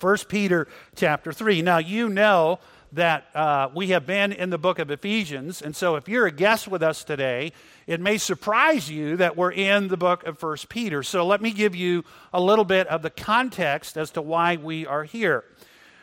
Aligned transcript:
1 0.00 0.16
Peter 0.28 0.66
chapter 0.96 1.32
3. 1.32 1.62
Now, 1.62 1.78
you 1.78 2.08
know 2.08 2.58
that 2.92 3.26
uh, 3.34 3.68
we 3.74 3.88
have 3.88 4.06
been 4.06 4.32
in 4.32 4.50
the 4.50 4.58
book 4.58 4.78
of 4.78 4.90
Ephesians, 4.90 5.62
and 5.62 5.76
so 5.76 5.96
if 5.96 6.08
you're 6.08 6.26
a 6.26 6.32
guest 6.32 6.66
with 6.66 6.82
us 6.82 7.04
today, 7.04 7.52
it 7.86 8.00
may 8.00 8.18
surprise 8.18 8.90
you 8.90 9.16
that 9.16 9.36
we're 9.36 9.52
in 9.52 9.88
the 9.88 9.96
book 9.96 10.24
of 10.26 10.42
1 10.42 10.56
Peter. 10.68 11.02
So 11.02 11.26
let 11.26 11.40
me 11.40 11.50
give 11.50 11.76
you 11.76 12.04
a 12.32 12.40
little 12.40 12.64
bit 12.64 12.86
of 12.88 13.02
the 13.02 13.10
context 13.10 13.96
as 13.96 14.10
to 14.12 14.22
why 14.22 14.56
we 14.56 14.86
are 14.86 15.04
here. 15.04 15.44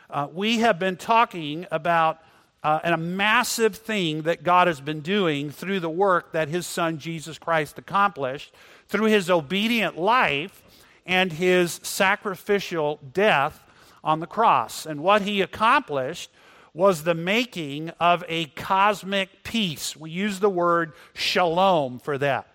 Uh, 0.08 0.28
we 0.32 0.58
have 0.60 0.78
been 0.78 0.96
talking 0.96 1.66
about 1.70 2.20
uh, 2.62 2.80
a 2.84 2.96
massive 2.96 3.76
thing 3.76 4.22
that 4.22 4.42
God 4.42 4.66
has 4.66 4.80
been 4.80 5.00
doing 5.00 5.50
through 5.50 5.80
the 5.80 5.90
work 5.90 6.32
that 6.32 6.48
his 6.48 6.66
son 6.66 6.98
Jesus 6.98 7.38
Christ 7.38 7.78
accomplished, 7.78 8.54
through 8.88 9.06
his 9.06 9.28
obedient 9.28 9.98
life 9.98 10.62
and 11.06 11.32
his 11.32 11.80
sacrificial 11.82 13.00
death 13.12 13.62
on 14.08 14.20
the 14.20 14.26
cross. 14.26 14.86
And 14.86 15.02
what 15.02 15.20
he 15.20 15.42
accomplished 15.42 16.30
was 16.72 17.02
the 17.02 17.14
making 17.14 17.90
of 18.00 18.24
a 18.26 18.46
cosmic 18.46 19.44
peace. 19.44 19.94
We 19.94 20.10
use 20.10 20.40
the 20.40 20.48
word 20.48 20.94
shalom 21.12 21.98
for 21.98 22.16
that. 22.16 22.46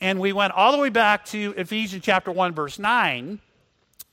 And 0.00 0.20
we 0.20 0.32
went 0.32 0.52
all 0.52 0.70
the 0.70 0.78
way 0.78 0.90
back 0.90 1.24
to 1.26 1.52
Ephesians 1.56 2.04
chapter 2.04 2.30
1, 2.30 2.54
verse 2.54 2.78
9, 2.78 3.40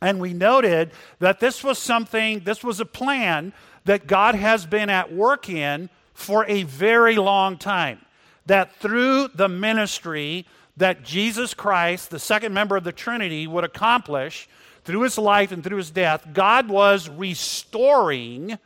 and 0.01 0.20
we 0.20 0.33
noted 0.33 0.91
that 1.20 1.39
this 1.39 1.63
was 1.63 1.77
something, 1.77 2.39
this 2.39 2.63
was 2.63 2.79
a 2.79 2.85
plan 2.85 3.53
that 3.85 4.07
God 4.07 4.34
has 4.34 4.65
been 4.65 4.89
at 4.89 5.13
work 5.13 5.49
in 5.49 5.87
for 6.15 6.45
a 6.48 6.63
very 6.63 7.17
long 7.17 7.57
time. 7.57 7.99
That 8.48 8.75
through 8.77 9.27
the 9.35 9.49
ministry 9.49 10.48
that 10.77 11.03
Jesus 11.03 11.53
Christ, 11.53 12.09
the 12.09 12.20
second 12.20 12.53
member 12.55 12.75
of 12.75 12.84
the 12.84 12.91
Trinity, 12.91 13.45
would 13.45 13.63
accomplish 13.63 14.49
through 14.91 15.03
his 15.03 15.17
life 15.17 15.53
and 15.53 15.63
through 15.63 15.77
his 15.77 15.89
death, 15.89 16.27
God 16.33 16.67
was 16.67 17.07
restoring 17.07 18.59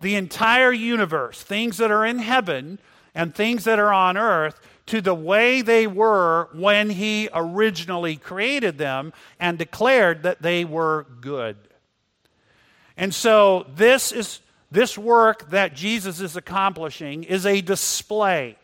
the 0.00 0.14
entire 0.14 0.72
universe, 0.72 1.42
things 1.42 1.76
that 1.76 1.90
are 1.90 2.06
in 2.06 2.20
heaven 2.20 2.78
and 3.14 3.34
things 3.34 3.64
that 3.64 3.78
are 3.78 3.92
on 3.92 4.16
earth, 4.16 4.58
to 4.86 5.02
the 5.02 5.14
way 5.14 5.60
they 5.60 5.86
were 5.86 6.48
when 6.54 6.88
he 6.88 7.28
originally 7.34 8.16
created 8.16 8.78
them 8.78 9.12
and 9.38 9.58
declared 9.58 10.22
that 10.22 10.40
they 10.40 10.64
were 10.64 11.06
good. 11.20 11.58
And 12.96 13.14
so 13.14 13.66
this 13.76 14.10
is 14.10 14.40
this 14.70 14.96
work 14.96 15.50
that 15.50 15.74
Jesus 15.74 16.18
is 16.20 16.34
accomplishing 16.34 17.24
is 17.24 17.44
a 17.44 17.60
display 17.60 18.56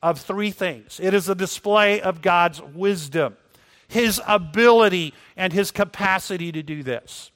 of 0.00 0.20
three 0.20 0.52
things. 0.52 1.00
It 1.02 1.12
is 1.12 1.28
a 1.28 1.34
display 1.34 2.00
of 2.00 2.22
God's 2.22 2.62
wisdom, 2.62 3.36
his 3.88 4.20
ability 4.26 5.14
and 5.36 5.52
his 5.52 5.70
capacity 5.70 6.52
to 6.52 6.62
do 6.62 6.82
this. 6.82 7.30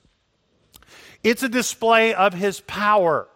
It's 1.23 1.43
a 1.43 1.49
display 1.49 2.15
of 2.15 2.35
his 2.35 2.61
power. 2.61 3.29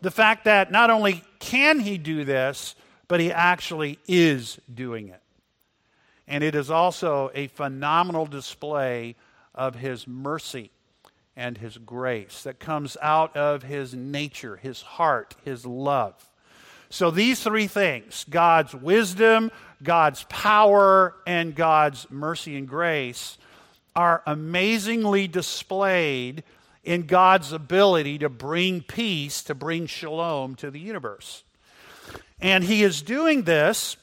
The 0.00 0.10
fact 0.10 0.44
that 0.44 0.70
not 0.70 0.90
only 0.90 1.22
can 1.38 1.80
he 1.80 1.98
do 1.98 2.24
this, 2.24 2.74
but 3.08 3.20
he 3.20 3.32
actually 3.32 3.98
is 4.06 4.58
doing 4.72 5.08
it. 5.08 5.22
And 6.26 6.44
it 6.44 6.54
is 6.54 6.70
also 6.70 7.30
a 7.34 7.48
phenomenal 7.48 8.26
display 8.26 9.16
of 9.54 9.74
his 9.74 10.06
mercy 10.06 10.70
and 11.36 11.56
his 11.56 11.78
grace 11.78 12.42
that 12.42 12.58
comes 12.58 12.96
out 13.00 13.36
of 13.36 13.62
his 13.62 13.94
nature, 13.94 14.56
his 14.56 14.82
heart, 14.82 15.36
his 15.44 15.64
love. 15.64 16.28
So 16.90 17.10
these 17.10 17.42
three 17.42 17.66
things 17.66 18.24
God's 18.28 18.74
wisdom, 18.74 19.50
God's 19.82 20.24
power, 20.28 21.14
and 21.26 21.54
God's 21.54 22.10
mercy 22.10 22.56
and 22.56 22.68
grace 22.68 23.38
are 23.94 24.22
amazingly 24.26 25.26
displayed 25.28 26.42
in 26.84 27.02
God's 27.02 27.52
ability 27.52 28.18
to 28.18 28.28
bring 28.28 28.80
peace, 28.80 29.42
to 29.42 29.54
bring 29.54 29.86
shalom 29.86 30.54
to 30.56 30.70
the 30.70 30.80
universe. 30.80 31.42
And 32.40 32.64
he 32.64 32.82
is 32.82 33.02
doing 33.02 33.42
this 33.42 33.96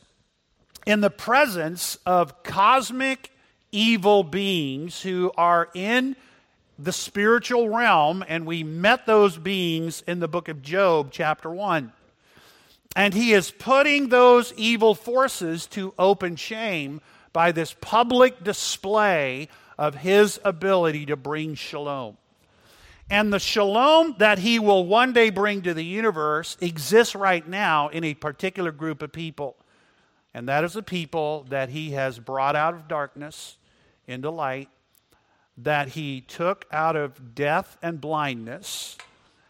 in 0.85 1.01
the 1.01 1.09
presence 1.09 1.97
of 2.05 2.44
cosmic 2.44 3.31
evil 3.71 4.23
beings 4.23 5.01
who 5.01 5.31
are 5.38 5.69
in 5.73 6.16
the 6.77 6.91
spiritual 6.91 7.69
realm, 7.69 8.23
and 8.27 8.45
we 8.45 8.63
met 8.63 9.05
those 9.05 9.38
beings 9.38 10.03
in 10.05 10.19
the 10.19 10.27
book 10.27 10.50
of 10.50 10.61
Job, 10.61 11.09
chapter 11.11 11.50
1. 11.50 11.91
And 12.95 13.13
he 13.13 13.33
is 13.33 13.51
putting 13.51 14.09
those 14.09 14.53
evil 14.56 14.95
forces 14.95 15.67
to 15.67 15.94
open 16.00 16.35
shame 16.35 17.01
by 17.33 17.51
this 17.51 17.75
public 17.81 18.44
display 18.44 19.50
of 19.78 19.95
his 19.95 20.39
ability 20.45 21.06
to 21.07 21.17
bring 21.17 21.56
shalom. 21.56 22.17
And 23.09 23.31
the 23.31 23.39
shalom 23.39 24.16
that 24.19 24.39
he 24.39 24.57
will 24.57 24.85
one 24.85 25.13
day 25.13 25.29
bring 25.29 25.61
to 25.63 25.73
the 25.73 25.83
universe 25.83 26.57
exists 26.61 27.13
right 27.13 27.47
now 27.47 27.89
in 27.89 28.03
a 28.03 28.13
particular 28.13 28.72
group 28.72 29.01
of 29.01 29.12
people. 29.12 29.57
And 30.33 30.47
that 30.47 30.63
is 30.63 30.75
a 30.75 30.81
people 30.81 31.45
that 31.50 31.69
he 31.69 31.91
has 31.91 32.17
brought 32.17 32.56
out 32.56 32.73
of 32.73 32.88
darkness 32.88 33.57
into 34.07 34.29
light 34.29 34.69
that 35.57 35.89
he 35.89 36.22
took 36.22 36.66
out 36.72 36.95
of 36.95 37.35
death 37.35 37.77
and 37.81 38.01
blindness 38.01 38.97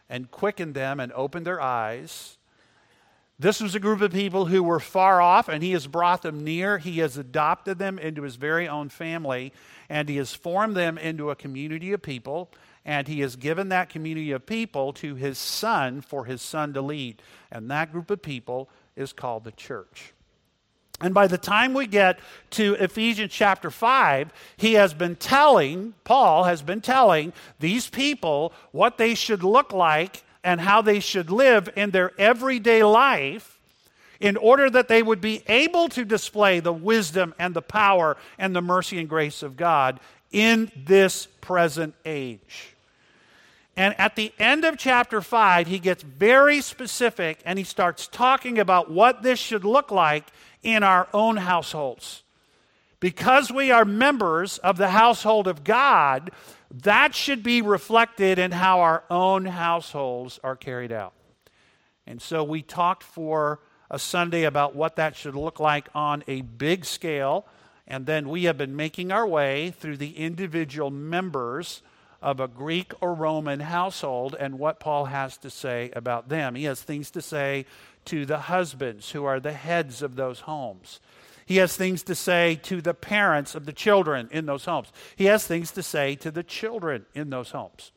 and 0.09 0.29
quickened 0.29 0.75
them 0.75 0.99
and 0.99 1.11
opened 1.13 1.45
their 1.47 1.61
eyes. 1.61 2.34
This 3.37 3.59
was 3.59 3.75
a 3.75 3.81
group 3.81 3.99
of 3.99 4.13
people 4.13 4.45
who 4.45 4.63
were 4.63 4.79
far 4.79 5.21
off, 5.21 5.49
and 5.49 5.61
he 5.61 5.71
has 5.71 5.87
brought 5.87 6.21
them 6.21 6.45
near. 6.45 6.77
He 6.77 6.99
has 6.99 7.17
adopted 7.17 7.77
them 7.77 7.99
into 7.99 8.21
his 8.21 8.37
very 8.37 8.67
own 8.67 8.87
family, 8.87 9.51
and 9.89 10.07
he 10.07 10.15
has 10.17 10.33
formed 10.33 10.75
them 10.75 10.97
into 10.97 11.29
a 11.29 11.35
community 11.35 11.91
of 11.91 12.01
people, 12.01 12.49
and 12.85 13.09
he 13.09 13.19
has 13.19 13.35
given 13.35 13.69
that 13.69 13.89
community 13.89 14.31
of 14.31 14.45
people 14.45 14.93
to 14.93 15.15
his 15.15 15.37
son 15.37 15.99
for 15.99 16.25
his 16.25 16.41
son 16.41 16.73
to 16.73 16.81
lead. 16.81 17.21
And 17.51 17.69
that 17.71 17.91
group 17.91 18.09
of 18.09 18.21
people 18.21 18.69
is 18.95 19.11
called 19.11 19.43
the 19.43 19.51
church. 19.51 20.13
And 21.01 21.13
by 21.13 21.27
the 21.27 21.37
time 21.37 21.73
we 21.73 21.87
get 21.87 22.19
to 22.51 22.75
Ephesians 22.75 23.33
chapter 23.33 23.69
5, 23.69 24.31
he 24.55 24.75
has 24.75 24.93
been 24.93 25.17
telling, 25.17 25.93
Paul 26.05 26.45
has 26.45 26.61
been 26.61 26.79
telling 26.79 27.33
these 27.59 27.89
people 27.89 28.53
what 28.71 28.97
they 28.97 29.13
should 29.13 29.43
look 29.43 29.73
like 29.73 30.23
and 30.45 30.61
how 30.61 30.81
they 30.81 31.01
should 31.01 31.29
live 31.29 31.69
in 31.75 31.89
their 31.89 32.11
everyday 32.17 32.83
life 32.83 33.59
in 34.19 34.37
order 34.37 34.69
that 34.69 34.87
they 34.87 35.03
would 35.03 35.19
be 35.19 35.43
able 35.47 35.89
to 35.89 36.05
display 36.05 36.59
the 36.59 36.71
wisdom 36.71 37.33
and 37.37 37.53
the 37.53 37.61
power 37.61 38.15
and 38.37 38.55
the 38.55 38.61
mercy 38.61 38.99
and 38.99 39.09
grace 39.09 39.43
of 39.43 39.57
God 39.57 39.99
in 40.31 40.71
this 40.75 41.25
present 41.41 41.95
age. 42.05 42.75
And 43.75 43.99
at 43.99 44.15
the 44.15 44.31
end 44.39 44.63
of 44.63 44.77
chapter 44.77 45.19
5, 45.19 45.67
he 45.67 45.79
gets 45.79 46.03
very 46.03 46.61
specific 46.61 47.39
and 47.43 47.59
he 47.59 47.65
starts 47.65 48.07
talking 48.07 48.57
about 48.57 48.89
what 48.89 49.23
this 49.23 49.39
should 49.39 49.65
look 49.65 49.91
like 49.91 50.25
in 50.63 50.83
our 50.83 51.09
own 51.13 51.37
households. 51.37 52.23
Because 52.99 53.51
we 53.51 53.71
are 53.71 53.83
members 53.83 54.59
of 54.59 54.77
the 54.77 54.89
household 54.89 55.47
of 55.47 55.63
God, 55.63 56.31
that 56.83 57.15
should 57.15 57.43
be 57.43 57.61
reflected 57.61 58.37
in 58.37 58.51
how 58.51 58.81
our 58.81 59.03
own 59.09 59.45
households 59.45 60.39
are 60.43 60.55
carried 60.55 60.91
out. 60.91 61.13
And 62.05 62.21
so 62.21 62.43
we 62.43 62.61
talked 62.61 63.03
for 63.03 63.59
a 63.89 63.97
Sunday 63.97 64.43
about 64.43 64.75
what 64.75 64.97
that 64.97 65.15
should 65.15 65.35
look 65.35 65.59
like 65.59 65.87
on 65.95 66.23
a 66.27 66.41
big 66.41 66.85
scale. 66.85 67.45
And 67.87 68.05
then 68.05 68.29
we 68.29 68.43
have 68.45 68.57
been 68.57 68.75
making 68.75 69.11
our 69.11 69.27
way 69.27 69.71
through 69.71 69.97
the 69.97 70.17
individual 70.17 70.89
members 70.89 71.81
of 72.21 72.39
a 72.39 72.47
Greek 72.47 72.93
or 73.01 73.13
Roman 73.13 73.59
household 73.59 74.35
and 74.39 74.57
what 74.57 74.79
Paul 74.79 75.05
has 75.05 75.37
to 75.37 75.49
say 75.49 75.91
about 75.95 76.27
them. 76.27 76.55
He 76.55 76.63
has 76.65 76.81
things 76.81 77.11
to 77.11 77.21
say 77.21 77.65
to 78.05 78.25
the 78.25 78.39
husbands 78.39 79.11
who 79.11 79.25
are 79.25 79.39
the 79.39 79.53
heads 79.53 80.01
of 80.01 80.15
those 80.15 80.41
homes. 80.41 80.99
He 81.45 81.57
has 81.57 81.77
things 81.77 82.01
to 82.03 82.15
say 82.15 82.55
to 82.63 82.81
the 82.81 82.95
parents 82.95 83.53
of 83.53 83.65
the 83.65 83.73
children 83.73 84.27
in 84.31 84.47
those 84.47 84.65
homes. 84.65 84.91
He 85.15 85.25
has 85.25 85.45
things 85.45 85.71
to 85.71 85.83
say 85.83 86.15
to 86.15 86.31
the 86.31 86.43
children 86.43 87.05
in 87.13 87.29
those 87.29 87.51
homes. 87.51 87.91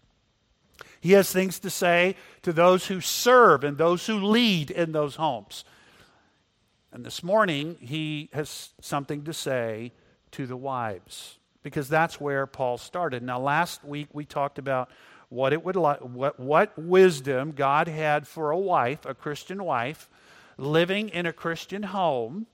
He 1.00 1.12
has 1.12 1.32
things 1.32 1.58
to 1.60 1.70
say 1.70 2.16
to 2.42 2.52
those 2.52 2.86
who 2.86 3.00
serve 3.00 3.64
and 3.64 3.78
those 3.78 4.06
who 4.06 4.18
lead 4.18 4.70
in 4.70 4.92
those 4.92 5.16
homes. 5.16 5.64
And 6.92 7.04
this 7.04 7.22
morning, 7.22 7.76
he 7.80 8.28
has 8.32 8.70
something 8.80 9.24
to 9.24 9.32
say 9.32 9.92
to 10.32 10.46
the 10.46 10.56
wives 10.56 11.38
because 11.62 11.88
that's 11.88 12.20
where 12.20 12.46
Paul 12.46 12.78
started. 12.78 13.22
Now, 13.22 13.40
last 13.40 13.84
week 13.84 14.08
we 14.12 14.24
talked 14.24 14.58
about 14.58 14.90
what 15.28 15.52
it 15.52 15.64
would 15.64 15.76
what, 15.76 16.40
what 16.40 16.78
wisdom 16.78 17.52
God 17.52 17.88
had 17.88 18.26
for 18.26 18.50
a 18.50 18.58
wife, 18.58 19.04
a 19.06 19.14
Christian 19.14 19.64
wife, 19.64 20.08
living 20.56 21.08
in 21.08 21.26
a 21.26 21.32
Christian 21.32 21.82
home 21.82 22.46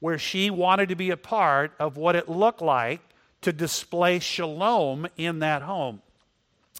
where 0.00 0.18
she 0.18 0.50
wanted 0.50 0.88
to 0.90 0.96
be 0.96 1.10
a 1.10 1.16
part 1.16 1.72
of 1.78 1.96
what 1.96 2.16
it 2.16 2.28
looked 2.28 2.62
like 2.62 3.00
to 3.42 3.52
display 3.52 4.18
shalom 4.18 5.06
in 5.16 5.38
that 5.40 5.62
home. 5.62 6.02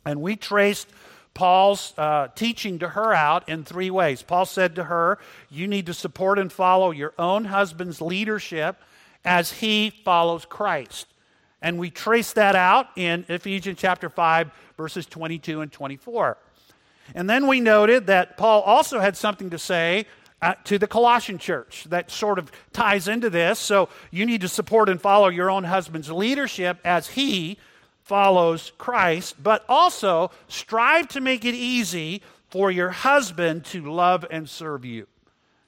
And 0.05 0.21
we 0.21 0.37
traced 0.37 0.89
Paul's 1.35 1.93
uh, 1.99 2.29
teaching 2.35 2.79
to 2.79 2.89
her 2.89 3.13
out 3.13 3.49
in 3.49 3.65
three 3.65 3.91
ways. 3.91 4.23
Paul 4.23 4.47
said 4.47 4.77
to 4.77 4.85
her, 4.85 5.19
You 5.51 5.67
need 5.67 5.87
to 5.87 5.95
support 5.95 6.39
and 6.39 6.51
follow 6.51 6.93
your 6.93 7.13
own 7.19 7.45
husband's 7.45 8.01
leadership 8.01 8.81
as 9.25 9.53
he 9.53 9.91
follows 9.91 10.45
Christ. 10.45 11.07
And 11.61 11.79
we 11.79 11.91
trace 11.91 12.33
that 12.35 12.55
out 12.55 12.87
in 12.97 13.25
Ephesians 13.29 13.79
chapter 13.79 14.09
5, 14.09 14.51
verses 14.77 15.05
22 15.07 15.61
and 15.61 15.73
24. 15.73 16.39
And 17.15 17.29
then 17.29 17.47
we 17.47 17.61
noted 17.61 18.07
that 18.07 18.37
Paul 18.37 18.63
also 18.63 19.01
had 19.01 19.17
something 19.17 19.51
to 19.51 19.59
say 19.59 20.07
uh, 20.47 20.55
to 20.63 20.79
the 20.79 20.87
Colossian 20.87 21.39
church 21.39 21.87
that 21.89 22.09
sort 22.09 22.39
of 22.39 22.53
ties 22.73 23.09
into 23.09 23.29
this. 23.29 23.59
So 23.59 23.89
you 24.13 24.25
need 24.25 24.43
to 24.43 24.49
support 24.49 24.89
and 24.89 25.01
follow 25.01 25.27
your 25.27 25.51
own 25.51 25.65
husband's 25.65 26.09
leadership 26.09 26.79
as 26.85 27.09
he 27.09 27.59
follows 28.05 28.71
Christ, 28.79 29.43
but 29.43 29.65
also 29.69 30.31
strive 30.47 31.09
to 31.09 31.21
make 31.21 31.45
it 31.45 31.57
easy 31.57 32.23
for 32.49 32.71
your 32.71 32.91
husband 32.91 33.65
to 33.65 33.91
love 33.91 34.25
and 34.31 34.49
serve 34.49 34.85
you. 34.85 35.09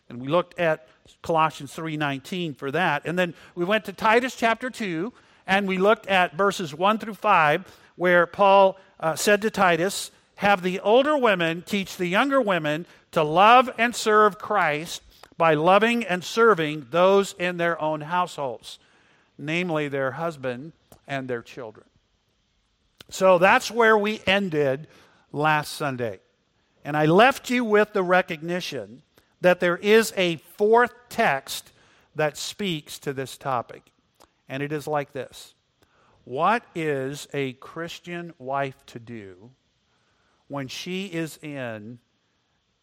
And 0.09 0.21
we 0.21 0.29
looked 0.29 0.57
at 0.61 0.87
Colossians 1.23 1.75
3:19 1.75 2.55
for 2.55 2.71
that. 2.71 3.03
And 3.05 3.19
then 3.19 3.35
we 3.57 3.65
went 3.65 3.85
to 3.87 3.93
Titus 3.93 4.37
chapter 4.37 4.71
2 4.71 5.13
and 5.45 5.67
we 5.67 5.79
looked 5.79 6.07
at 6.07 6.35
verses 6.35 6.73
1 6.73 6.99
through 6.99 7.15
5 7.15 7.65
where 7.97 8.27
Paul 8.27 8.79
uh, 9.01 9.17
said 9.17 9.43
to 9.43 9.51
Titus, 9.51 10.13
"Have 10.37 10.63
the 10.63 10.79
older 10.79 11.17
women 11.19 11.63
teach 11.63 11.97
the 11.97 12.07
younger 12.07 12.41
women 12.41 12.87
to 13.13 13.23
love 13.23 13.71
and 13.79 13.95
serve 13.95 14.39
Christ 14.39 15.03
by 15.37 15.55
loving 15.55 16.05
and 16.05 16.25
serving 16.25 16.89
those 16.91 17.35
in 17.39 17.57
their 17.57 17.81
own 17.81 18.03
households, 18.03 18.79
namely 19.37 19.89
their 19.89 20.13
husband 20.13 20.73
and 21.07 21.29
their 21.29 21.43
children." 21.43 21.87
So 23.11 23.39
that's 23.39 23.71
where 23.71 23.97
we 23.97 24.21
ended 24.27 24.89
last 25.33 25.73
Sunday. 25.73 26.21
And 26.85 26.97
I 26.97 27.07
left 27.07 27.51
you 27.51 27.65
with 27.65 27.93
the 27.93 28.03
recognition 28.03 29.03
that 29.41 29.61
there 29.61 29.77
is 29.77 30.13
a 30.17 30.37
fourth 30.37 30.93
text 31.09 31.73
that 32.15 32.37
speaks 32.37 32.99
to 33.01 33.13
this 33.13 33.37
topic. 33.37 33.83
And 34.49 34.63
it 34.63 34.73
is 34.73 34.87
like 34.87 35.13
this 35.13 35.55
What 36.25 36.65
is 36.75 37.29
a 37.33 37.55
Christian 37.55 38.35
wife 38.39 38.85
to 38.87 38.99
do 38.99 39.51
when 40.49 40.69
she 40.69 41.07
is 41.07 41.39
in 41.43 41.99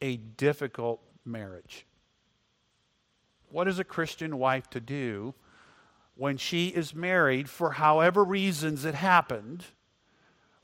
a 0.01 0.17
difficult 0.17 1.01
marriage? 1.25 1.85
What 3.49 3.67
is 3.67 3.79
a 3.79 3.83
Christian 3.83 4.37
wife 4.37 4.69
to 4.71 4.79
do 4.79 5.33
when 6.15 6.37
she 6.37 6.67
is 6.67 6.93
married 6.95 7.49
for 7.49 7.71
however 7.71 8.23
reasons 8.23 8.85
it 8.85 8.95
happened? 8.95 9.65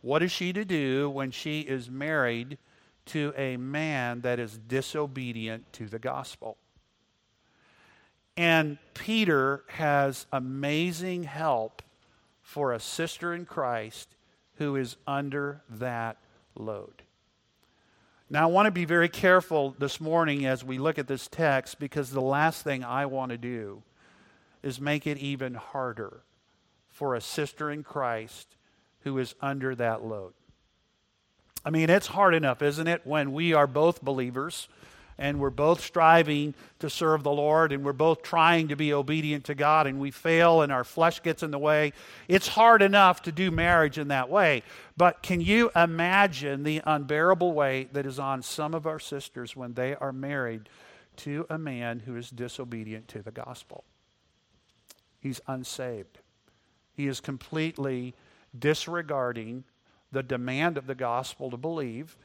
What 0.02 0.24
is 0.24 0.32
she 0.32 0.52
to 0.54 0.66
do 0.66 1.10
when 1.10 1.32
she 1.32 1.62
is 1.62 1.90
married 1.90 2.58
to 3.08 3.34
a 3.38 3.58
man 3.58 4.22
that 4.22 4.40
is 4.40 4.58
disobedient 4.58 5.72
to 5.74 5.88
the 5.88 6.00
gospel? 6.00 6.58
And 8.38 8.78
Peter 8.94 9.64
has 9.68 10.26
amazing 10.32 11.24
help 11.24 11.82
for 12.42 12.74
a 12.74 12.80
sister 12.80 13.34
in 13.34 13.46
Christ 13.46 14.16
who 14.56 14.76
is 14.76 14.98
under 15.06 15.62
that 15.70 16.18
load. 16.56 17.04
Now, 18.32 18.44
I 18.44 18.46
want 18.46 18.68
to 18.68 18.72
be 18.72 18.86
very 18.86 19.10
careful 19.10 19.76
this 19.78 20.00
morning 20.00 20.46
as 20.46 20.64
we 20.64 20.78
look 20.78 20.98
at 20.98 21.08
this 21.08 21.28
text 21.28 21.80
because 21.80 22.12
the 22.12 22.22
last 22.22 22.64
thing 22.64 22.82
I 22.82 23.06
want 23.06 23.32
to 23.32 23.38
do 23.38 23.84
is 24.64 24.80
make 24.80 25.06
it 25.06 25.18
even 25.18 25.56
harder 25.56 26.22
for 26.88 27.14
a 27.14 27.20
sister 27.20 27.70
in 27.70 27.84
Christ 27.84 28.56
who 29.02 29.18
is 29.18 29.36
under 29.42 29.76
that 29.76 30.06
load. 30.06 30.32
I 31.66 31.72
mean, 31.72 31.90
it's 31.90 32.08
hard 32.08 32.34
enough, 32.34 32.62
isn't 32.62 32.88
it, 32.88 33.02
when 33.04 33.34
we 33.34 33.52
are 33.52 33.68
both 33.68 34.02
believers 34.02 34.70
and 35.22 35.40
we're 35.40 35.52
both 35.52 35.82
striving 35.82 36.56
to 36.80 36.90
serve 36.90 37.22
the 37.22 37.32
Lord 37.32 37.72
and 37.72 37.86
we're 37.86 37.94
both 37.94 38.24
trying 38.24 38.70
to 38.70 38.76
be 38.76 38.92
obedient 38.92 39.46
to 39.46 39.56
God 39.56 39.86
and 39.86 40.00
we 40.00 40.10
fail 40.10 40.64
and 40.64 40.72
our 40.72 40.84
flesh 40.84 41.22
gets 41.22 41.44
in 41.44 41.52
the 41.52 41.60
way. 41.60 41.94
It's 42.28 42.48
hard 42.48 42.82
enough 42.82 43.22
to 43.22 43.32
do 43.32 43.52
marriage 43.52 44.00
in 44.00 44.08
that 44.08 44.30
way. 44.30 44.64
But 44.98 45.22
can 45.22 45.40
you 45.40 45.70
imagine 45.76 46.64
the 46.64 46.82
unbearable 46.84 47.54
weight 47.54 47.94
that 47.94 48.08
is 48.08 48.18
on 48.18 48.42
some 48.42 48.74
of 48.74 48.88
our 48.88 49.00
sisters 49.00 49.56
when 49.56 49.76
they 49.76 49.94
are 49.94 50.12
married 50.12 50.70
to 51.18 51.46
a 51.52 51.60
man 51.60 52.00
who 52.00 52.16
is 52.16 52.32
disobedient 52.32 53.08
to 53.10 53.22
the 53.22 53.32
gospel? 53.32 53.84
He's 55.20 55.40
unsaved. 55.48 56.18
He 56.94 57.06
is 57.06 57.20
completely 57.20 58.16
disregarding 58.58 59.66
the 60.12 60.24
demand 60.24 60.80
of 60.80 60.88
the 60.88 60.96
gospel 60.96 61.52
to 61.52 61.58
believe, 61.58 62.18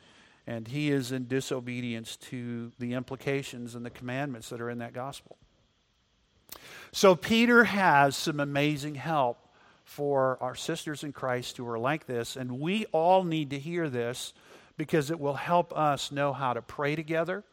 and 0.47 0.69
he 0.69 0.91
is 0.91 1.13
in 1.13 1.27
disobedience 1.27 2.17
to 2.17 2.73
the 2.79 2.95
implications 2.95 3.75
and 3.75 3.85
the 3.85 3.91
commandments 3.91 4.49
that 4.51 4.61
are 4.61 4.71
in 4.71 4.79
that 4.79 4.93
gospel. 4.93 5.37
So, 6.93 7.15
Peter 7.15 7.65
has 7.65 8.17
some 8.17 8.41
amazing 8.41 8.95
help 8.95 9.39
for 9.85 10.39
our 10.41 10.55
sisters 10.55 11.05
in 11.05 11.13
Christ 11.13 11.57
who 11.57 11.69
are 11.69 11.79
like 11.79 12.07
this, 12.07 12.37
and 12.37 12.61
we 12.61 12.87
all 12.87 13.25
need 13.25 13.51
to 13.51 13.59
hear 13.59 13.89
this 13.89 14.33
because 14.77 15.11
it 15.11 15.19
will 15.19 15.35
help 15.35 15.77
us 15.77 16.13
know 16.13 16.33
how 16.33 16.53
to 16.53 16.63
pray 16.63 16.97
together. 16.97 17.45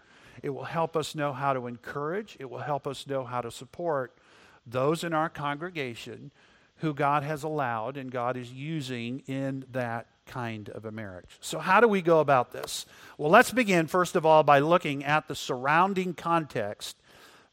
It 0.41 0.49
will 0.49 0.63
help 0.63 0.95
us 0.97 1.15
know 1.15 1.31
how 1.33 1.53
to 1.53 1.67
encourage. 1.67 2.37
It 2.39 2.49
will 2.49 2.59
help 2.59 2.87
us 2.87 3.07
know 3.07 3.23
how 3.23 3.41
to 3.41 3.51
support 3.51 4.17
those 4.65 5.03
in 5.03 5.13
our 5.13 5.29
congregation 5.29 6.31
who 6.77 6.93
God 6.93 7.23
has 7.23 7.43
allowed 7.43 7.97
and 7.97 8.11
God 8.11 8.35
is 8.35 8.51
using 8.51 9.19
in 9.27 9.65
that 9.71 10.07
kind 10.25 10.69
of 10.69 10.85
a 10.85 10.91
marriage. 10.91 11.37
So, 11.41 11.59
how 11.59 11.79
do 11.79 11.87
we 11.87 12.01
go 12.01 12.19
about 12.19 12.51
this? 12.51 12.85
Well, 13.17 13.29
let's 13.29 13.51
begin, 13.51 13.87
first 13.87 14.15
of 14.15 14.25
all, 14.25 14.43
by 14.43 14.59
looking 14.59 15.03
at 15.03 15.27
the 15.27 15.35
surrounding 15.35 16.13
context 16.13 16.97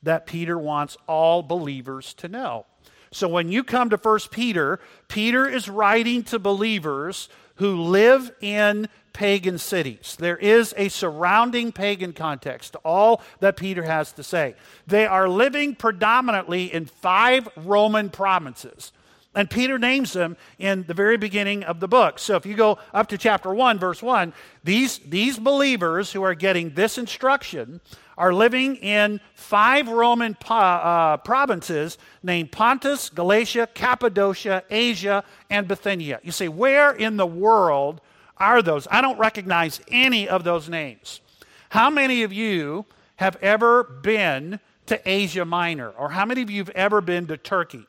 that 0.03 0.27
Peter 0.27 0.59
wants 0.59 0.97
all 1.07 1.43
believers 1.43 2.15
to 2.15 2.29
know. 2.29 2.67
So, 3.13 3.29
when 3.29 3.51
you 3.51 3.65
come 3.65 3.91
to 3.91 3.97
1 3.97 4.19
Peter, 4.31 4.81
Peter 5.09 5.49
is 5.49 5.69
writing 5.69 6.23
to 6.25 6.39
believers 6.39 7.29
who 7.57 7.83
live 7.83 8.33
in 8.41 8.89
pagan 9.13 9.59
cities. 9.59 10.17
There 10.19 10.37
is 10.37 10.73
a 10.77 10.89
surrounding 10.89 11.73
pagan 11.73 12.13
context 12.13 12.73
to 12.73 12.79
all 12.79 13.23
that 13.41 13.57
Peter 13.57 13.83
has 13.83 14.13
to 14.13 14.23
say. 14.23 14.55
They 14.87 15.07
are 15.07 15.29
living 15.29 15.75
predominantly 15.75 16.73
in 16.73 16.87
five 16.87 17.49
Roman 17.57 18.09
provinces. 18.11 18.93
And 19.35 19.49
Peter 19.49 19.79
names 19.79 20.13
them 20.13 20.37
in 20.59 20.85
the 20.89 20.95
very 20.95 21.17
beginning 21.17 21.63
of 21.63 21.79
the 21.79 21.87
book. 21.87 22.19
So 22.19 22.35
if 22.35 22.45
you 22.45 22.55
go 22.55 22.79
up 22.93 23.09
to 23.09 23.19
chapter 23.19 23.55
1, 23.55 23.79
verse 23.79 24.03
1, 24.03 24.33
these, 24.65 24.99
these 24.99 25.39
believers 25.39 26.13
who 26.13 26.23
are 26.23 26.35
getting 26.35 26.75
this 26.75 26.99
instruction 26.99 27.81
are 28.19 28.35
living 28.35 28.77
in 28.77 29.21
five 29.35 29.89
Roman 29.89 30.37
uh, 30.49 31.17
provinces 31.19 31.97
named 32.25 32.51
Pontus, 32.51 33.09
Galatia, 33.09 33.69
Cappadocia, 33.73 34.65
Asia, 34.69 35.23
and 35.49 35.69
Bithynia. 35.69 36.19
You 36.25 36.33
say, 36.33 36.49
where 36.49 36.91
in 36.93 37.17
the 37.17 37.27
world 37.27 38.01
are 38.37 38.63
those? 38.63 38.89
I 38.91 39.01
don't 39.01 39.19
recognize 39.19 39.81
any 39.89 40.29
of 40.29 40.43
those 40.43 40.69
names. 40.69 41.21
How 41.69 41.89
many 41.89 42.25
of 42.25 42.33
you 42.33 42.85
have 43.17 43.37
ever 43.37 43.85
been 43.85 44.59
to 44.87 45.01
Asia 45.09 45.45
Minor? 45.45 45.91
Or 45.91 46.11
how 46.11 46.27
many 46.27 46.43
of 46.43 46.51
you 46.51 46.59
have 46.63 46.71
ever 46.71 47.01
been 47.01 47.29
to 47.29 47.37
Turkey? 47.37 47.87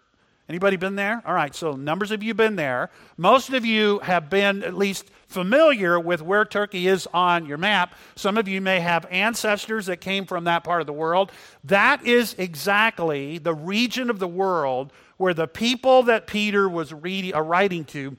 Anybody 0.52 0.76
been 0.76 0.98
there? 0.98 1.24
All 1.26 1.34
right, 1.34 1.56
so 1.56 1.78
numbers 1.78 2.12
of 2.12 2.22
you 2.22 2.34
been 2.34 2.58
there. 2.58 2.90
Most 3.16 3.52
of 3.52 3.64
you 3.64 4.00
have 4.00 4.30
been 4.30 4.64
at 4.64 4.74
least 4.74 5.10
familiar 5.30 5.98
with 5.98 6.22
where 6.22 6.44
Turkey 6.44 6.90
is 6.90 7.08
on 7.14 7.46
your 7.46 7.58
map. 7.58 7.96
Some 8.16 8.36
of 8.36 8.50
you 8.50 8.60
may 8.60 8.82
have 8.82 9.06
ancestors 9.10 9.86
that 9.86 10.02
came 10.02 10.26
from 10.26 10.44
that 10.44 10.66
part 10.66 10.82
of 10.82 10.88
the 10.88 10.92
world. 10.92 11.32
That 11.64 12.06
is 12.06 12.36
exactly 12.38 13.38
the 13.38 13.54
region 13.54 14.10
of 14.10 14.20
the 14.20 14.28
world 14.28 14.92
where 15.16 15.34
the 15.34 15.48
people 15.48 16.04
that 16.04 16.28
Peter 16.28 16.68
was 16.68 16.94
reading, 16.94 17.34
uh, 17.34 17.40
writing 17.40 17.86
to 17.86 18.18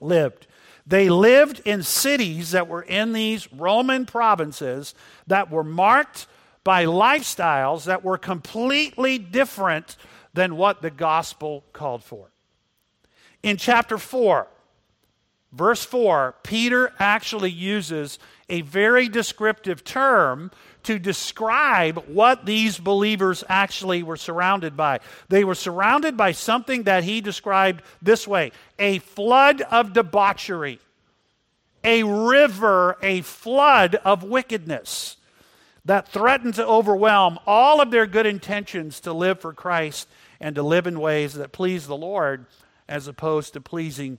lived. 0.00 0.46
They 0.86 1.08
lived 1.08 1.62
in 1.64 1.82
cities 1.82 2.52
that 2.52 2.68
were 2.68 2.82
in 2.82 3.12
these 3.12 3.52
Roman 3.52 4.06
provinces 4.06 4.94
that 5.26 5.50
were 5.50 5.64
marked 5.64 6.28
by 6.62 6.84
lifestyles 6.84 7.86
that 7.86 8.04
were 8.04 8.18
completely 8.18 9.18
different 9.18 9.96
than 10.36 10.56
what 10.56 10.82
the 10.82 10.90
gospel 10.90 11.64
called 11.72 12.04
for. 12.04 12.30
In 13.42 13.56
chapter 13.56 13.98
4, 13.98 14.46
verse 15.50 15.84
4, 15.84 16.34
Peter 16.42 16.92
actually 16.98 17.50
uses 17.50 18.18
a 18.48 18.60
very 18.60 19.08
descriptive 19.08 19.82
term 19.82 20.50
to 20.84 20.98
describe 20.98 22.04
what 22.06 22.44
these 22.44 22.78
believers 22.78 23.42
actually 23.48 24.02
were 24.02 24.16
surrounded 24.16 24.76
by. 24.76 25.00
They 25.28 25.42
were 25.42 25.54
surrounded 25.54 26.16
by 26.16 26.32
something 26.32 26.84
that 26.84 27.02
he 27.02 27.20
described 27.20 27.82
this 28.02 28.28
way 28.28 28.52
a 28.78 28.98
flood 29.00 29.62
of 29.62 29.94
debauchery, 29.94 30.80
a 31.82 32.02
river, 32.02 32.98
a 33.02 33.22
flood 33.22 33.96
of 33.96 34.22
wickedness 34.22 35.16
that 35.86 36.08
threatened 36.08 36.54
to 36.54 36.66
overwhelm 36.66 37.38
all 37.46 37.80
of 37.80 37.90
their 37.90 38.06
good 38.06 38.26
intentions 38.26 39.00
to 39.00 39.12
live 39.12 39.40
for 39.40 39.52
Christ 39.52 40.08
and 40.40 40.54
to 40.54 40.62
live 40.62 40.86
in 40.86 41.00
ways 41.00 41.34
that 41.34 41.52
please 41.52 41.86
the 41.86 41.96
Lord 41.96 42.46
as 42.88 43.08
opposed 43.08 43.52
to 43.54 43.60
pleasing 43.60 44.18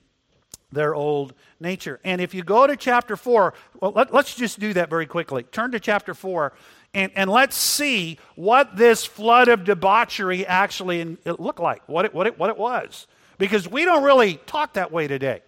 their 0.71 0.93
old 0.93 1.33
nature. 1.59 1.99
And 2.03 2.19
if 2.19 2.33
you 2.33 2.43
go 2.43 2.67
to 2.67 2.75
chapter 2.75 3.15
4, 3.15 3.53
well, 3.79 3.91
let, 3.91 4.13
us 4.13 4.35
just 4.35 4.59
do 4.59 4.73
that 4.73 4.89
very 4.89 5.05
quickly. 5.05 5.43
Turn 5.43 5.71
to 5.71 5.79
chapter 5.79 6.13
4 6.13 6.53
and, 6.93 7.11
and 7.15 7.29
let's 7.29 7.55
see 7.55 8.17
what 8.35 8.75
this 8.75 9.05
flood 9.05 9.49
of 9.49 9.63
debauchery 9.63 10.45
actually 10.45 11.17
looked 11.25 11.59
like, 11.59 11.87
what 11.87 12.05
it, 12.05 12.13
what, 12.13 12.27
it, 12.27 12.39
what 12.39 12.49
it 12.49 12.57
was. 12.57 13.07
because 13.37 13.67
we 13.67 13.85
don't 13.85 14.03
really 14.03 14.35
talk 14.45 14.73
that 14.73 14.91
way 14.91 15.07
today. 15.07 15.41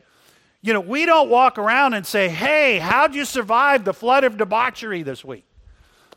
You 0.61 0.73
know, 0.73 0.81
we 0.81 1.05
don't 1.05 1.29
walk 1.29 1.57
around 1.57 1.93
and 1.93 2.05
say, 2.05 2.27
hey, 2.27 2.79
how'd 2.79 3.15
you 3.15 3.23
survive 3.25 3.85
the 3.85 3.93
flood 3.93 4.25
of 4.25 4.37
debauchery 4.37 5.03
this 5.03 5.23
week? 5.23 5.45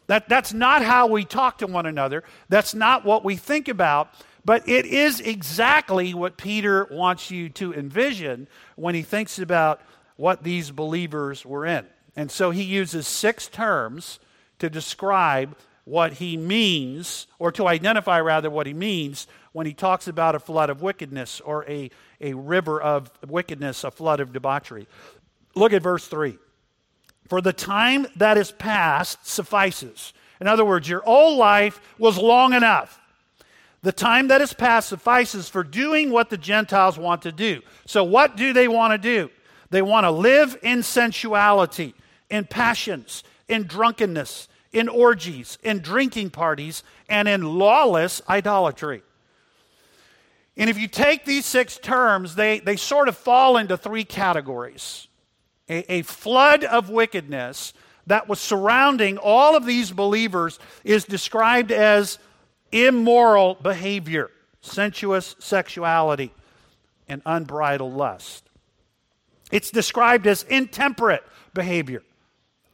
That, 0.08 0.28
that's 0.28 0.52
not 0.52 0.82
how 0.82 1.06
we 1.06 1.24
talk 1.24 1.58
to 1.58 1.66
one 1.66 1.86
another. 1.86 2.24
That's 2.48 2.74
not 2.74 3.04
what 3.04 3.24
we 3.24 3.36
think 3.36 3.68
about. 3.68 4.12
But 4.44 4.68
it 4.68 4.86
is 4.86 5.20
exactly 5.20 6.14
what 6.14 6.36
Peter 6.36 6.88
wants 6.90 7.30
you 7.30 7.48
to 7.50 7.72
envision 7.72 8.48
when 8.76 8.94
he 8.94 9.02
thinks 9.02 9.38
about 9.38 9.80
what 10.16 10.42
these 10.42 10.70
believers 10.70 11.46
were 11.46 11.64
in. 11.64 11.86
And 12.16 12.30
so 12.30 12.50
he 12.50 12.62
uses 12.62 13.06
six 13.06 13.46
terms 13.48 14.18
to 14.58 14.68
describe 14.68 15.56
what 15.84 16.14
he 16.14 16.36
means, 16.36 17.26
or 17.38 17.50
to 17.52 17.66
identify 17.66 18.20
rather 18.20 18.48
what 18.48 18.66
he 18.66 18.74
means 18.74 19.26
when 19.52 19.66
he 19.66 19.74
talks 19.74 20.06
about 20.06 20.34
a 20.34 20.40
flood 20.40 20.70
of 20.70 20.80
wickedness 20.80 21.40
or 21.40 21.68
a, 21.68 21.90
a 22.20 22.34
river 22.34 22.80
of 22.80 23.10
wickedness, 23.26 23.82
a 23.82 23.90
flood 23.90 24.20
of 24.20 24.32
debauchery. 24.32 24.86
Look 25.54 25.72
at 25.72 25.82
verse 25.82 26.06
3. 26.06 26.38
For 27.28 27.40
the 27.40 27.52
time 27.52 28.06
that 28.16 28.38
is 28.38 28.52
past 28.52 29.26
suffices. 29.26 30.12
In 30.40 30.46
other 30.46 30.64
words, 30.64 30.88
your 30.88 31.02
old 31.04 31.38
life 31.38 31.80
was 31.98 32.16
long 32.16 32.52
enough. 32.52 33.00
The 33.82 33.92
time 33.92 34.28
that 34.28 34.40
is 34.40 34.52
past 34.52 34.88
suffices 34.88 35.48
for 35.48 35.64
doing 35.64 36.10
what 36.10 36.30
the 36.30 36.36
Gentiles 36.38 36.96
want 36.96 37.22
to 37.22 37.32
do. 37.32 37.62
So, 37.84 38.04
what 38.04 38.36
do 38.36 38.52
they 38.52 38.68
want 38.68 38.92
to 38.92 38.98
do? 38.98 39.30
They 39.70 39.82
want 39.82 40.04
to 40.04 40.10
live 40.10 40.56
in 40.62 40.82
sensuality, 40.82 41.94
in 42.30 42.44
passions, 42.44 43.24
in 43.48 43.64
drunkenness, 43.64 44.48
in 44.72 44.88
orgies, 44.88 45.58
in 45.62 45.80
drinking 45.80 46.30
parties, 46.30 46.84
and 47.08 47.26
in 47.26 47.42
lawless 47.42 48.22
idolatry. 48.28 49.02
And 50.56 50.68
if 50.68 50.78
you 50.78 50.86
take 50.86 51.24
these 51.24 51.46
six 51.46 51.78
terms, 51.78 52.34
they, 52.34 52.60
they 52.60 52.76
sort 52.76 53.08
of 53.08 53.16
fall 53.16 53.56
into 53.56 53.76
three 53.76 54.04
categories 54.04 55.08
a, 55.68 55.92
a 55.92 56.02
flood 56.02 56.64
of 56.64 56.90
wickedness 56.90 57.72
that 58.06 58.28
was 58.28 58.40
surrounding 58.40 59.16
all 59.16 59.56
of 59.56 59.64
these 59.64 59.90
believers 59.90 60.58
is 60.84 61.04
described 61.04 61.70
as 61.70 62.18
immoral 62.72 63.54
behavior, 63.54 64.30
sensuous 64.60 65.36
sexuality, 65.38 66.32
and 67.08 67.22
unbridled 67.26 67.94
lust. 67.94 68.48
It's 69.50 69.70
described 69.70 70.26
as 70.26 70.44
intemperate 70.44 71.22
behavior, 71.52 72.02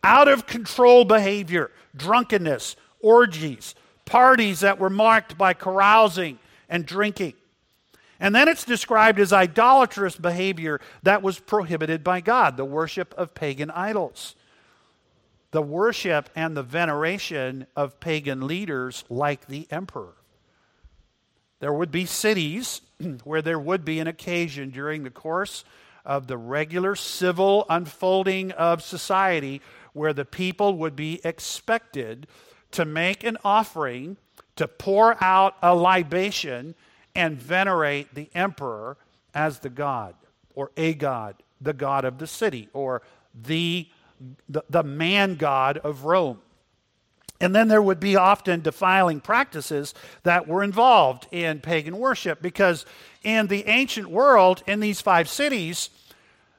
out 0.05 0.29
of 0.29 0.47
control 0.47 1.05
behavior, 1.05 1.73
drunkenness, 1.97 2.77
orgies, 3.01 3.75
parties 4.05 4.61
that 4.61 4.79
were 4.79 4.91
marked 4.91 5.37
by 5.37 5.53
carousing 5.53 6.39
and 6.69 6.87
drinking. 6.87 7.35
And 8.21 8.35
then 8.35 8.49
it's 8.49 8.65
described 8.65 9.21
as 9.21 9.33
idolatrous 9.33 10.17
behavior 10.17 10.81
that 11.03 11.23
was 11.23 11.39
prohibited 11.39 12.03
by 12.03 12.21
God, 12.21 12.57
the 12.57 12.65
worship 12.65 13.15
of 13.15 13.35
pagan 13.35 13.71
idols, 13.71 14.35
the 15.51 15.63
worship 15.63 16.29
and 16.35 16.57
the 16.57 16.63
veneration 16.63 17.67
of 17.75 18.01
pagan 18.01 18.47
leaders 18.47 19.05
like 19.09 19.47
the 19.47 19.67
emperor. 19.71 20.15
There 21.61 21.73
would 21.73 21.91
be 21.91 22.07
cities 22.07 22.83
where 23.25 23.43
there 23.43 23.59
would 23.59 23.85
be 23.85 23.99
an 23.99 24.07
occasion 24.07 24.71
during 24.71 25.03
the 25.03 25.11
course 25.11 25.65
of 26.05 26.27
the 26.27 26.39
regular 26.39 26.95
civil 26.95 27.67
unfolding 27.69 28.53
of 28.53 28.83
society 28.83 29.61
where 29.93 30.13
the 30.13 30.25
people 30.25 30.77
would 30.77 30.97
be 30.97 31.21
expected 31.25 32.27
to 32.71 32.85
make 32.85 33.25
an 33.25 33.37
offering, 33.45 34.17
to 34.57 34.69
pour 34.69 35.23
out 35.23 35.57
a 35.63 35.75
libation, 35.75 36.75
and 37.15 37.41
venerate 37.41 38.15
the 38.15 38.31
emperor 38.35 38.97
as 39.35 39.59
the 39.61 39.71
god, 39.71 40.15
or 40.55 40.71
a 40.77 40.95
god, 40.95 41.35
the 41.61 41.73
god 41.73 42.05
of 42.05 42.19
the 42.19 42.27
city, 42.27 42.69
or 42.73 43.03
the, 43.35 43.89
the, 44.49 44.63
the 44.69 44.83
man 44.83 45.37
god 45.37 45.79
of 45.79 46.05
Rome. 46.05 46.41
And 47.41 47.55
then 47.55 47.69
there 47.69 47.83
would 47.83 48.01
be 48.01 48.17
often 48.17 48.63
defiling 48.63 49.21
practices 49.21 49.95
that 50.25 50.49
were 50.49 50.63
involved 50.63 51.29
in 51.31 51.61
pagan 51.61 51.99
worship 51.99 52.43
because 52.43 52.85
in 53.23 53.47
the 53.47 53.67
ancient 53.67 54.09
world, 54.09 54.63
in 54.67 54.81
these 54.81 55.01
five 55.01 55.29
cities, 55.29 55.91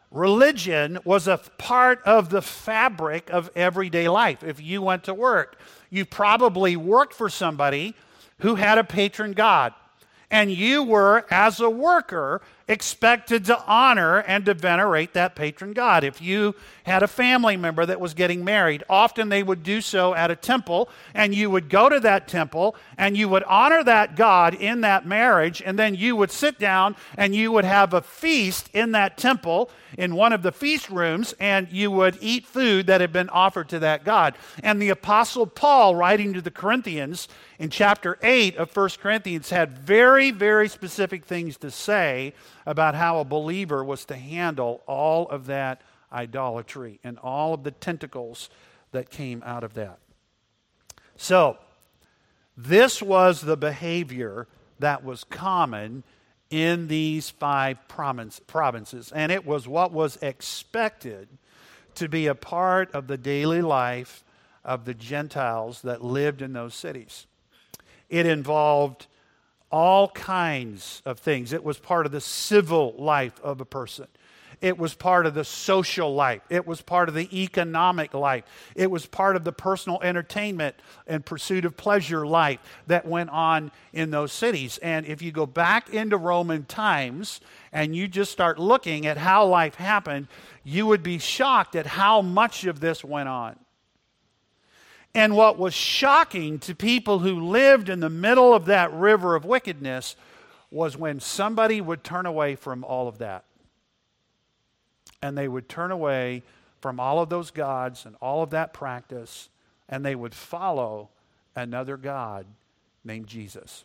religion 0.09 0.99
was 1.03 1.27
a 1.27 1.37
part 1.57 2.01
of 2.03 2.29
the 2.29 2.41
fabric 2.41 3.29
of 3.29 3.51
everyday 3.55 4.07
life. 4.07 4.41
If 4.43 4.61
you 4.61 4.81
went 4.81 5.03
to 5.03 5.13
work, 5.13 5.59
you 5.89 6.05
probably 6.05 6.77
worked 6.77 7.13
for 7.13 7.29
somebody 7.29 7.93
who 8.39 8.55
had 8.55 8.77
a 8.77 8.83
patron 8.83 9.33
god. 9.33 9.73
And 10.31 10.51
you 10.51 10.83
were, 10.83 11.25
as 11.31 11.59
a 11.59 11.69
worker, 11.69 12.41
expected 12.69 13.43
to 13.45 13.59
honor 13.65 14.19
and 14.19 14.45
to 14.45 14.53
venerate 14.53 15.13
that 15.13 15.35
patron 15.35 15.73
god. 15.73 16.03
If 16.03 16.21
you 16.21 16.55
had 16.83 17.01
a 17.03 17.07
family 17.07 17.57
member 17.57 17.85
that 17.85 17.99
was 17.99 18.13
getting 18.13 18.45
married, 18.45 18.83
often 18.87 19.27
they 19.27 19.43
would 19.43 19.63
do 19.63 19.81
so 19.81 20.13
at 20.13 20.31
a 20.31 20.35
temple, 20.35 20.87
and 21.15 21.33
you 21.33 21.49
would 21.49 21.67
go 21.67 21.89
to 21.89 21.99
that 22.01 22.27
temple 22.27 22.75
and 22.97 23.17
you 23.17 23.27
would 23.27 23.43
honor 23.43 23.83
that 23.83 24.15
god 24.15 24.53
in 24.53 24.81
that 24.81 25.05
marriage, 25.05 25.61
and 25.65 25.77
then 25.79 25.95
you 25.95 26.15
would 26.15 26.31
sit 26.31 26.59
down 26.59 26.95
and 27.17 27.35
you 27.35 27.51
would 27.51 27.65
have 27.65 27.93
a 27.93 28.01
feast 28.01 28.69
in 28.73 28.91
that 28.91 29.17
temple 29.17 29.71
in 29.97 30.15
one 30.15 30.31
of 30.31 30.43
the 30.43 30.51
feast 30.51 30.89
rooms, 30.89 31.33
and 31.39 31.67
you 31.71 31.89
would 31.89 32.17
eat 32.21 32.45
food 32.45 32.85
that 32.85 33.01
had 33.01 33.11
been 33.11 33.29
offered 33.29 33.67
to 33.67 33.79
that 33.79 34.03
god. 34.03 34.35
And 34.61 34.79
the 34.79 34.89
Apostle 34.89 35.47
Paul, 35.47 35.95
writing 35.95 36.33
to 36.33 36.41
the 36.41 36.51
Corinthians 36.51 37.27
in 37.57 37.71
chapter 37.71 38.19
8 38.21 38.55
of 38.57 38.75
1 38.75 38.89
Corinthians, 39.01 39.49
had 39.49 39.71
very, 39.71 40.29
very 40.29 40.69
specific 40.69 41.25
things 41.25 41.57
to 41.57 41.71
say 41.71 42.33
about 42.69 42.93
how 42.93 43.17
a 43.17 43.25
believer 43.25 43.83
was 43.83 44.05
to 44.05 44.15
handle 44.15 44.83
all 44.85 45.27
of 45.29 45.47
that 45.47 45.81
idolatry 46.13 46.99
and 47.03 47.17
all 47.17 47.55
of 47.55 47.63
the 47.63 47.71
tentacles 47.71 48.47
that 48.91 49.09
came 49.09 49.41
out 49.43 49.63
of 49.63 49.73
that. 49.73 49.97
So, 51.17 51.57
this 52.55 53.01
was 53.01 53.41
the 53.41 53.57
behavior 53.57 54.47
that 54.77 55.03
was 55.03 55.23
common 55.23 56.03
in 56.51 56.87
these 56.87 57.31
five 57.31 57.79
provinces, 57.87 59.11
and 59.11 59.31
it 59.31 59.47
was 59.47 59.67
what 59.67 59.91
was 59.91 60.19
expected 60.21 61.27
to 61.95 62.07
be 62.07 62.27
a 62.27 62.35
part 62.35 62.91
of 62.91 63.07
the 63.07 63.17
daily 63.17 63.63
life 63.63 64.23
of 64.63 64.85
the 64.85 64.93
Gentiles 64.93 65.81
that 65.81 66.03
lived 66.03 66.43
in 66.43 66.53
those 66.53 66.75
cities. 66.75 67.25
It 68.09 68.27
involved 68.27 69.07
all 69.71 70.09
kinds 70.09 71.01
of 71.05 71.19
things. 71.19 71.53
It 71.53 71.63
was 71.63 71.77
part 71.77 72.05
of 72.05 72.11
the 72.11 72.21
civil 72.21 72.95
life 72.97 73.39
of 73.41 73.61
a 73.61 73.65
person. 73.65 74.07
It 74.61 74.77
was 74.77 74.93
part 74.93 75.25
of 75.25 75.33
the 75.33 75.45
social 75.45 76.13
life. 76.13 76.41
It 76.49 76.67
was 76.67 76.81
part 76.81 77.07
of 77.07 77.15
the 77.15 77.43
economic 77.43 78.13
life. 78.13 78.43
It 78.75 78.91
was 78.91 79.05
part 79.05 79.37
of 79.37 79.45
the 79.45 79.53
personal 79.53 80.01
entertainment 80.01 80.75
and 81.07 81.25
pursuit 81.25 81.63
of 81.63 81.77
pleasure 81.77 82.27
life 82.27 82.59
that 82.87 83.05
went 83.05 83.29
on 83.29 83.71
in 83.93 84.11
those 84.11 84.33
cities. 84.33 84.77
And 84.79 85.05
if 85.05 85.21
you 85.21 85.31
go 85.31 85.45
back 85.45 85.93
into 85.93 86.17
Roman 86.17 86.65
times 86.65 87.39
and 87.71 87.95
you 87.95 88.07
just 88.07 88.31
start 88.31 88.59
looking 88.59 89.05
at 89.05 89.17
how 89.17 89.45
life 89.45 89.75
happened, 89.75 90.27
you 90.63 90.85
would 90.87 91.03
be 91.03 91.19
shocked 91.19 91.75
at 91.75 91.85
how 91.85 92.21
much 92.21 92.65
of 92.65 92.81
this 92.81 93.03
went 93.03 93.29
on. 93.29 93.55
And 95.15 95.35
what 95.35 95.57
was 95.57 95.73
shocking 95.73 96.59
to 96.59 96.75
people 96.75 97.19
who 97.19 97.39
lived 97.39 97.89
in 97.89 97.99
the 97.99 98.09
middle 98.09 98.53
of 98.53 98.65
that 98.65 98.93
river 98.93 99.35
of 99.35 99.43
wickedness 99.43 100.15
was 100.71 100.95
when 100.95 101.19
somebody 101.19 101.81
would 101.81 102.03
turn 102.03 102.25
away 102.25 102.55
from 102.55 102.83
all 102.83 103.07
of 103.07 103.17
that. 103.17 103.43
And 105.21 105.37
they 105.37 105.47
would 105.47 105.67
turn 105.67 105.91
away 105.91 106.43
from 106.79 106.99
all 106.99 107.19
of 107.19 107.29
those 107.29 107.51
gods 107.51 108.05
and 108.05 108.15
all 108.21 108.43
of 108.43 108.51
that 108.51 108.71
practice, 108.71 109.49
and 109.89 110.05
they 110.05 110.15
would 110.15 110.33
follow 110.33 111.09
another 111.55 111.97
God 111.97 112.45
named 113.03 113.27
Jesus. 113.27 113.83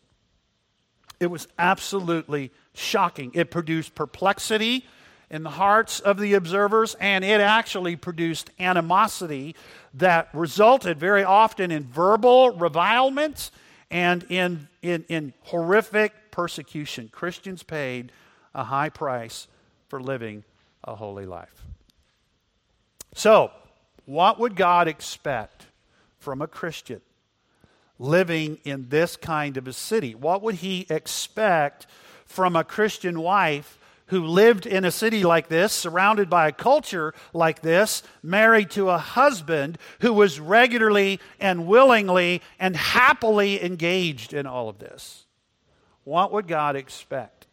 It 1.19 1.27
was 1.29 1.49
absolutely 1.59 2.53
shocking. 2.75 3.31
It 3.35 3.51
produced 3.51 3.95
perplexity 3.95 4.85
in 5.35 5.43
the 5.43 5.51
hearts 5.51 5.99
of 5.99 6.17
the 6.17 6.35
observers, 6.35 6.95
and 7.01 7.25
it 7.25 7.41
actually 7.41 7.97
produced 7.97 8.51
animosity 8.61 9.57
that 9.93 10.29
resulted 10.33 11.01
very 11.01 11.25
often 11.25 11.73
in 11.73 11.83
verbal 11.83 12.51
revilement 12.53 13.51
and 13.91 14.23
in, 14.29 14.69
in, 14.81 15.05
in 15.09 15.33
horrific 15.43 16.13
persecution. 16.31 17.09
Christians 17.11 17.65
paid 17.65 18.13
a 18.55 18.63
high 18.63 18.91
price 18.91 19.49
for 19.89 20.01
living 20.01 20.45
a 20.85 20.95
holy 20.95 21.27
life. 21.27 21.65
So, 23.13 23.51
what 24.05 24.39
would 24.39 24.55
God 24.55 24.87
expect 24.87 25.67
from 26.21 26.43
a 26.43 26.47
Christian 26.47 27.01
living 27.99 28.59
in 28.63 28.89
this 28.89 29.17
kind 29.17 29.57
of 29.57 29.67
a 29.67 29.73
city? 29.73 30.15
What 30.15 30.43
would 30.43 30.55
He 30.55 30.87
expect 30.89 31.89
from 32.25 32.55
a 32.55 32.63
Christian 32.63 33.21
wife 33.21 33.81
who 34.07 34.25
lived 34.25 34.67
in 34.67 34.85
a 34.85 34.91
city 34.91 35.23
like 35.23 35.49
this, 35.49 35.73
surrounded 35.73 36.29
by 36.29 36.49
a 36.49 36.53
culture 36.53 37.15
like 37.33 37.63
this, 37.63 38.03
married 38.23 38.71
to 38.71 38.91
a 38.91 38.99
husband 38.99 39.79
who 40.01 40.13
was 40.13 40.39
regularly 40.39 41.21
and 41.41 41.67
willingly 41.67 42.43
and 42.59 42.77
happily 42.77 43.63
engaged 43.65 44.33
in 44.35 44.47
all 44.47 44.69
of 44.69 44.79
this. 44.79 45.27
What 46.05 46.33
would 46.33 46.47
God 46.47 46.77
expect? 46.77 47.45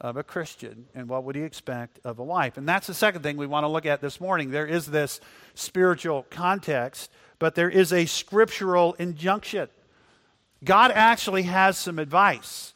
of 0.00 0.16
a 0.16 0.22
Christian 0.22 0.86
and 0.94 1.08
what 1.08 1.24
would 1.24 1.34
he 1.34 1.42
expect 1.42 1.98
of 2.04 2.18
a 2.18 2.24
wife? 2.24 2.56
And 2.56 2.68
that's 2.68 2.86
the 2.86 2.94
second 2.94 3.22
thing 3.22 3.36
we 3.36 3.46
want 3.46 3.64
to 3.64 3.68
look 3.68 3.86
at 3.86 4.00
this 4.00 4.20
morning. 4.20 4.50
There 4.50 4.66
is 4.66 4.86
this 4.86 5.20
spiritual 5.54 6.26
context, 6.30 7.10
but 7.38 7.54
there 7.54 7.70
is 7.70 7.92
a 7.92 8.06
scriptural 8.06 8.94
injunction. 8.94 9.68
God 10.64 10.92
actually 10.92 11.42
has 11.44 11.76
some 11.76 11.98
advice, 11.98 12.74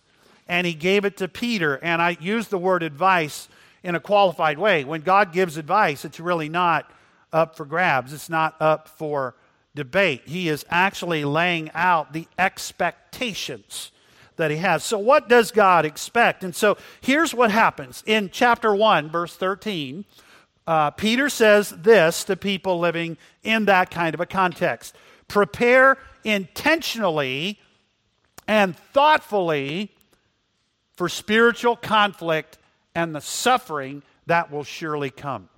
and 0.48 0.66
he 0.66 0.74
gave 0.74 1.04
it 1.04 1.16
to 1.18 1.28
Peter. 1.28 1.76
And 1.76 2.00
I 2.02 2.16
use 2.20 2.48
the 2.48 2.58
word 2.58 2.82
advice 2.82 3.48
in 3.82 3.94
a 3.94 4.00
qualified 4.00 4.58
way. 4.58 4.84
When 4.84 5.00
God 5.00 5.32
gives 5.32 5.56
advice, 5.56 6.04
it's 6.04 6.20
really 6.20 6.48
not 6.48 6.90
up 7.32 7.56
for 7.56 7.64
grabs, 7.64 8.12
it's 8.12 8.28
not 8.28 8.60
up 8.60 8.88
for 8.88 9.34
debate. 9.74 10.22
He 10.26 10.48
is 10.48 10.64
actually 10.68 11.24
laying 11.24 11.70
out 11.72 12.12
the 12.12 12.28
expectations 12.38 13.90
that 14.36 14.50
he 14.50 14.58
has. 14.58 14.84
So, 14.84 14.98
what 14.98 15.28
does 15.28 15.50
God 15.50 15.84
expect? 15.84 16.44
And 16.44 16.54
so, 16.54 16.76
here's 17.00 17.34
what 17.34 17.50
happens 17.50 18.02
in 18.06 18.30
chapter 18.30 18.74
1, 18.74 19.10
verse 19.10 19.34
13. 19.36 20.04
Uh, 20.66 20.90
Peter 20.90 21.28
says 21.28 21.70
this 21.70 22.24
to 22.24 22.36
people 22.36 22.78
living 22.78 23.16
in 23.42 23.64
that 23.64 23.90
kind 23.90 24.14
of 24.14 24.20
a 24.20 24.26
context 24.26 24.94
prepare 25.26 25.96
intentionally 26.24 27.58
and 28.46 28.76
thoughtfully 28.76 29.91
for 30.96 31.08
spiritual 31.08 31.76
conflict 31.76 32.58
and 32.94 33.14
the 33.14 33.20
suffering 33.20 34.02
that 34.26 34.50
will 34.50 34.64
surely 34.64 35.10
come. 35.10 35.48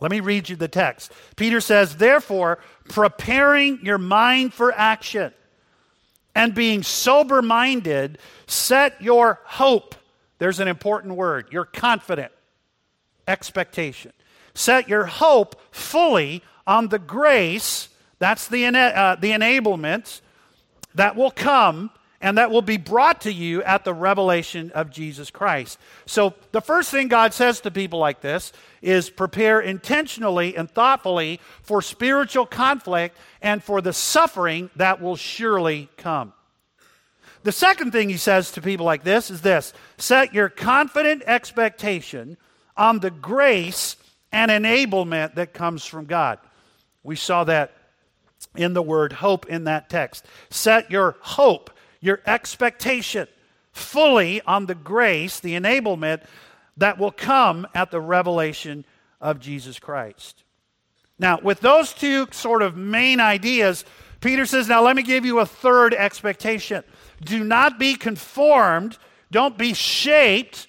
Let 0.00 0.10
me 0.10 0.20
read 0.20 0.48
you 0.48 0.56
the 0.56 0.68
text. 0.68 1.12
Peter 1.36 1.60
says, 1.60 1.96
Therefore, 1.96 2.60
preparing 2.88 3.80
your 3.82 3.98
mind 3.98 4.54
for 4.54 4.72
action 4.72 5.32
and 6.34 6.54
being 6.54 6.84
sober 6.84 7.42
minded, 7.42 8.18
set 8.46 9.00
your 9.02 9.40
hope. 9.44 9.96
There's 10.38 10.60
an 10.60 10.68
important 10.68 11.16
word. 11.16 11.48
You're 11.50 11.64
confident. 11.64 12.30
Expectation. 13.26 14.12
Set 14.54 14.88
your 14.88 15.06
hope 15.06 15.60
fully 15.72 16.42
on 16.66 16.88
the 16.88 16.98
grace, 16.98 17.88
that's 18.18 18.46
the, 18.46 18.66
uh, 18.66 19.16
the 19.16 19.30
enablement 19.30 20.20
that 20.94 21.16
will 21.16 21.30
come 21.30 21.90
and 22.20 22.38
that 22.38 22.50
will 22.50 22.62
be 22.62 22.76
brought 22.76 23.20
to 23.22 23.32
you 23.32 23.62
at 23.62 23.84
the 23.84 23.94
revelation 23.94 24.72
of 24.72 24.90
Jesus 24.90 25.30
Christ. 25.30 25.78
So, 26.06 26.34
the 26.52 26.60
first 26.60 26.90
thing 26.90 27.08
God 27.08 27.32
says 27.32 27.60
to 27.60 27.70
people 27.70 27.98
like 27.98 28.20
this 28.20 28.52
is 28.82 29.08
prepare 29.08 29.60
intentionally 29.60 30.56
and 30.56 30.70
thoughtfully 30.70 31.40
for 31.62 31.80
spiritual 31.80 32.46
conflict 32.46 33.16
and 33.40 33.62
for 33.62 33.80
the 33.80 33.92
suffering 33.92 34.70
that 34.76 35.00
will 35.00 35.16
surely 35.16 35.88
come. 35.96 36.32
The 37.44 37.52
second 37.52 37.92
thing 37.92 38.08
he 38.08 38.16
says 38.16 38.50
to 38.52 38.60
people 38.60 38.84
like 38.84 39.04
this 39.04 39.30
is 39.30 39.40
this 39.40 39.72
set 39.96 40.34
your 40.34 40.48
confident 40.48 41.22
expectation 41.26 42.36
on 42.76 42.98
the 42.98 43.10
grace 43.10 43.96
and 44.32 44.50
enablement 44.50 45.36
that 45.36 45.54
comes 45.54 45.84
from 45.84 46.06
God. 46.06 46.38
We 47.02 47.16
saw 47.16 47.44
that 47.44 47.72
in 48.56 48.72
the 48.72 48.82
word 48.82 49.12
hope 49.12 49.46
in 49.46 49.64
that 49.64 49.88
text. 49.88 50.26
Set 50.50 50.90
your 50.90 51.16
hope 51.20 51.70
your 52.00 52.20
expectation 52.26 53.28
fully 53.72 54.40
on 54.42 54.66
the 54.66 54.74
grace, 54.74 55.40
the 55.40 55.54
enablement 55.54 56.22
that 56.76 56.98
will 56.98 57.10
come 57.10 57.66
at 57.74 57.90
the 57.90 58.00
revelation 58.00 58.84
of 59.20 59.40
Jesus 59.40 59.78
Christ. 59.78 60.44
Now, 61.18 61.40
with 61.40 61.60
those 61.60 61.92
two 61.92 62.28
sort 62.30 62.62
of 62.62 62.76
main 62.76 63.20
ideas, 63.20 63.84
Peter 64.20 64.46
says, 64.46 64.68
Now 64.68 64.82
let 64.82 64.96
me 64.96 65.02
give 65.02 65.24
you 65.24 65.40
a 65.40 65.46
third 65.46 65.94
expectation. 65.94 66.84
Do 67.22 67.42
not 67.42 67.78
be 67.78 67.94
conformed, 67.94 68.98
don't 69.30 69.58
be 69.58 69.74
shaped 69.74 70.68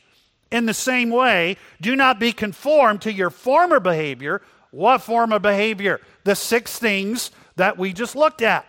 in 0.52 0.66
the 0.66 0.74
same 0.74 1.10
way. 1.10 1.58
Do 1.80 1.96
not 1.96 2.20
be 2.20 2.32
conformed 2.32 3.02
to 3.04 3.14
your 3.14 3.30
former 3.30 3.80
behavior. 3.80 4.42
What 4.72 5.02
form 5.02 5.32
of 5.32 5.42
behavior? 5.42 6.02
The 6.24 6.36
six 6.36 6.78
things 6.78 7.32
that 7.56 7.78
we 7.78 7.94
just 7.94 8.16
looked 8.16 8.42
at 8.42 8.66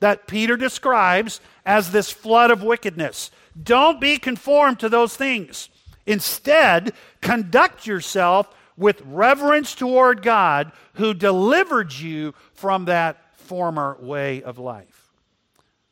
that 0.00 0.26
Peter 0.26 0.56
describes 0.56 1.40
as 1.66 1.90
this 1.90 2.10
flood 2.10 2.50
of 2.50 2.62
wickedness. 2.62 3.30
Don't 3.60 4.00
be 4.00 4.18
conformed 4.18 4.78
to 4.80 4.88
those 4.88 5.16
things. 5.16 5.68
Instead, 6.06 6.92
conduct 7.20 7.86
yourself 7.86 8.54
with 8.76 9.02
reverence 9.04 9.74
toward 9.74 10.22
God 10.22 10.72
who 10.94 11.12
delivered 11.12 11.92
you 11.92 12.32
from 12.54 12.84
that 12.84 13.36
former 13.36 13.96
way 14.00 14.42
of 14.42 14.58
life. 14.58 15.10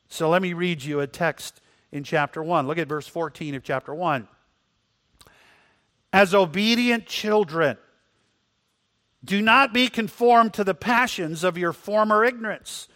So 0.08 0.28
let 0.28 0.40
me 0.40 0.52
read 0.52 0.82
you 0.82 1.00
a 1.00 1.06
text 1.06 1.60
in 1.90 2.04
chapter 2.04 2.42
1. 2.42 2.66
Look 2.66 2.78
at 2.78 2.88
verse 2.88 3.08
14 3.08 3.56
of 3.56 3.62
chapter 3.64 3.94
1. 3.94 4.28
As 6.12 6.34
obedient 6.34 7.06
children, 7.06 7.76
do 9.24 9.42
not 9.42 9.74
be 9.74 9.88
conformed 9.88 10.54
to 10.54 10.64
the 10.64 10.74
passions 10.74 11.42
of 11.42 11.58
your 11.58 11.72
former 11.72 12.24
ignorance 12.24 12.88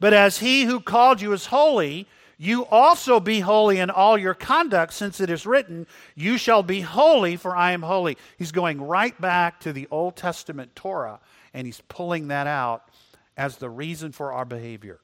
but 0.00 0.12
as 0.12 0.38
he 0.38 0.64
who 0.64 0.80
called 0.80 1.20
you 1.20 1.32
is 1.32 1.46
holy, 1.46 2.06
you 2.40 2.64
also 2.66 3.18
be 3.18 3.40
holy 3.40 3.78
in 3.78 3.90
all 3.90 4.16
your 4.16 4.34
conduct, 4.34 4.92
since 4.92 5.20
it 5.20 5.28
is 5.28 5.44
written, 5.44 5.88
You 6.14 6.38
shall 6.38 6.62
be 6.62 6.80
holy, 6.80 7.36
for 7.36 7.56
I 7.56 7.72
am 7.72 7.82
holy. 7.82 8.16
He's 8.38 8.52
going 8.52 8.80
right 8.80 9.20
back 9.20 9.58
to 9.60 9.72
the 9.72 9.88
Old 9.90 10.14
Testament 10.14 10.76
Torah, 10.76 11.18
and 11.52 11.66
he's 11.66 11.82
pulling 11.88 12.28
that 12.28 12.46
out 12.46 12.88
as 13.36 13.56
the 13.56 13.68
reason 13.68 14.12
for 14.12 14.32
our 14.32 14.44
behavior. 14.44 15.00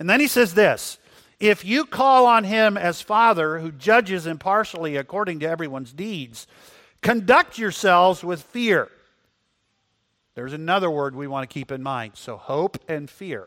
And 0.00 0.10
then 0.10 0.18
he 0.18 0.26
says 0.26 0.54
this 0.54 0.98
If 1.38 1.64
you 1.64 1.84
call 1.84 2.26
on 2.26 2.42
him 2.42 2.76
as 2.76 3.00
Father, 3.00 3.60
who 3.60 3.70
judges 3.70 4.26
impartially 4.26 4.96
according 4.96 5.40
to 5.40 5.48
everyone's 5.48 5.92
deeds, 5.92 6.48
conduct 7.02 7.56
yourselves 7.56 8.24
with 8.24 8.42
fear. 8.42 8.88
There's 10.34 10.52
another 10.52 10.90
word 10.90 11.14
we 11.14 11.28
want 11.28 11.48
to 11.48 11.54
keep 11.54 11.70
in 11.70 11.84
mind. 11.84 12.12
So, 12.16 12.36
hope 12.36 12.78
and 12.88 13.08
fear. 13.08 13.46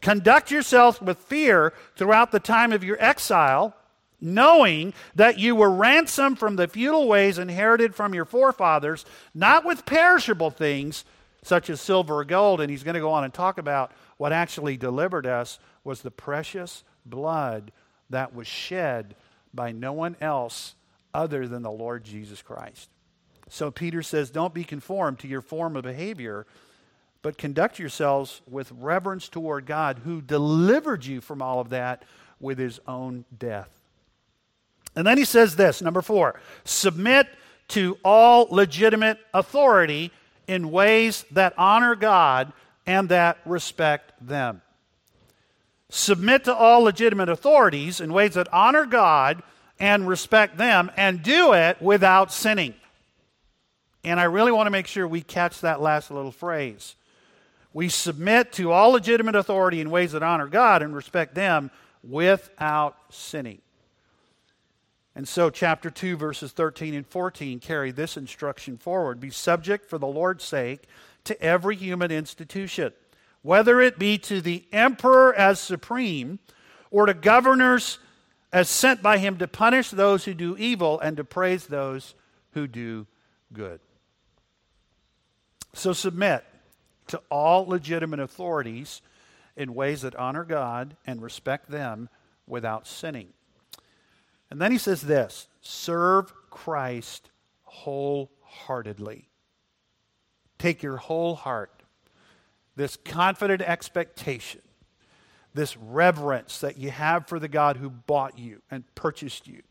Conduct 0.00 0.50
yourselves 0.50 1.00
with 1.00 1.18
fear 1.18 1.72
throughout 1.96 2.30
the 2.30 2.40
time 2.40 2.72
of 2.72 2.84
your 2.84 2.96
exile, 3.02 3.74
knowing 4.20 4.94
that 5.14 5.38
you 5.38 5.54
were 5.54 5.70
ransomed 5.70 6.38
from 6.38 6.56
the 6.56 6.68
futile 6.68 7.08
ways 7.08 7.38
inherited 7.38 7.94
from 7.94 8.14
your 8.14 8.24
forefathers, 8.24 9.04
not 9.34 9.64
with 9.64 9.86
perishable 9.86 10.50
things 10.50 11.04
such 11.42 11.70
as 11.70 11.80
silver 11.80 12.18
or 12.18 12.24
gold. 12.24 12.60
And 12.60 12.70
he's 12.70 12.82
going 12.82 12.94
to 12.94 13.00
go 13.00 13.12
on 13.12 13.24
and 13.24 13.32
talk 13.32 13.58
about 13.58 13.92
what 14.16 14.32
actually 14.32 14.76
delivered 14.76 15.26
us 15.26 15.58
was 15.84 16.02
the 16.02 16.10
precious 16.10 16.82
blood 17.04 17.72
that 18.10 18.34
was 18.34 18.46
shed 18.46 19.14
by 19.54 19.72
no 19.72 19.92
one 19.92 20.16
else 20.20 20.74
other 21.14 21.46
than 21.48 21.62
the 21.62 21.70
Lord 21.70 22.04
Jesus 22.04 22.42
Christ. 22.42 22.90
So 23.48 23.70
Peter 23.70 24.02
says, 24.02 24.30
Don't 24.30 24.54
be 24.54 24.64
conformed 24.64 25.20
to 25.20 25.28
your 25.28 25.40
form 25.40 25.76
of 25.76 25.84
behavior 25.84 26.46
but 27.26 27.38
conduct 27.38 27.80
yourselves 27.80 28.40
with 28.48 28.70
reverence 28.70 29.28
toward 29.28 29.66
God 29.66 30.02
who 30.04 30.22
delivered 30.22 31.04
you 31.04 31.20
from 31.20 31.42
all 31.42 31.58
of 31.58 31.70
that 31.70 32.04
with 32.38 32.56
his 32.56 32.78
own 32.86 33.24
death. 33.36 33.68
And 34.94 35.04
then 35.04 35.18
he 35.18 35.24
says 35.24 35.56
this 35.56 35.82
number 35.82 36.02
four 36.02 36.38
submit 36.62 37.26
to 37.70 37.98
all 38.04 38.46
legitimate 38.48 39.18
authority 39.34 40.12
in 40.46 40.70
ways 40.70 41.24
that 41.32 41.52
honor 41.58 41.96
God 41.96 42.52
and 42.86 43.08
that 43.08 43.38
respect 43.44 44.12
them. 44.24 44.62
Submit 45.88 46.44
to 46.44 46.54
all 46.54 46.82
legitimate 46.82 47.28
authorities 47.28 48.00
in 48.00 48.12
ways 48.12 48.34
that 48.34 48.46
honor 48.52 48.86
God 48.86 49.42
and 49.80 50.06
respect 50.06 50.58
them, 50.58 50.92
and 50.96 51.24
do 51.24 51.54
it 51.54 51.82
without 51.82 52.32
sinning. 52.32 52.74
And 54.04 54.20
I 54.20 54.24
really 54.24 54.52
want 54.52 54.68
to 54.68 54.70
make 54.70 54.86
sure 54.86 55.08
we 55.08 55.22
catch 55.22 55.62
that 55.62 55.80
last 55.80 56.12
little 56.12 56.30
phrase 56.30 56.94
we 57.76 57.90
submit 57.90 58.52
to 58.52 58.72
all 58.72 58.92
legitimate 58.92 59.34
authority 59.34 59.82
in 59.82 59.90
ways 59.90 60.12
that 60.12 60.22
honor 60.22 60.46
God 60.46 60.80
and 60.80 60.96
respect 60.96 61.34
them 61.34 61.70
without 62.02 62.96
sinning. 63.10 63.60
And 65.14 65.28
so, 65.28 65.50
chapter 65.50 65.90
2, 65.90 66.16
verses 66.16 66.52
13 66.52 66.94
and 66.94 67.06
14 67.06 67.60
carry 67.60 67.90
this 67.90 68.16
instruction 68.16 68.78
forward 68.78 69.20
Be 69.20 69.28
subject 69.28 69.90
for 69.90 69.98
the 69.98 70.06
Lord's 70.06 70.42
sake 70.42 70.84
to 71.24 71.38
every 71.42 71.76
human 71.76 72.10
institution, 72.10 72.94
whether 73.42 73.78
it 73.82 73.98
be 73.98 74.16
to 74.20 74.40
the 74.40 74.64
emperor 74.72 75.34
as 75.34 75.60
supreme 75.60 76.38
or 76.90 77.04
to 77.04 77.12
governors 77.12 77.98
as 78.54 78.70
sent 78.70 79.02
by 79.02 79.18
him 79.18 79.36
to 79.36 79.46
punish 79.46 79.90
those 79.90 80.24
who 80.24 80.32
do 80.32 80.56
evil 80.56 80.98
and 81.00 81.18
to 81.18 81.24
praise 81.24 81.66
those 81.66 82.14
who 82.52 82.66
do 82.66 83.06
good. 83.52 83.80
So, 85.74 85.92
submit 85.92 86.42
to 87.08 87.22
all 87.30 87.66
legitimate 87.66 88.20
authorities 88.20 89.02
in 89.56 89.74
ways 89.74 90.02
that 90.02 90.16
honor 90.16 90.44
God 90.44 90.96
and 91.06 91.22
respect 91.22 91.70
them 91.70 92.08
without 92.46 92.86
sinning. 92.86 93.28
And 94.50 94.60
then 94.60 94.72
he 94.72 94.78
says 94.78 95.02
this 95.02 95.48
serve 95.60 96.32
Christ 96.50 97.30
wholeheartedly. 97.62 99.28
Take 100.58 100.82
your 100.82 100.96
whole 100.96 101.34
heart, 101.34 101.82
this 102.76 102.96
confident 102.96 103.62
expectation, 103.62 104.62
this 105.52 105.76
reverence 105.76 106.60
that 106.60 106.78
you 106.78 106.90
have 106.90 107.26
for 107.26 107.38
the 107.38 107.48
God 107.48 107.76
who 107.76 107.90
bought 107.90 108.38
you 108.38 108.62
and 108.70 108.84
purchased 108.94 109.46
you. 109.46 109.62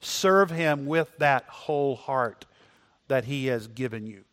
serve 0.00 0.50
him 0.50 0.86
with 0.86 1.16
that 1.18 1.44
whole 1.48 1.96
heart 1.96 2.46
that 3.08 3.24
he 3.24 3.46
has 3.46 3.66
given 3.66 4.06
you. 4.06 4.24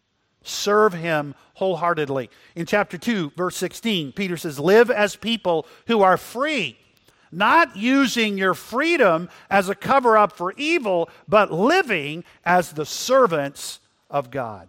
Serve 0.43 0.93
him 0.93 1.35
wholeheartedly. 1.55 2.29
In 2.55 2.65
chapter 2.65 2.97
2, 2.97 3.33
verse 3.35 3.55
16, 3.57 4.11
Peter 4.11 4.37
says, 4.37 4.59
Live 4.59 4.91
as 4.91 5.15
people 5.15 5.65
who 5.87 6.01
are 6.01 6.17
free, 6.17 6.77
not 7.31 7.75
using 7.75 8.37
your 8.37 8.53
freedom 8.53 9.29
as 9.49 9.69
a 9.69 9.75
cover 9.75 10.17
up 10.17 10.33
for 10.33 10.53
evil, 10.57 11.09
but 11.27 11.51
living 11.51 12.23
as 12.45 12.73
the 12.73 12.85
servants 12.85 13.79
of 14.09 14.29
God. 14.29 14.67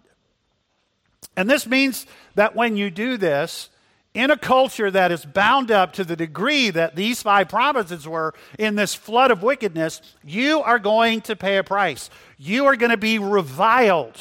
And 1.37 1.51
this 1.51 1.67
means 1.67 2.07
that 2.37 2.55
when 2.55 2.77
you 2.77 2.91
do 2.91 3.17
this, 3.17 3.71
in 4.15 4.31
a 4.31 4.37
culture 4.37 4.93
that 4.93 5.11
is 5.11 5.25
bound 5.25 5.73
up 5.73 5.93
to 5.95 6.05
the 6.05 6.15
degree 6.15 6.71
that 6.71 6.95
these 6.95 7.21
five 7.21 7.49
provinces 7.49 8.07
were 8.07 8.33
in 8.59 8.77
this 8.77 8.95
flood 8.95 9.33
of 9.33 9.43
wickedness, 9.43 10.01
you 10.25 10.61
are 10.61 10.79
going 10.79 11.21
to 11.23 11.35
pay 11.35 11.57
a 11.57 11.65
price. 11.65 12.11
You 12.39 12.67
are 12.67 12.77
going 12.77 12.93
to 12.93 12.97
be 12.97 13.19
reviled. 13.19 14.17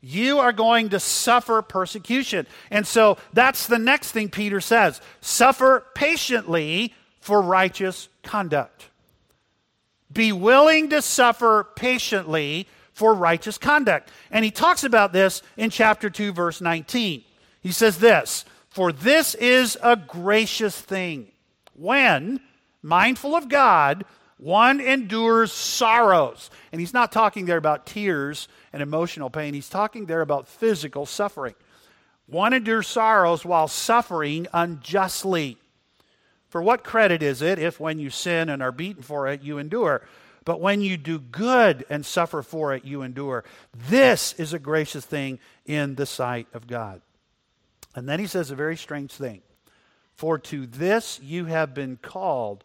You 0.00 0.38
are 0.38 0.52
going 0.52 0.90
to 0.90 1.00
suffer 1.00 1.60
persecution. 1.62 2.46
And 2.70 2.86
so 2.86 3.18
that's 3.32 3.66
the 3.66 3.78
next 3.78 4.12
thing 4.12 4.30
Peter 4.30 4.60
says 4.60 5.00
suffer 5.20 5.86
patiently 5.94 6.94
for 7.20 7.42
righteous 7.42 8.08
conduct. 8.22 8.88
Be 10.12 10.32
willing 10.32 10.90
to 10.90 11.02
suffer 11.02 11.68
patiently 11.76 12.66
for 12.92 13.14
righteous 13.14 13.58
conduct. 13.58 14.10
And 14.30 14.44
he 14.44 14.50
talks 14.50 14.84
about 14.84 15.12
this 15.12 15.42
in 15.56 15.70
chapter 15.70 16.10
2, 16.10 16.32
verse 16.32 16.60
19. 16.60 17.22
He 17.60 17.72
says 17.72 17.98
this 17.98 18.44
For 18.68 18.92
this 18.92 19.34
is 19.34 19.78
a 19.82 19.96
gracious 19.96 20.80
thing 20.80 21.28
when, 21.74 22.40
mindful 22.82 23.34
of 23.34 23.48
God, 23.48 24.04
one 24.40 24.80
endures 24.80 25.52
sorrows. 25.52 26.50
And 26.72 26.80
he's 26.80 26.94
not 26.94 27.12
talking 27.12 27.44
there 27.44 27.58
about 27.58 27.86
tears 27.86 28.48
and 28.72 28.82
emotional 28.82 29.30
pain, 29.30 29.54
he's 29.54 29.68
talking 29.68 30.06
there 30.06 30.22
about 30.22 30.48
physical 30.48 31.06
suffering. 31.06 31.54
One 32.26 32.52
endures 32.52 32.86
sorrows 32.86 33.44
while 33.44 33.68
suffering 33.68 34.46
unjustly. 34.52 35.58
For 36.48 36.62
what 36.62 36.84
credit 36.84 37.22
is 37.22 37.42
it 37.42 37.58
if, 37.58 37.78
when 37.78 37.98
you 37.98 38.10
sin 38.10 38.48
and 38.48 38.62
are 38.62 38.72
beaten 38.72 39.02
for 39.02 39.28
it, 39.28 39.42
you 39.42 39.58
endure? 39.58 40.06
But 40.44 40.60
when 40.60 40.80
you 40.80 40.96
do 40.96 41.18
good 41.18 41.84
and 41.90 42.06
suffer 42.06 42.42
for 42.42 42.74
it, 42.74 42.84
you 42.84 43.02
endure. 43.02 43.44
This 43.88 44.32
is 44.34 44.52
a 44.52 44.58
gracious 44.58 45.04
thing 45.04 45.38
in 45.66 45.96
the 45.96 46.06
sight 46.06 46.46
of 46.54 46.66
God. 46.66 47.02
And 47.94 48.08
then 48.08 48.20
he 48.20 48.26
says 48.26 48.50
a 48.50 48.56
very 48.56 48.76
strange 48.76 49.12
thing. 49.12 49.42
For 50.14 50.38
to 50.38 50.66
this 50.66 51.20
you 51.22 51.44
have 51.46 51.74
been 51.74 51.98
called, 52.00 52.64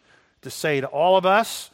to 0.41 0.49
say 0.49 0.81
to 0.81 0.87
all 0.87 1.17
of 1.17 1.25
us 1.25 1.69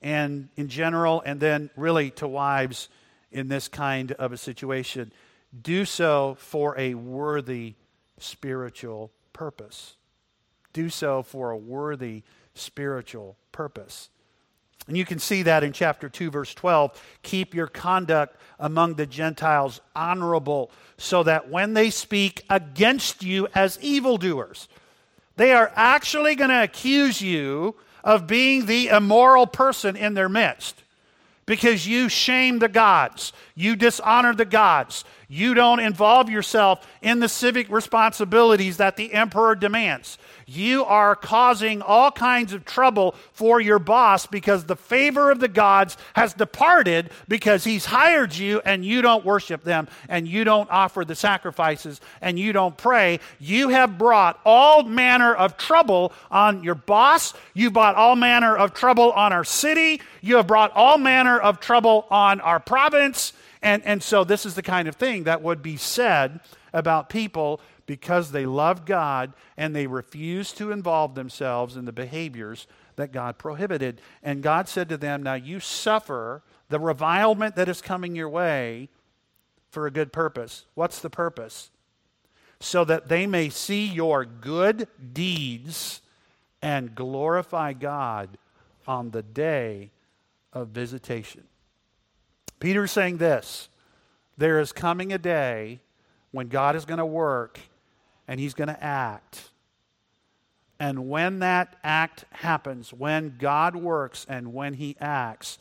and 0.00 0.48
in 0.56 0.68
general, 0.68 1.22
and 1.26 1.40
then 1.40 1.70
really 1.76 2.10
to 2.12 2.28
wives 2.28 2.88
in 3.32 3.48
this 3.48 3.68
kind 3.68 4.12
of 4.12 4.32
a 4.32 4.36
situation. 4.36 5.12
Do 5.60 5.84
so 5.84 6.36
for 6.38 6.78
a 6.78 6.94
worthy 6.94 7.74
spiritual 8.18 9.10
purpose. 9.32 9.96
Do 10.72 10.88
so 10.88 11.22
for 11.22 11.50
a 11.50 11.56
worthy 11.56 12.22
spiritual 12.54 13.36
purpose. 13.50 14.10
And 14.86 14.96
you 14.96 15.04
can 15.04 15.18
see 15.18 15.42
that 15.42 15.64
in 15.64 15.72
chapter 15.72 16.08
2, 16.08 16.30
verse 16.30 16.54
12. 16.54 17.18
Keep 17.22 17.54
your 17.54 17.66
conduct 17.66 18.36
among 18.58 18.94
the 18.94 19.06
Gentiles 19.06 19.80
honorable, 19.94 20.70
so 20.96 21.22
that 21.24 21.50
when 21.50 21.74
they 21.74 21.90
speak 21.90 22.44
against 22.48 23.22
you 23.22 23.48
as 23.54 23.78
evildoers, 23.82 24.68
they 25.36 25.52
are 25.52 25.70
actually 25.76 26.34
going 26.34 26.50
to 26.50 26.62
accuse 26.62 27.20
you 27.20 27.76
of 28.08 28.26
being 28.26 28.64
the 28.64 28.88
immoral 28.88 29.46
person 29.46 29.94
in 29.94 30.14
their 30.14 30.30
midst. 30.30 30.82
Because 31.44 31.86
you 31.86 32.08
shame 32.08 32.58
the 32.58 32.68
gods, 32.68 33.34
you 33.54 33.76
dishonor 33.76 34.34
the 34.34 34.46
gods, 34.46 35.04
you 35.28 35.52
don't 35.52 35.78
involve 35.78 36.30
yourself 36.30 36.88
in 37.02 37.20
the 37.20 37.28
civic 37.28 37.68
responsibilities 37.70 38.78
that 38.78 38.96
the 38.96 39.12
emperor 39.12 39.54
demands. 39.54 40.16
You 40.50 40.86
are 40.86 41.14
causing 41.14 41.82
all 41.82 42.10
kinds 42.10 42.54
of 42.54 42.64
trouble 42.64 43.14
for 43.34 43.60
your 43.60 43.78
boss 43.78 44.26
because 44.26 44.64
the 44.64 44.76
favor 44.76 45.30
of 45.30 45.40
the 45.40 45.48
gods 45.48 45.98
has 46.14 46.32
departed 46.32 47.10
because 47.28 47.64
he's 47.64 47.84
hired 47.84 48.34
you 48.34 48.62
and 48.64 48.82
you 48.82 49.02
don't 49.02 49.26
worship 49.26 49.62
them 49.62 49.88
and 50.08 50.26
you 50.26 50.44
don't 50.44 50.70
offer 50.70 51.04
the 51.04 51.14
sacrifices 51.14 52.00
and 52.22 52.38
you 52.38 52.54
don't 52.54 52.78
pray. 52.78 53.20
You 53.38 53.68
have 53.68 53.98
brought 53.98 54.40
all 54.46 54.84
manner 54.84 55.34
of 55.34 55.58
trouble 55.58 56.14
on 56.30 56.64
your 56.64 56.76
boss. 56.76 57.34
You 57.52 57.70
brought 57.70 57.96
all 57.96 58.16
manner 58.16 58.56
of 58.56 58.72
trouble 58.72 59.12
on 59.12 59.34
our 59.34 59.44
city. 59.44 60.00
You 60.22 60.36
have 60.36 60.46
brought 60.46 60.72
all 60.74 60.96
manner 60.96 61.38
of 61.38 61.60
trouble 61.60 62.06
on 62.10 62.40
our 62.40 62.58
province. 62.58 63.34
And, 63.60 63.82
and 63.84 64.02
so, 64.02 64.24
this 64.24 64.46
is 64.46 64.54
the 64.54 64.62
kind 64.62 64.88
of 64.88 64.96
thing 64.96 65.24
that 65.24 65.42
would 65.42 65.60
be 65.60 65.76
said 65.76 66.40
about 66.72 67.10
people 67.10 67.60
because 67.88 68.32
they 68.32 68.44
love 68.44 68.84
God 68.84 69.32
and 69.56 69.74
they 69.74 69.86
refused 69.86 70.58
to 70.58 70.70
involve 70.70 71.14
themselves 71.14 71.74
in 71.74 71.86
the 71.86 71.92
behaviors 71.92 72.66
that 72.96 73.12
God 73.12 73.38
prohibited. 73.38 74.02
And 74.22 74.42
God 74.42 74.68
said 74.68 74.90
to 74.90 74.98
them, 74.98 75.22
Now 75.22 75.34
you 75.34 75.58
suffer 75.58 76.42
the 76.68 76.78
revilement 76.78 77.56
that 77.56 77.68
is 77.68 77.80
coming 77.80 78.14
your 78.14 78.28
way 78.28 78.90
for 79.70 79.86
a 79.86 79.90
good 79.90 80.12
purpose. 80.12 80.66
What's 80.74 81.00
the 81.00 81.08
purpose? 81.08 81.70
So 82.60 82.84
that 82.84 83.08
they 83.08 83.26
may 83.26 83.48
see 83.48 83.86
your 83.86 84.26
good 84.26 84.86
deeds 85.14 86.02
and 86.60 86.94
glorify 86.94 87.72
God 87.72 88.36
on 88.86 89.12
the 89.12 89.22
day 89.22 89.92
of 90.52 90.68
visitation. 90.68 91.44
Peter's 92.60 92.92
saying 92.92 93.16
this 93.16 93.70
there 94.36 94.60
is 94.60 94.72
coming 94.72 95.10
a 95.10 95.18
day 95.18 95.80
when 96.32 96.48
God 96.48 96.76
is 96.76 96.84
going 96.84 96.98
to 96.98 97.06
work 97.06 97.58
and 98.28 98.38
he's 98.38 98.54
going 98.54 98.68
to 98.68 98.84
act. 98.84 99.50
And 100.78 101.08
when 101.08 101.40
that 101.40 101.76
act 101.82 102.24
happens, 102.30 102.92
when 102.92 103.36
God 103.38 103.74
works 103.74 104.26
and 104.28 104.52
when 104.54 104.74
he 104.74 104.96
acts, 105.00 105.58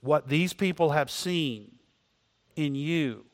what 0.00 0.28
these 0.28 0.54
people 0.54 0.92
have 0.92 1.10
seen 1.10 1.72
in 2.56 2.74
you 2.74 3.24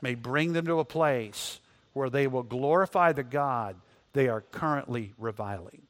may 0.00 0.14
bring 0.14 0.52
them 0.52 0.66
to 0.66 0.78
a 0.78 0.84
place 0.84 1.60
where 1.92 2.08
they 2.08 2.26
will 2.26 2.42
glorify 2.42 3.12
the 3.12 3.22
God 3.22 3.76
they 4.14 4.28
are 4.28 4.40
currently 4.40 5.12
reviling. 5.18 5.82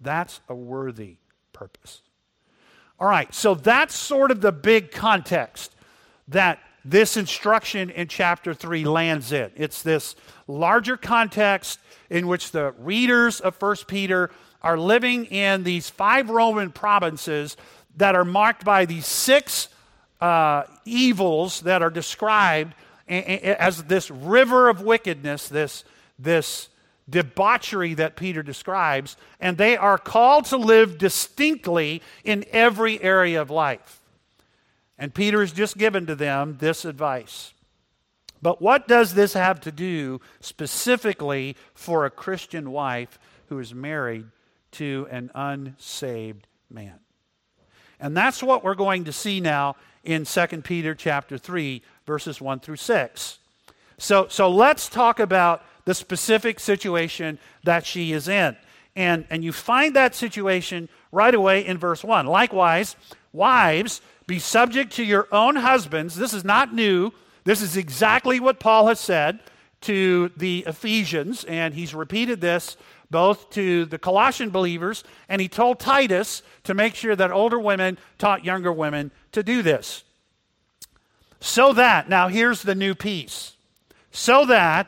That's 0.00 0.40
a 0.48 0.54
worthy 0.54 1.16
purpose. 1.52 2.02
All 2.98 3.08
right, 3.08 3.32
so 3.34 3.54
that's 3.54 3.94
sort 3.94 4.30
of 4.30 4.40
the 4.40 4.52
big 4.52 4.90
context 4.90 5.74
that 6.28 6.58
this 6.84 7.16
instruction 7.16 7.90
in 7.90 8.08
chapter 8.08 8.54
3 8.54 8.84
lands 8.84 9.32
it. 9.32 9.52
It's 9.56 9.82
this 9.82 10.16
larger 10.46 10.96
context 10.96 11.78
in 12.08 12.26
which 12.26 12.50
the 12.52 12.72
readers 12.78 13.40
of 13.40 13.60
1 13.60 13.76
Peter 13.86 14.30
are 14.62 14.78
living 14.78 15.26
in 15.26 15.62
these 15.62 15.88
five 15.88 16.28
Roman 16.28 16.70
provinces 16.70 17.56
that 17.96 18.14
are 18.14 18.24
marked 18.24 18.64
by 18.64 18.84
these 18.84 19.06
six 19.06 19.68
uh, 20.20 20.64
evils 20.84 21.60
that 21.62 21.82
are 21.82 21.90
described 21.90 22.74
as 23.08 23.84
this 23.84 24.10
river 24.10 24.68
of 24.68 24.82
wickedness, 24.82 25.48
this, 25.48 25.84
this 26.18 26.68
debauchery 27.08 27.94
that 27.94 28.16
Peter 28.16 28.42
describes, 28.42 29.16
and 29.40 29.56
they 29.58 29.76
are 29.76 29.98
called 29.98 30.44
to 30.46 30.56
live 30.56 30.96
distinctly 30.96 32.02
in 32.22 32.44
every 32.52 33.02
area 33.02 33.40
of 33.40 33.50
life. 33.50 33.99
And 35.00 35.14
Peter 35.14 35.40
has 35.40 35.50
just 35.50 35.78
given 35.78 36.04
to 36.06 36.14
them 36.14 36.58
this 36.60 36.84
advice. 36.84 37.54
But 38.42 38.60
what 38.60 38.86
does 38.86 39.14
this 39.14 39.32
have 39.32 39.58
to 39.62 39.72
do 39.72 40.20
specifically 40.40 41.56
for 41.74 42.04
a 42.04 42.10
Christian 42.10 42.70
wife 42.70 43.18
who 43.48 43.58
is 43.58 43.74
married 43.74 44.26
to 44.72 45.08
an 45.10 45.30
unsaved 45.34 46.46
man? 46.68 47.00
And 47.98 48.14
that's 48.14 48.42
what 48.42 48.62
we're 48.62 48.74
going 48.74 49.04
to 49.04 49.12
see 49.12 49.40
now 49.40 49.76
in 50.04 50.24
2 50.24 50.46
Peter 50.62 50.94
chapter 50.94 51.38
3 51.38 51.82
verses 52.06 52.38
1 52.38 52.60
through 52.60 52.76
6. 52.76 53.38
So 53.96 54.26
so 54.28 54.50
let's 54.50 54.88
talk 54.88 55.18
about 55.18 55.64
the 55.86 55.94
specific 55.94 56.60
situation 56.60 57.38
that 57.64 57.86
she 57.86 58.12
is 58.12 58.28
in. 58.28 58.54
And, 58.96 59.24
and 59.30 59.42
you 59.42 59.52
find 59.52 59.96
that 59.96 60.14
situation 60.14 60.90
right 61.10 61.34
away 61.34 61.64
in 61.64 61.78
verse 61.78 62.04
1. 62.04 62.26
Likewise, 62.26 62.96
Wives, 63.32 64.00
be 64.30 64.38
subject 64.38 64.92
to 64.92 65.02
your 65.02 65.26
own 65.32 65.56
husbands. 65.56 66.14
This 66.14 66.32
is 66.32 66.44
not 66.44 66.72
new. 66.72 67.10
This 67.42 67.60
is 67.60 67.76
exactly 67.76 68.38
what 68.38 68.60
Paul 68.60 68.86
has 68.86 69.00
said 69.00 69.40
to 69.80 70.30
the 70.36 70.62
Ephesians, 70.68 71.42
and 71.44 71.74
he's 71.74 71.94
repeated 71.94 72.40
this 72.40 72.76
both 73.10 73.50
to 73.50 73.86
the 73.86 73.98
Colossian 73.98 74.50
believers, 74.50 75.02
and 75.28 75.40
he 75.42 75.48
told 75.48 75.80
Titus 75.80 76.42
to 76.62 76.74
make 76.74 76.94
sure 76.94 77.16
that 77.16 77.32
older 77.32 77.58
women 77.58 77.98
taught 78.18 78.44
younger 78.44 78.72
women 78.72 79.10
to 79.32 79.42
do 79.42 79.62
this. 79.62 80.04
So 81.40 81.72
that, 81.72 82.08
now 82.08 82.28
here's 82.28 82.62
the 82.62 82.76
new 82.76 82.94
piece. 82.94 83.54
So 84.12 84.44
that 84.44 84.86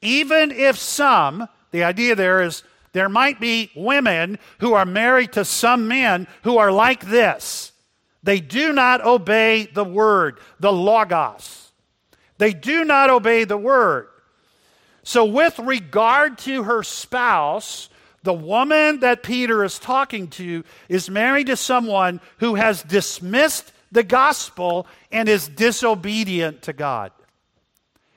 even 0.00 0.52
if 0.52 0.78
some, 0.78 1.48
the 1.72 1.82
idea 1.82 2.14
there 2.14 2.40
is 2.40 2.62
there 2.92 3.08
might 3.08 3.40
be 3.40 3.72
women 3.74 4.38
who 4.60 4.74
are 4.74 4.86
married 4.86 5.32
to 5.32 5.44
some 5.44 5.88
men 5.88 6.28
who 6.44 6.56
are 6.58 6.70
like 6.70 7.06
this. 7.06 7.72
They 8.26 8.40
do 8.40 8.72
not 8.72 9.06
obey 9.06 9.66
the 9.66 9.84
word, 9.84 10.40
the 10.58 10.72
logos. 10.72 11.70
They 12.38 12.52
do 12.52 12.84
not 12.84 13.08
obey 13.08 13.44
the 13.44 13.56
word. 13.56 14.08
So, 15.04 15.24
with 15.24 15.56
regard 15.60 16.38
to 16.38 16.64
her 16.64 16.82
spouse, 16.82 17.88
the 18.24 18.34
woman 18.34 18.98
that 19.00 19.22
Peter 19.22 19.62
is 19.62 19.78
talking 19.78 20.26
to 20.30 20.64
is 20.88 21.08
married 21.08 21.46
to 21.46 21.56
someone 21.56 22.20
who 22.38 22.56
has 22.56 22.82
dismissed 22.82 23.72
the 23.92 24.02
gospel 24.02 24.88
and 25.12 25.28
is 25.28 25.46
disobedient 25.46 26.62
to 26.62 26.72
God. 26.72 27.12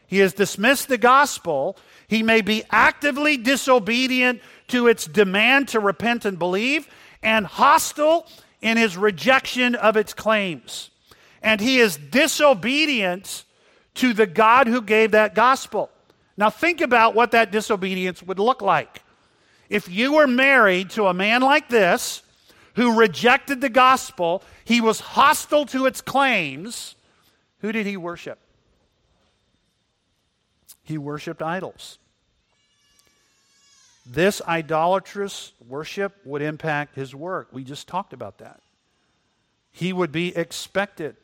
He 0.07 0.17
has 0.17 0.33
dismissed 0.33 0.87
the 0.87 0.97
gospel. 0.97 1.77
He 2.07 2.23
may 2.23 2.41
be 2.41 2.63
actively 2.71 3.37
disobedient 3.37 4.41
to 4.69 4.87
its 4.87 5.05
demand 5.05 5.67
to 5.67 5.79
repent 5.79 6.25
and 6.25 6.39
believe, 6.39 6.87
and 7.21 7.45
hostile 7.45 8.25
in 8.61 8.77
his 8.77 8.97
rejection 8.97 9.75
of 9.75 9.97
its 9.97 10.13
claims. 10.13 10.89
And 11.41 11.61
he 11.61 11.79
is 11.79 11.97
disobedient 11.97 13.45
to 13.95 14.13
the 14.13 14.27
God 14.27 14.67
who 14.67 14.81
gave 14.81 15.11
that 15.11 15.35
gospel. 15.35 15.89
Now, 16.37 16.49
think 16.49 16.81
about 16.81 17.15
what 17.15 17.31
that 17.31 17.51
disobedience 17.51 18.23
would 18.23 18.39
look 18.39 18.61
like. 18.61 19.01
If 19.69 19.89
you 19.89 20.13
were 20.13 20.27
married 20.27 20.89
to 20.91 21.07
a 21.07 21.13
man 21.13 21.41
like 21.41 21.69
this, 21.69 22.23
who 22.75 22.97
rejected 22.97 23.61
the 23.61 23.69
gospel, 23.69 24.41
he 24.63 24.79
was 24.79 24.99
hostile 24.99 25.65
to 25.67 25.85
its 25.85 26.01
claims, 26.01 26.95
who 27.59 27.71
did 27.71 27.85
he 27.85 27.97
worship? 27.97 28.39
He 30.83 30.97
worshiped 30.97 31.41
idols. 31.41 31.99
This 34.11 34.41
idolatrous 34.47 35.53
worship 35.67 36.15
would 36.25 36.41
impact 36.41 36.95
his 36.95 37.13
work. 37.13 37.49
We 37.51 37.63
just 37.63 37.87
talked 37.87 38.11
about 38.11 38.39
that. 38.39 38.59
He 39.71 39.93
would 39.93 40.11
be 40.11 40.35
expected 40.35 41.15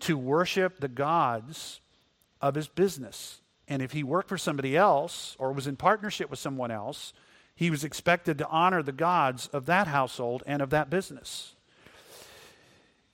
to 0.00 0.16
worship 0.16 0.80
the 0.80 0.88
gods 0.88 1.80
of 2.40 2.54
his 2.54 2.68
business. 2.68 3.42
And 3.68 3.82
if 3.82 3.92
he 3.92 4.02
worked 4.02 4.30
for 4.30 4.38
somebody 4.38 4.78
else 4.78 5.36
or 5.38 5.52
was 5.52 5.66
in 5.66 5.76
partnership 5.76 6.30
with 6.30 6.38
someone 6.38 6.70
else, 6.70 7.12
he 7.54 7.70
was 7.70 7.84
expected 7.84 8.38
to 8.38 8.48
honor 8.48 8.82
the 8.82 8.92
gods 8.92 9.48
of 9.48 9.66
that 9.66 9.86
household 9.86 10.42
and 10.46 10.62
of 10.62 10.70
that 10.70 10.88
business. 10.88 11.54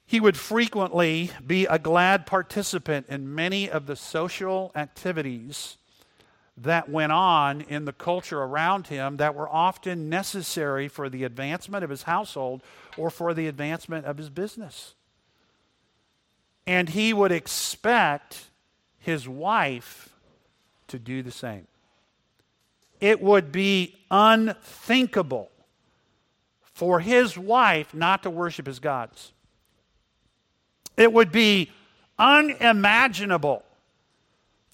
He 0.06 0.20
would 0.20 0.36
frequently 0.36 1.32
be 1.44 1.66
a 1.66 1.80
glad 1.80 2.24
participant 2.24 3.06
in 3.08 3.34
many 3.34 3.68
of 3.68 3.86
the 3.86 3.96
social 3.96 4.70
activities 4.76 5.76
that 6.56 6.88
went 6.88 7.12
on 7.12 7.60
in 7.62 7.84
the 7.84 7.92
culture 7.92 8.42
around 8.42 8.86
him 8.86 9.18
that 9.18 9.34
were 9.34 9.48
often 9.48 10.08
necessary 10.08 10.88
for 10.88 11.08
the 11.08 11.24
advancement 11.24 11.84
of 11.84 11.90
his 11.90 12.04
household 12.04 12.62
or 12.96 13.10
for 13.10 13.34
the 13.34 13.46
advancement 13.46 14.06
of 14.06 14.16
his 14.16 14.30
business. 14.30 14.94
And 16.66 16.88
he 16.88 17.12
would 17.12 17.30
expect 17.30 18.46
his 18.98 19.28
wife 19.28 20.08
to 20.88 20.98
do 20.98 21.22
the 21.22 21.30
same. 21.30 21.66
It 23.00 23.20
would 23.20 23.52
be 23.52 23.96
unthinkable 24.10 25.50
for 26.62 27.00
his 27.00 27.36
wife 27.36 27.92
not 27.92 28.22
to 28.22 28.30
worship 28.30 28.66
his 28.66 28.78
gods. 28.78 29.32
It 30.96 31.12
would 31.12 31.30
be 31.30 31.70
unimaginable 32.18 33.62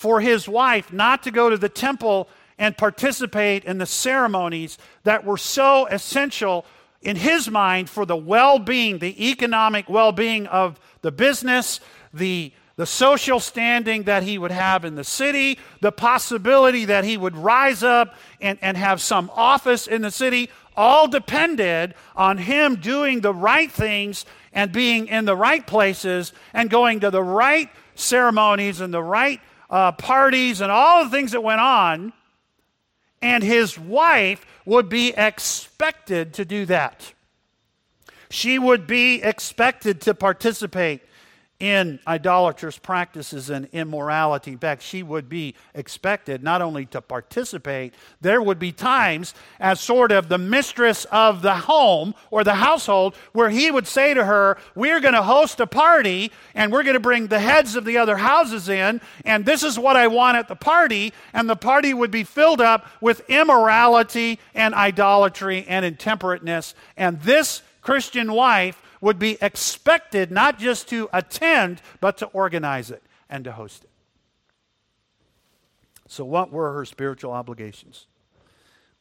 for 0.03 0.21
his 0.21 0.49
wife 0.49 0.93
not 0.93 1.23
to 1.23 1.31
go 1.31 1.49
to 1.49 1.57
the 1.57 1.69
temple 1.69 2.29
and 2.59 2.77
participate 2.77 3.65
in 3.65 3.79
the 3.79 3.87
ceremonies 3.87 4.77
that 5.05 5.25
were 5.25 5.37
so 5.37 5.87
essential 5.87 6.67
in 7.03 7.15
his 7.15 7.49
mind 7.49 7.89
for 7.89 8.05
the 8.05 8.17
well 8.17 8.59
being, 8.59 8.99
the 8.99 9.31
economic 9.31 9.89
well 9.89 10.11
being 10.11 10.49
of 10.49 10.81
the 11.03 11.13
business, 11.13 11.79
the 12.13 12.53
the 12.75 12.85
social 12.85 13.39
standing 13.39 14.03
that 14.05 14.25
he 14.25 14.39
would 14.39 14.51
have 14.51 14.85
in 14.85 14.97
the 14.97 15.05
city, 15.05 15.57
the 15.81 15.93
possibility 15.93 16.87
that 16.87 17.05
he 17.05 17.17
would 17.17 17.37
rise 17.37 17.85
up 17.85 18.17
and, 18.41 18.59
and 18.61 18.77
have 18.77 19.01
some 19.01 19.31
office 19.35 19.87
in 19.87 20.03
the 20.03 20.11
city, 20.11 20.51
all 20.77 21.07
depended 21.07 21.95
on 22.17 22.39
him 22.39 22.75
doing 22.75 23.21
the 23.21 23.35
right 23.35 23.71
things 23.71 24.25
and 24.53 24.73
being 24.73 25.07
in 25.07 25.27
the 25.27 25.37
right 25.37 25.65
places 25.65 26.33
and 26.53 26.71
going 26.71 26.99
to 26.99 27.11
the 27.13 27.23
right 27.23 27.71
ceremonies 27.95 28.81
and 28.81 28.93
the 28.93 29.03
right 29.03 29.41
uh, 29.73 29.91
parties 29.91 30.61
and 30.61 30.71
all 30.71 31.03
the 31.03 31.11
things 31.11 31.33
that 31.33 31.43
went 31.43 31.61
on. 31.61 32.13
And 33.23 33.43
his 33.43 33.79
wife 33.79 34.45
would 34.65 34.89
be 34.89 35.15
expected 35.17 36.35
to 36.35 36.45
do 36.45 36.67
that. 36.67 37.15
She 38.29 38.59
would 38.59 38.87
be 38.87 39.23
expected 39.23 40.01
to 40.03 40.15
participate 40.15 41.01
in 41.63 42.01
idolatrous 42.09 42.77
practices 42.77 43.49
and 43.49 43.69
immorality. 43.73 44.51
In 44.51 44.59
fact, 44.59 44.83
she 44.83 45.01
would 45.01 45.29
be 45.29 45.55
expected 45.77 46.43
not 46.43 46.61
only 46.61 46.87
to 46.87 47.01
participate, 47.01 47.95
there 48.21 48.43
would 48.43 48.59
be 48.59 48.73
times 48.73 49.33
as 49.61 49.81
sort 49.81 50.11
of 50.11 50.29
the 50.29 50.39
mistress 50.39 51.05
of 51.13 51.41
the 51.41 51.55
home 51.55 52.17
or 52.33 52.43
the 52.43 52.57
household 52.57 53.15
where 53.31 53.49
he 53.49 53.71
would 53.71 53.87
say 53.87 54.13
to 54.13 54.25
her, 54.25 54.59
We're 54.75 54.99
going 54.99 55.15
to 55.15 55.23
host 55.23 55.61
a 55.61 55.67
party 55.69 56.33
and 56.57 56.73
we're 56.73 56.83
going 56.83 56.95
to 56.95 57.01
bring 57.01 57.29
the 57.29 57.39
heads 57.39 57.77
of 57.77 57.85
the 57.85 57.97
other 57.97 58.17
houses 58.17 58.69
in, 58.69 59.01
and 59.25 59.47
this 59.47 59.63
is 59.63 59.79
what 59.79 59.97
I 59.97 60.09
want 60.09 60.39
at 60.39 60.49
the 60.49 60.57
party. 60.57 61.13
And 61.33 61.49
the 61.49 61.55
party 61.55 61.95
would 61.95 62.11
be 62.11 62.25
filled 62.25 62.61
up 62.61 62.89
with 63.01 63.23
immorality 63.31 64.41
and 64.53 64.75
idolatry 64.75 65.65
and 65.69 65.85
intemperateness. 65.85 66.75
And 66.97 67.21
this 67.21 67.63
Christian 67.83 68.33
wife 68.33 68.83
would 69.03 69.19
be 69.19 69.37
expected 69.43 70.31
not 70.31 70.59
just 70.59 70.89
to 70.89 71.11
attend, 71.13 71.83
but 72.01 72.17
to 72.17 72.27
organize 72.27 72.91
it 72.91 73.03
and 73.29 73.45
to 73.45 73.53
host 73.53 73.85
it. 73.85 73.91
So, 76.09 76.25
what 76.25 76.53
were 76.53 76.73
her 76.73 76.85
spiritual 76.85 77.33
obligations? 77.33 78.07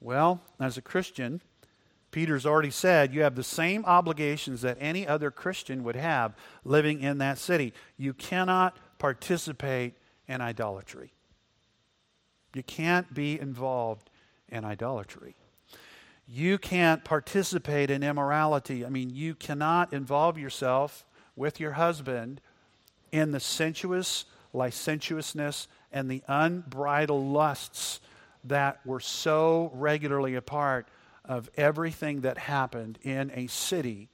Well, 0.02 0.42
as 0.60 0.78
a 0.78 0.82
Christian, 0.82 1.40
Peter's 2.10 2.46
already 2.46 2.72
said 2.72 3.14
you 3.14 3.22
have 3.22 3.36
the 3.36 3.44
same 3.44 3.86
obligations 3.86 4.62
that 4.62 4.78
any 4.82 5.08
other 5.08 5.30
Christian 5.30 5.84
would 5.84 5.96
have 5.96 6.34
living 6.66 7.02
in 7.02 7.20
that 7.20 7.38
city. 7.38 7.72
You 7.96 8.14
cannot 8.14 8.78
participate 8.98 9.94
in 10.28 10.42
idolatry. 10.42 11.14
You 12.56 12.64
can't 12.64 13.14
be 13.14 13.40
involved 13.40 14.10
in 14.50 14.66
idolatry 14.66 15.36
you 16.34 16.58
can't 16.58 17.04
participate 17.04 17.92
in 17.92 18.04
immorality. 18.04 18.86
I 18.86 18.90
mean, 18.90 19.10
you 19.10 19.36
cannot 19.36 19.92
involve 19.92 20.38
yourself 20.38 21.06
with 21.36 21.60
your 21.60 21.74
husband 21.74 22.40
in 23.12 23.32
the 23.32 23.40
sensuous 23.40 24.24
licentiousness 24.54 25.68
and 25.92 26.10
the 26.10 26.24
unbridled 26.30 27.26
lusts 27.26 28.00
that 28.46 28.80
were 28.86 29.02
so 29.02 29.72
regularly 29.74 30.36
a 30.36 30.42
part 30.42 30.88
of 31.26 31.50
everything 31.58 32.22
that 32.22 32.38
happened 32.38 32.98
in 33.04 33.32
a 33.36 33.48
city 33.48 34.08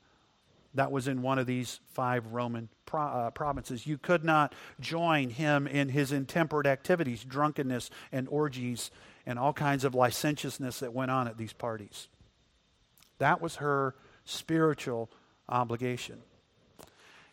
that 0.73 0.91
was 0.91 1.07
in 1.07 1.21
one 1.21 1.37
of 1.37 1.45
these 1.45 1.79
five 1.93 2.25
Roman 2.27 2.67
pro- 2.85 3.01
uh, 3.01 3.29
provinces. 3.29 3.85
You 3.85 3.97
could 3.99 4.23
not 4.23 4.53
join 4.79 5.29
him 5.29 5.67
in 5.67 5.89
his 5.89 6.11
intemperate 6.11 6.67
activities, 6.67 7.23
drunkenness, 7.23 7.91
and 8.11 8.27
orgies 8.27 8.89
and 9.27 9.37
all 9.37 9.51
kinds 9.51 9.83
of 9.83 9.93
licentiousness 9.93 10.79
that 10.79 10.93
went 10.93 11.11
on 11.11 11.27
at 11.27 11.37
these 11.37 11.51
parties. 11.51 12.07
That 13.19 13.41
was 13.41 13.57
her 13.57 13.93
spiritual 14.23 15.11
obligation. 15.49 16.21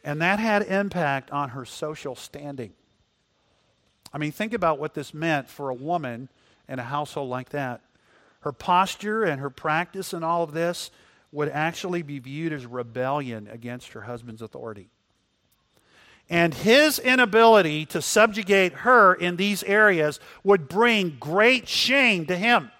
And 0.02 0.20
that 0.20 0.40
had 0.40 0.62
impact 0.62 1.30
on 1.30 1.50
her 1.50 1.64
social 1.64 2.16
standing. 2.16 2.72
I 4.12 4.18
mean, 4.18 4.32
think 4.32 4.52
about 4.52 4.80
what 4.80 4.94
this 4.94 5.14
meant 5.14 5.48
for 5.48 5.70
a 5.70 5.74
woman 5.74 6.28
in 6.68 6.80
a 6.80 6.84
household 6.84 7.30
like 7.30 7.50
that. 7.50 7.80
Her 8.40 8.52
posture 8.52 9.22
and 9.22 9.40
her 9.40 9.48
practice 9.48 10.12
and 10.12 10.24
all 10.24 10.42
of 10.42 10.52
this 10.52 10.90
would 11.30 11.48
actually 11.48 12.02
be 12.02 12.18
viewed 12.18 12.52
as 12.52 12.66
rebellion 12.66 13.48
against 13.50 13.92
her 13.92 14.02
husband's 14.02 14.42
authority. 14.42 14.88
And 16.30 16.54
his 16.54 16.98
inability 16.98 17.86
to 17.86 18.00
subjugate 18.00 18.72
her 18.72 19.14
in 19.14 19.36
these 19.36 19.62
areas 19.64 20.20
would 20.42 20.68
bring 20.68 21.16
great 21.20 21.68
shame 21.68 22.26
to 22.26 22.36
him 22.36 22.70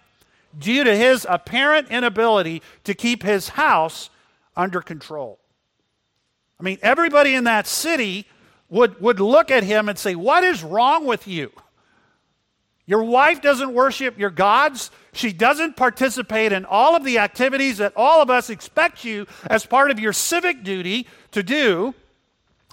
due 0.59 0.85
to 0.85 0.96
his 0.96 1.26
apparent 1.28 1.88
inability 1.90 2.62
to 2.85 2.94
keep 2.94 3.22
his 3.22 3.50
house 3.50 4.11
under 4.57 4.80
control. 4.80 5.38
I 6.59 6.62
mean, 6.62 6.78
everybody 6.83 7.35
in 7.35 7.44
that 7.44 7.66
city 7.66 8.26
would, 8.70 9.00
would 9.00 9.20
look 9.20 9.50
at 9.50 9.64
him 9.64 9.88
and 9.88 9.98
say, 9.98 10.14
What 10.14 10.44
is 10.44 10.62
wrong 10.62 11.04
with 11.04 11.26
you? 11.26 11.52
Your 12.87 13.02
wife 13.02 13.40
doesn't 13.40 13.72
worship 13.72 14.18
your 14.18 14.30
gods. 14.30 14.90
She 15.12 15.33
doesn't 15.33 15.76
participate 15.76 16.52
in 16.52 16.64
all 16.66 16.94
of 16.94 17.04
the 17.04 17.18
activities 17.18 17.78
that 17.78 17.94
all 17.96 18.20
of 18.20 18.28
us 18.28 18.50
expect 18.50 19.04
you 19.04 19.26
as 19.46 19.64
part 19.64 19.90
of 19.90 19.98
your 19.98 20.12
civic 20.12 20.62
duty 20.62 21.07
to 21.30 21.42
do. 21.42 21.94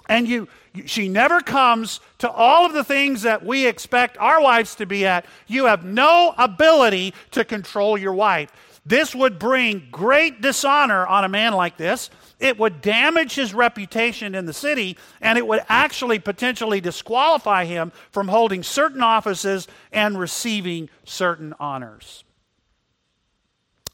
And 0.08 0.28
you, 0.28 0.48
she 0.86 1.08
never 1.08 1.40
comes 1.40 2.00
to 2.18 2.30
all 2.30 2.66
of 2.66 2.72
the 2.72 2.84
things 2.84 3.22
that 3.22 3.44
we 3.44 3.66
expect 3.66 4.16
our 4.18 4.40
wives 4.40 4.74
to 4.76 4.86
be 4.86 5.06
at. 5.06 5.26
You 5.46 5.66
have 5.66 5.84
no 5.84 6.34
ability 6.38 7.14
to 7.32 7.44
control 7.44 7.98
your 7.98 8.14
wife. 8.14 8.50
This 8.84 9.14
would 9.14 9.38
bring 9.38 9.86
great 9.92 10.40
dishonor 10.40 11.06
on 11.06 11.24
a 11.24 11.28
man 11.28 11.52
like 11.52 11.76
this. 11.76 12.10
It 12.40 12.58
would 12.58 12.80
damage 12.80 13.34
his 13.34 13.54
reputation 13.54 14.34
in 14.34 14.46
the 14.46 14.52
city, 14.52 14.96
and 15.20 15.38
it 15.38 15.46
would 15.46 15.62
actually 15.68 16.18
potentially 16.18 16.80
disqualify 16.80 17.64
him 17.64 17.92
from 18.10 18.26
holding 18.26 18.64
certain 18.64 19.02
offices 19.02 19.68
and 19.92 20.18
receiving 20.18 20.90
certain 21.04 21.54
honors. 21.60 22.24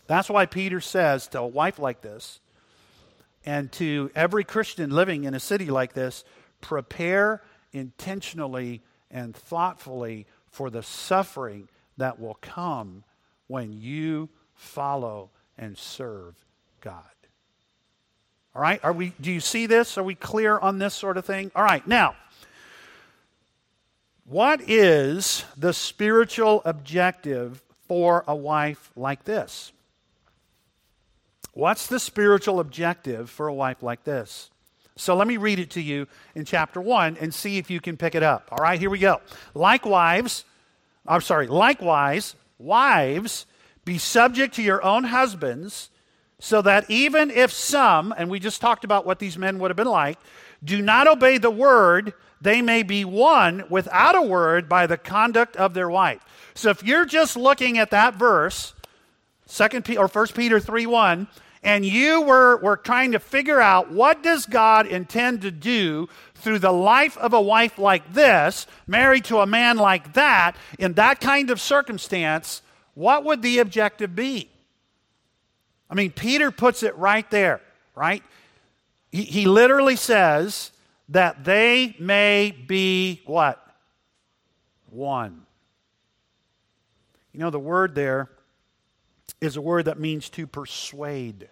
That's 0.07 0.31
why 0.31 0.47
Peter 0.47 0.81
says 0.81 1.29
to 1.29 1.41
a 1.41 1.47
wife 1.47 1.79
like 1.79 2.01
this, 2.01 2.41
and 3.45 3.71
to 3.73 4.11
every 4.15 4.45
Christian 4.45 4.89
living 4.89 5.25
in 5.25 5.35
a 5.35 5.41
city 5.41 5.67
like 5.67 5.93
this, 5.93 6.25
prepare 6.61 7.43
intentionally 7.73 8.83
and 9.11 9.35
thoughtfully 9.35 10.27
for 10.51 10.71
the 10.71 10.83
suffering 10.83 11.69
that 11.97 12.21
will 12.21 12.39
come 12.41 13.05
when 13.47 13.73
you 13.73 14.29
follow 14.55 15.31
and 15.57 15.77
serve 15.77 16.35
God. 16.81 17.03
All 18.55 18.63
right? 18.63 18.81
Are 18.83 18.93
we 18.93 19.13
do 19.21 19.31
you 19.31 19.41
see 19.41 19.67
this? 19.67 19.99
Are 19.99 20.03
we 20.03 20.15
clear 20.15 20.59
on 20.59 20.79
this 20.79 20.95
sort 20.95 21.17
of 21.17 21.25
thing? 21.25 21.51
All 21.55 21.65
right. 21.65 21.87
Now, 21.87 22.17
what 24.25 24.61
is 24.69 25.45
the 25.57 25.73
spiritual 25.73 26.63
objective 26.65 27.63
for 27.87 28.25
a 28.27 28.35
wife 28.35 28.91
like 28.97 29.25
this? 29.25 29.73
What's 31.53 31.87
the 31.87 31.99
spiritual 31.99 32.61
objective 32.61 33.31
for 33.31 33.49
a 33.49 33.55
wife 33.55 33.83
like 33.83 34.05
this? 34.05 34.51
So 34.99 35.15
let 35.15 35.29
me 35.29 35.37
read 35.37 35.59
it 35.59 35.71
to 35.71 35.81
you 35.81 36.09
in 36.35 36.45
chapter 36.45 36.81
1 36.81 37.19
and 37.21 37.33
see 37.33 37.59
if 37.59 37.71
you 37.71 37.81
can 37.81 37.97
pick 37.97 38.15
it 38.15 38.23
up. 38.23 38.49
All 38.51 38.59
right, 38.59 38.79
here 38.79 38.91
we 38.91 38.99
go. 38.99 39.21
Likewise, 39.55 40.45
I'm 41.07 41.21
sorry, 41.21 41.47
likewise, 41.47 42.35
wives, 42.59 43.47
be 43.85 43.97
subject 43.97 44.55
to 44.57 44.63
your 44.63 44.85
own 44.85 45.05
husbands, 45.05 45.91
so 46.41 46.63
that 46.63 46.91
even 46.91 47.31
if 47.31 47.53
some, 47.53 48.13
and 48.17 48.29
we 48.29 48.39
just 48.39 48.61
talked 48.61 48.85
about 48.85 49.07
what 49.07 49.19
these 49.19 49.39
men 49.39 49.59
would 49.59 49.71
have 49.71 49.77
been 49.77 49.87
like, 49.87 50.19
do 50.63 50.83
not 50.83 51.07
obey 51.07 51.39
the 51.39 51.51
word, 51.51 52.13
they 52.41 52.61
may 52.61 52.83
be 52.83 53.05
won 53.05 53.65
without 53.71 54.17
a 54.17 54.23
word 54.23 54.69
by 54.69 54.87
the 54.87 54.97
conduct 54.97 55.57
of 55.57 55.75
their 55.75 55.89
wife. 55.89 56.21
So 56.55 56.71
if 56.71 56.83
you're 56.83 57.07
just 57.07 57.37
looking 57.37 57.79
at 57.79 57.91
that 57.91 58.15
verse, 58.15 58.75
Second 59.47 59.85
Peter 59.85 60.01
or 60.01 60.09
First 60.09 60.35
Peter 60.35 60.61
3 60.61 60.87
1, 60.87 61.29
and 61.63 61.85
you 61.85 62.23
were, 62.23 62.57
were 62.59 62.77
trying 62.77 63.13
to 63.13 63.19
figure 63.19 63.61
out 63.61 63.91
what 63.91 64.23
does 64.23 64.47
God 64.47 64.87
intend 64.87 65.43
to 65.43 65.51
do 65.51 66.09
through 66.35 66.61
the 66.61 66.73
life 66.73 67.17
of 67.19 67.33
a 67.33 67.41
wife 67.41 67.79
like 67.79 68.13
this, 68.13 68.67
married 68.87 69.25
to 69.25 69.39
a 69.39 69.47
man 69.47 69.77
like 69.77 70.13
that, 70.15 70.57
in 70.79 70.95
that 70.95 71.21
kind 71.21 71.51
of 71.51 71.61
circumstance, 71.61 72.63
what 72.95 73.25
would 73.25 73.43
the 73.43 73.59
objective 73.59 74.15
be? 74.15 74.49
I 75.91 75.95
mean, 75.95 76.13
Peter 76.13 76.51
puts 76.51 76.83
it 76.83 76.97
right 76.97 77.29
there, 77.31 77.61
right? 77.95 78.23
He, 79.11 79.23
he 79.23 79.47
literally 79.47 79.97
says 79.97 80.71
that 81.09 81.45
they 81.45 81.97
may 81.99 82.51
be 82.51 83.23
what? 83.25 83.65
One. 84.91 85.47
You 87.33 87.41
know, 87.41 87.51
the 87.51 87.59
word 87.59 87.95
there 87.95 88.29
is 89.41 89.57
a 89.57 89.61
word 89.61 89.87
that 89.87 89.99
means 89.99 90.29
to 90.31 90.47
persuade. 90.47 91.49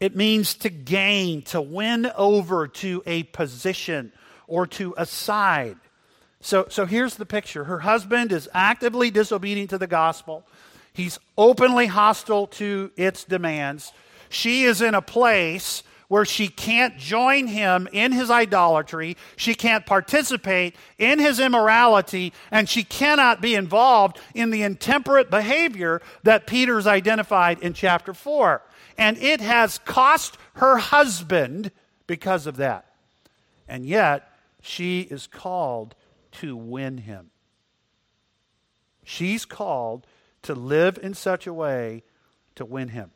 It 0.00 0.14
means 0.14 0.54
to 0.56 0.70
gain, 0.70 1.42
to 1.42 1.60
win 1.60 2.10
over 2.16 2.68
to 2.68 3.02
a 3.06 3.22
position 3.24 4.12
or 4.46 4.66
to 4.66 4.94
a 4.96 5.06
side. 5.06 5.76
So, 6.40 6.66
so 6.68 6.84
here's 6.84 7.16
the 7.16 7.26
picture 7.26 7.64
her 7.64 7.80
husband 7.80 8.30
is 8.30 8.48
actively 8.52 9.10
disobedient 9.10 9.70
to 9.70 9.78
the 9.78 9.86
gospel, 9.86 10.44
he's 10.92 11.18
openly 11.38 11.86
hostile 11.86 12.46
to 12.48 12.90
its 12.96 13.24
demands. 13.24 13.92
She 14.28 14.64
is 14.64 14.82
in 14.82 14.94
a 14.94 15.02
place 15.02 15.82
where 16.08 16.24
she 16.24 16.48
can't 16.48 16.96
join 16.98 17.46
him 17.46 17.88
in 17.92 18.12
his 18.12 18.30
idolatry, 18.30 19.16
she 19.36 19.54
can't 19.54 19.86
participate 19.86 20.76
in 20.98 21.18
his 21.18 21.40
immorality, 21.40 22.32
and 22.50 22.68
she 22.68 22.82
cannot 22.82 23.40
be 23.40 23.54
involved 23.54 24.20
in 24.34 24.50
the 24.50 24.62
intemperate 24.62 25.30
behavior 25.30 26.00
that 26.22 26.46
Peter's 26.46 26.86
identified 26.86 27.58
in 27.60 27.72
chapter 27.72 28.14
4. 28.14 28.62
And 28.98 29.18
it 29.18 29.40
has 29.40 29.78
cost 29.78 30.38
her 30.54 30.78
husband 30.78 31.70
because 32.06 32.46
of 32.46 32.56
that. 32.56 32.86
And 33.68 33.84
yet, 33.84 34.30
she 34.62 35.00
is 35.02 35.26
called 35.26 35.94
to 36.32 36.56
win 36.56 36.98
him. 36.98 37.30
She's 39.04 39.44
called 39.44 40.06
to 40.42 40.54
live 40.54 40.98
in 41.02 41.14
such 41.14 41.46
a 41.46 41.52
way 41.52 42.02
to 42.54 42.64
win 42.64 42.88
him. 42.88 43.10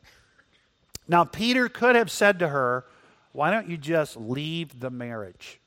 Now, 1.11 1.25
Peter 1.25 1.67
could 1.67 1.97
have 1.97 2.09
said 2.09 2.39
to 2.39 2.47
her, 2.47 2.85
Why 3.33 3.51
don't 3.51 3.67
you 3.67 3.75
just 3.75 4.15
leave 4.15 4.79
the 4.79 4.89
marriage? 4.89 5.59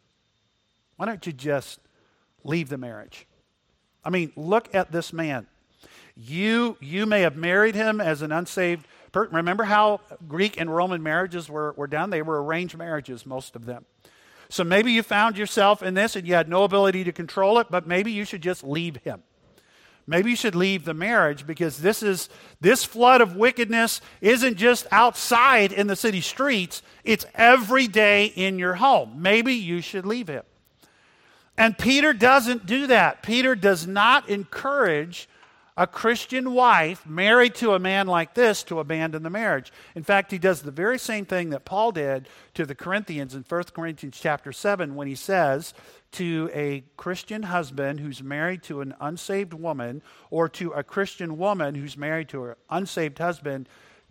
Why 0.97 1.05
don't 1.05 1.25
you 1.27 1.35
just 1.35 1.81
leave 2.45 2.71
the 2.71 2.79
marriage? 2.79 3.27
I 4.03 4.09
mean, 4.09 4.33
look 4.37 4.75
at 4.75 4.91
this 4.91 5.13
man. 5.13 5.47
You, 6.17 6.79
you 6.81 7.05
may 7.05 7.21
have 7.21 7.37
married 7.37 7.75
him 7.75 8.01
as 8.01 8.23
an 8.23 8.33
unsaved 8.33 8.87
person. 9.13 9.37
Remember 9.37 9.65
how 9.65 10.01
Greek 10.27 10.59
and 10.59 10.75
Roman 10.75 11.03
marriages 11.03 11.51
were, 11.51 11.75
were 11.77 11.89
done? 11.89 12.09
They 12.09 12.23
were 12.23 12.43
arranged 12.43 12.79
marriages, 12.79 13.27
most 13.27 13.55
of 13.55 13.67
them. 13.67 13.85
So 14.49 14.65
maybe 14.65 14.93
you 14.93 15.03
found 15.03 15.37
yourself 15.37 15.83
in 15.83 15.93
this 15.93 16.17
and 16.17 16.27
you 16.27 16.33
had 16.33 16.49
no 16.49 16.65
ability 16.65 17.05
to 17.05 17.13
control 17.13 17.59
it, 17.59 17.67
but 17.71 17.87
maybe 17.87 18.13
you 18.13 18.25
should 18.25 18.41
just 18.41 18.65
leave 18.65 18.97
him. 18.97 19.23
Maybe 20.07 20.31
you 20.31 20.37
should 20.37 20.55
leave 20.55 20.85
the 20.85 20.95
marriage 20.95 21.47
because 21.47 21.79
this 21.79 22.03
is 22.03 22.29
this 22.61 22.85
flood 22.85 23.21
of 23.21 23.37
wickedness 23.37 24.01
isn't 24.21 24.57
just 24.57 24.87
outside 24.91 25.73
in 25.73 25.87
the 25.87 25.97
city 25.97 26.21
streets, 26.21 26.83
it's 27.05 27.25
every 27.35 27.89
day 27.89 28.27
in 28.27 28.59
your 28.59 28.75
home. 28.75 29.23
Maybe 29.23 29.55
you 29.55 29.81
should 29.81 30.05
leave 30.05 30.29
it. 30.29 30.45
And 31.57 31.79
Peter 31.79 32.13
doesn't 32.13 32.67
do 32.67 32.89
that. 32.89 33.23
Peter 33.23 33.55
does 33.55 33.87
not 33.87 34.29
encourage 34.29 35.29
a 35.77 35.87
Christian 35.87 36.53
wife 36.53 37.05
married 37.05 37.55
to 37.57 37.73
a 37.73 37.79
man 37.79 38.07
like 38.07 38.35
this 38.35 38.63
to 38.65 38.79
abandon 38.79 39.23
the 39.25 39.31
marriage. 39.31 39.73
In 39.95 40.05
fact, 40.05 40.31
he 40.31 40.39
does 40.39 40.63
the 40.63 40.71
very 40.71 40.99
same 40.99 41.25
thing 41.25 41.51
that 41.51 41.65
Paul 41.65 41.91
did 41.91 42.29
to 42.55 42.65
the 42.65 42.77
Corinthians 42.77 43.35
in 43.35 43.45
1 43.49 43.63
Corinthians 43.75 44.19
chapter 44.21 44.53
7 44.53 44.95
when 44.95 45.09
he 45.09 45.17
says, 45.17 45.75
to 46.15 46.51
a 46.53 46.85
Christian 46.97 47.45
husband 47.45 48.01
who's 48.01 48.23
married 48.23 48.63
to 48.65 48.81
an 48.81 48.95
unsaved 49.01 49.55
woman 49.55 50.03
or 50.31 50.49
to 50.51 50.71
a 50.71 50.83
Christian 50.83 51.39
woman 51.39 51.75
who's 51.75 51.97
married 51.97 52.29
to 52.31 52.47
an 52.47 52.55
unsaved 52.71 53.19
husband, 53.19 53.69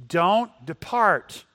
don't 0.08 0.52
depart. 0.66 1.46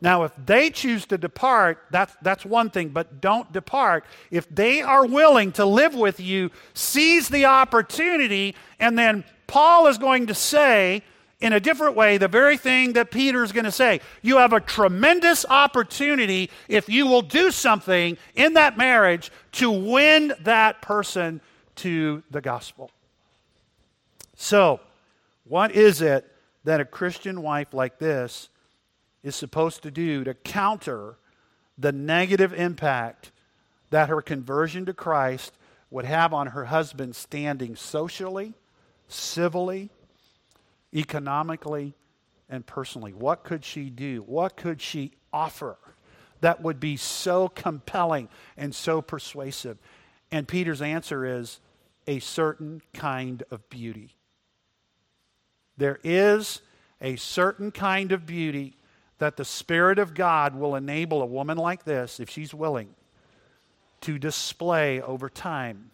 Now, 0.00 0.22
if 0.22 0.32
they 0.44 0.70
choose 0.70 1.06
to 1.06 1.18
depart, 1.18 1.78
that's, 1.90 2.14
that's 2.22 2.44
one 2.44 2.70
thing, 2.70 2.90
but 2.90 3.20
don't 3.20 3.52
depart. 3.52 4.04
If 4.30 4.48
they 4.48 4.80
are 4.80 5.04
willing 5.04 5.52
to 5.52 5.64
live 5.64 5.94
with 5.94 6.20
you, 6.20 6.50
seize 6.72 7.28
the 7.28 7.46
opportunity, 7.46 8.54
and 8.78 8.96
then 8.96 9.24
Paul 9.48 9.88
is 9.88 9.98
going 9.98 10.28
to 10.28 10.34
say, 10.34 11.02
in 11.40 11.52
a 11.52 11.60
different 11.60 11.94
way 11.94 12.18
the 12.18 12.28
very 12.28 12.56
thing 12.56 12.94
that 12.94 13.10
Peter 13.10 13.44
is 13.44 13.52
going 13.52 13.64
to 13.64 13.72
say. 13.72 14.00
You 14.22 14.38
have 14.38 14.52
a 14.52 14.60
tremendous 14.60 15.46
opportunity 15.48 16.50
if 16.68 16.88
you 16.88 17.06
will 17.06 17.22
do 17.22 17.50
something 17.50 18.18
in 18.34 18.54
that 18.54 18.76
marriage 18.76 19.30
to 19.52 19.70
win 19.70 20.32
that 20.40 20.82
person 20.82 21.40
to 21.76 22.22
the 22.30 22.40
gospel. 22.40 22.90
So, 24.34 24.80
what 25.44 25.72
is 25.72 26.02
it 26.02 26.30
that 26.64 26.80
a 26.80 26.84
Christian 26.84 27.42
wife 27.42 27.72
like 27.72 27.98
this 27.98 28.48
is 29.22 29.34
supposed 29.34 29.82
to 29.82 29.90
do 29.90 30.24
to 30.24 30.34
counter 30.34 31.16
the 31.76 31.92
negative 31.92 32.52
impact 32.52 33.32
that 33.90 34.08
her 34.08 34.20
conversion 34.20 34.84
to 34.86 34.92
Christ 34.92 35.52
would 35.90 36.04
have 36.04 36.34
on 36.34 36.48
her 36.48 36.66
husband 36.66 37.16
standing 37.16 37.74
socially, 37.76 38.52
civilly, 39.08 39.90
economically 40.94 41.94
and 42.48 42.66
personally. 42.66 43.12
What 43.12 43.44
could 43.44 43.64
she 43.64 43.90
do? 43.90 44.22
What 44.22 44.56
could 44.56 44.80
she 44.80 45.12
offer 45.32 45.76
that 46.40 46.62
would 46.62 46.80
be 46.80 46.96
so 46.96 47.48
compelling 47.48 48.28
and 48.56 48.74
so 48.74 49.02
persuasive? 49.02 49.78
And 50.30 50.46
Peter's 50.46 50.82
answer 50.82 51.24
is 51.24 51.60
a 52.06 52.20
certain 52.20 52.82
kind 52.94 53.42
of 53.50 53.68
beauty. 53.68 54.14
There 55.76 56.00
is 56.02 56.60
a 57.00 57.16
certain 57.16 57.70
kind 57.70 58.12
of 58.12 58.26
beauty 58.26 58.74
that 59.18 59.36
the 59.36 59.44
Spirit 59.44 59.98
of 59.98 60.14
God 60.14 60.54
will 60.54 60.74
enable 60.74 61.22
a 61.22 61.26
woman 61.26 61.58
like 61.58 61.84
this, 61.84 62.20
if 62.20 62.30
she's 62.30 62.54
willing, 62.54 62.88
to 64.00 64.18
display 64.18 65.00
over 65.00 65.28
time 65.28 65.90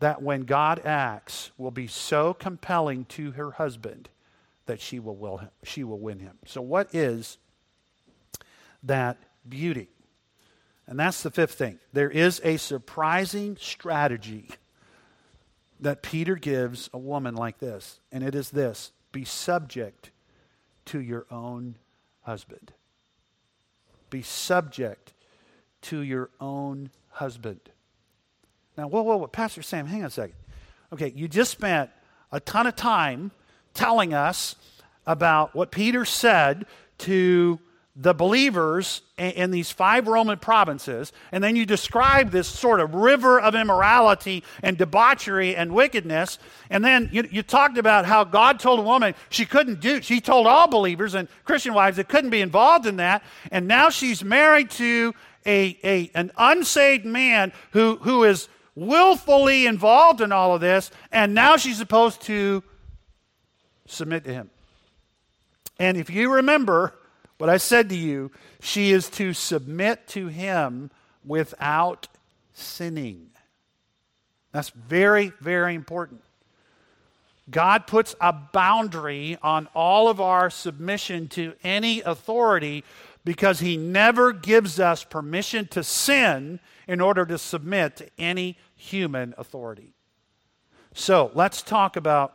that 0.00 0.22
when 0.22 0.42
God 0.42 0.84
acts 0.84 1.50
will 1.56 1.70
be 1.70 1.86
so 1.86 2.34
compelling 2.34 3.04
to 3.06 3.32
her 3.32 3.52
husband 3.52 4.08
that 4.66 4.80
she 4.80 4.98
will, 4.98 5.16
will 5.16 5.40
she 5.62 5.84
will 5.84 5.98
win 5.98 6.18
him. 6.18 6.38
So, 6.44 6.60
what 6.60 6.94
is 6.94 7.38
that 8.82 9.16
beauty? 9.48 9.88
And 10.86 10.98
that's 10.98 11.22
the 11.22 11.30
fifth 11.30 11.54
thing. 11.54 11.78
There 11.92 12.10
is 12.10 12.40
a 12.44 12.58
surprising 12.58 13.56
strategy 13.60 14.48
that 15.80 16.02
Peter 16.02 16.36
gives 16.36 16.88
a 16.92 16.98
woman 16.98 17.34
like 17.34 17.58
this, 17.58 18.00
and 18.12 18.22
it 18.22 18.34
is 18.34 18.50
this 18.50 18.92
be 19.12 19.24
subject 19.24 20.10
to 20.86 21.00
your 21.00 21.26
own 21.30 21.76
husband. 22.22 22.72
Be 24.10 24.22
subject 24.22 25.12
to 25.82 26.00
your 26.00 26.30
own 26.40 26.90
husband. 27.08 27.60
Now, 28.76 28.88
whoa, 28.88 29.02
whoa, 29.02 29.16
whoa, 29.16 29.26
Pastor 29.26 29.62
Sam, 29.62 29.86
hang 29.86 30.00
on 30.00 30.06
a 30.06 30.10
second. 30.10 30.34
Okay, 30.92 31.12
you 31.16 31.28
just 31.28 31.50
spent 31.50 31.90
a 32.30 32.40
ton 32.40 32.66
of 32.66 32.76
time 32.76 33.30
telling 33.72 34.12
us 34.12 34.56
about 35.06 35.54
what 35.54 35.70
Peter 35.70 36.04
said 36.04 36.66
to 36.98 37.58
the 37.98 38.12
believers 38.12 39.00
in 39.16 39.50
these 39.50 39.70
five 39.70 40.06
Roman 40.06 40.38
provinces, 40.38 41.14
and 41.32 41.42
then 41.42 41.56
you 41.56 41.64
describe 41.64 42.30
this 42.30 42.46
sort 42.46 42.80
of 42.80 42.94
river 42.94 43.40
of 43.40 43.54
immorality 43.54 44.44
and 44.62 44.76
debauchery 44.76 45.56
and 45.56 45.72
wickedness, 45.72 46.38
and 46.68 46.84
then 46.84 47.08
you, 47.10 47.26
you, 47.30 47.42
talked 47.42 47.78
about 47.78 48.04
how 48.04 48.22
God 48.22 48.60
told 48.60 48.80
a 48.80 48.82
woman 48.82 49.14
she 49.30 49.46
couldn't 49.46 49.80
do, 49.80 50.02
she 50.02 50.20
told 50.20 50.46
all 50.46 50.68
believers 50.68 51.14
and 51.14 51.26
Christian 51.46 51.72
wives 51.72 51.96
that 51.96 52.08
couldn't 52.08 52.28
be 52.28 52.42
involved 52.42 52.84
in 52.84 52.96
that, 52.96 53.22
and 53.50 53.66
now 53.66 53.88
she's 53.88 54.22
married 54.22 54.70
to 54.72 55.14
a, 55.46 55.78
a, 55.82 56.10
an 56.14 56.32
unsaved 56.36 57.06
man 57.06 57.50
who, 57.70 57.96
who 58.02 58.24
is 58.24 58.48
willfully 58.76 59.66
involved 59.66 60.20
in 60.20 60.30
all 60.30 60.54
of 60.54 60.60
this, 60.60 60.92
and 61.10 61.34
now 61.34 61.56
she's 61.56 61.78
supposed 61.78 62.20
to 62.22 62.62
submit 63.86 64.22
to 64.24 64.32
him. 64.32 64.50
And 65.78 65.96
if 65.96 66.10
you 66.10 66.32
remember, 66.32 66.94
what 67.38 67.50
I 67.50 67.56
said 67.56 67.88
to 67.88 67.96
you, 67.96 68.30
she 68.60 68.92
is 68.92 69.10
to 69.10 69.32
submit 69.32 70.06
to 70.08 70.28
him 70.28 70.90
without 71.24 72.08
sinning. 72.54 73.30
That's 74.52 74.70
very, 74.70 75.32
very 75.40 75.74
important. 75.74 76.22
God 77.50 77.86
puts 77.86 78.16
a 78.20 78.32
boundary 78.32 79.38
on 79.42 79.68
all 79.74 80.08
of 80.08 80.20
our 80.20 80.50
submission 80.50 81.28
to 81.28 81.52
any 81.62 82.00
authority 82.00 82.84
because 83.24 83.60
he 83.60 83.76
never 83.76 84.32
gives 84.32 84.80
us 84.80 85.04
permission 85.04 85.66
to 85.68 85.84
sin 85.84 86.58
in 86.88 87.00
order 87.00 87.26
to 87.26 87.38
submit 87.38 87.96
to 87.96 88.08
any 88.18 88.56
human 88.76 89.34
authority. 89.36 89.94
So 90.94 91.30
let's 91.34 91.62
talk 91.62 91.96
about 91.96 92.34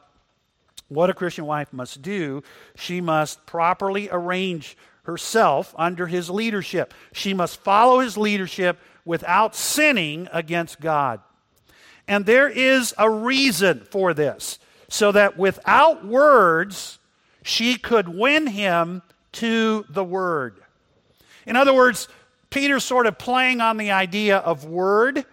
what 0.87 1.09
a 1.09 1.13
Christian 1.13 1.45
wife 1.45 1.71
must 1.71 2.01
do. 2.01 2.43
She 2.75 2.99
must 2.99 3.45
properly 3.45 4.09
arrange 4.11 4.77
herself 5.03 5.73
under 5.77 6.07
his 6.07 6.29
leadership. 6.29 6.93
She 7.13 7.33
must 7.33 7.61
follow 7.61 7.99
his 7.99 8.17
leadership 8.17 8.77
without 9.05 9.55
sinning 9.55 10.27
against 10.31 10.81
God. 10.81 11.21
And 12.07 12.25
there 12.25 12.49
is 12.49 12.93
a 12.97 13.09
reason 13.09 13.87
for 13.89 14.13
this, 14.13 14.59
so 14.89 15.11
that 15.13 15.37
without 15.37 16.05
words, 16.05 16.99
she 17.41 17.77
could 17.77 18.09
win 18.09 18.47
him 18.47 19.01
to 19.33 19.85
the 19.89 20.03
word. 20.03 20.61
In 21.45 21.55
other 21.55 21.73
words, 21.73 22.07
Peter's 22.49 22.83
sort 22.83 23.07
of 23.07 23.17
playing 23.17 23.61
on 23.61 23.77
the 23.77 23.91
idea 23.91 24.37
of 24.37 24.65
word. 24.65 25.25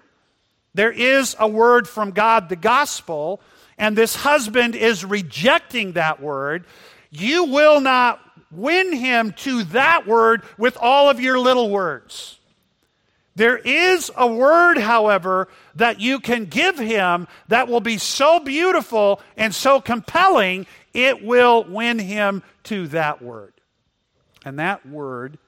There 0.78 0.92
is 0.92 1.34
a 1.40 1.48
word 1.48 1.88
from 1.88 2.12
God, 2.12 2.48
the 2.48 2.54
gospel, 2.54 3.40
and 3.78 3.98
this 3.98 4.14
husband 4.14 4.76
is 4.76 5.04
rejecting 5.04 5.94
that 5.94 6.22
word. 6.22 6.66
You 7.10 7.46
will 7.46 7.80
not 7.80 8.20
win 8.52 8.92
him 8.92 9.32
to 9.38 9.64
that 9.64 10.06
word 10.06 10.44
with 10.56 10.78
all 10.80 11.10
of 11.10 11.18
your 11.18 11.36
little 11.36 11.68
words. 11.68 12.38
There 13.34 13.58
is 13.58 14.12
a 14.16 14.28
word, 14.28 14.78
however, 14.78 15.48
that 15.74 15.98
you 15.98 16.20
can 16.20 16.44
give 16.44 16.78
him 16.78 17.26
that 17.48 17.66
will 17.66 17.80
be 17.80 17.98
so 17.98 18.38
beautiful 18.38 19.20
and 19.36 19.52
so 19.52 19.80
compelling, 19.80 20.64
it 20.94 21.24
will 21.24 21.64
win 21.64 21.98
him 21.98 22.44
to 22.62 22.86
that 22.86 23.20
word. 23.20 23.52
And 24.44 24.60
that 24.60 24.86
word 24.86 25.38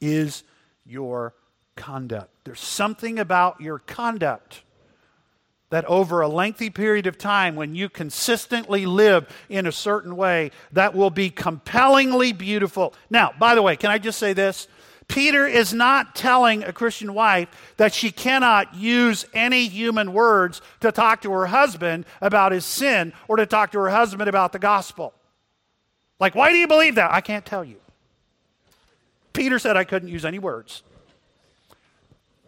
is 0.00 0.44
your 0.86 1.34
conduct. 1.80 2.30
There's 2.44 2.60
something 2.60 3.18
about 3.18 3.60
your 3.60 3.78
conduct 3.78 4.62
that 5.70 5.84
over 5.86 6.20
a 6.20 6.28
lengthy 6.28 6.68
period 6.68 7.06
of 7.06 7.16
time, 7.16 7.56
when 7.56 7.74
you 7.74 7.88
consistently 7.88 8.84
live 8.84 9.26
in 9.48 9.66
a 9.66 9.72
certain 9.72 10.14
way, 10.14 10.50
that 10.72 10.94
will 10.94 11.10
be 11.10 11.30
compellingly 11.30 12.32
beautiful. 12.32 12.92
Now, 13.08 13.32
by 13.38 13.54
the 13.54 13.62
way, 13.62 13.76
can 13.76 13.90
I 13.90 13.98
just 13.98 14.18
say 14.18 14.34
this? 14.34 14.68
Peter 15.08 15.46
is 15.46 15.72
not 15.72 16.14
telling 16.14 16.62
a 16.64 16.72
Christian 16.72 17.14
wife 17.14 17.48
that 17.78 17.94
she 17.94 18.10
cannot 18.10 18.74
use 18.74 19.24
any 19.32 19.68
human 19.68 20.12
words 20.12 20.60
to 20.80 20.92
talk 20.92 21.22
to 21.22 21.32
her 21.32 21.46
husband 21.46 22.04
about 22.20 22.52
his 22.52 22.64
sin 22.64 23.12
or 23.26 23.36
to 23.36 23.46
talk 23.46 23.72
to 23.72 23.78
her 23.78 23.90
husband 23.90 24.28
about 24.28 24.52
the 24.52 24.58
gospel. 24.58 25.14
Like, 26.18 26.34
why 26.34 26.50
do 26.50 26.58
you 26.58 26.68
believe 26.68 26.96
that? 26.96 27.10
I 27.10 27.22
can't 27.22 27.46
tell 27.46 27.64
you. 27.64 27.76
Peter 29.32 29.58
said 29.58 29.76
I 29.76 29.84
couldn't 29.84 30.08
use 30.08 30.24
any 30.24 30.38
words. 30.38 30.82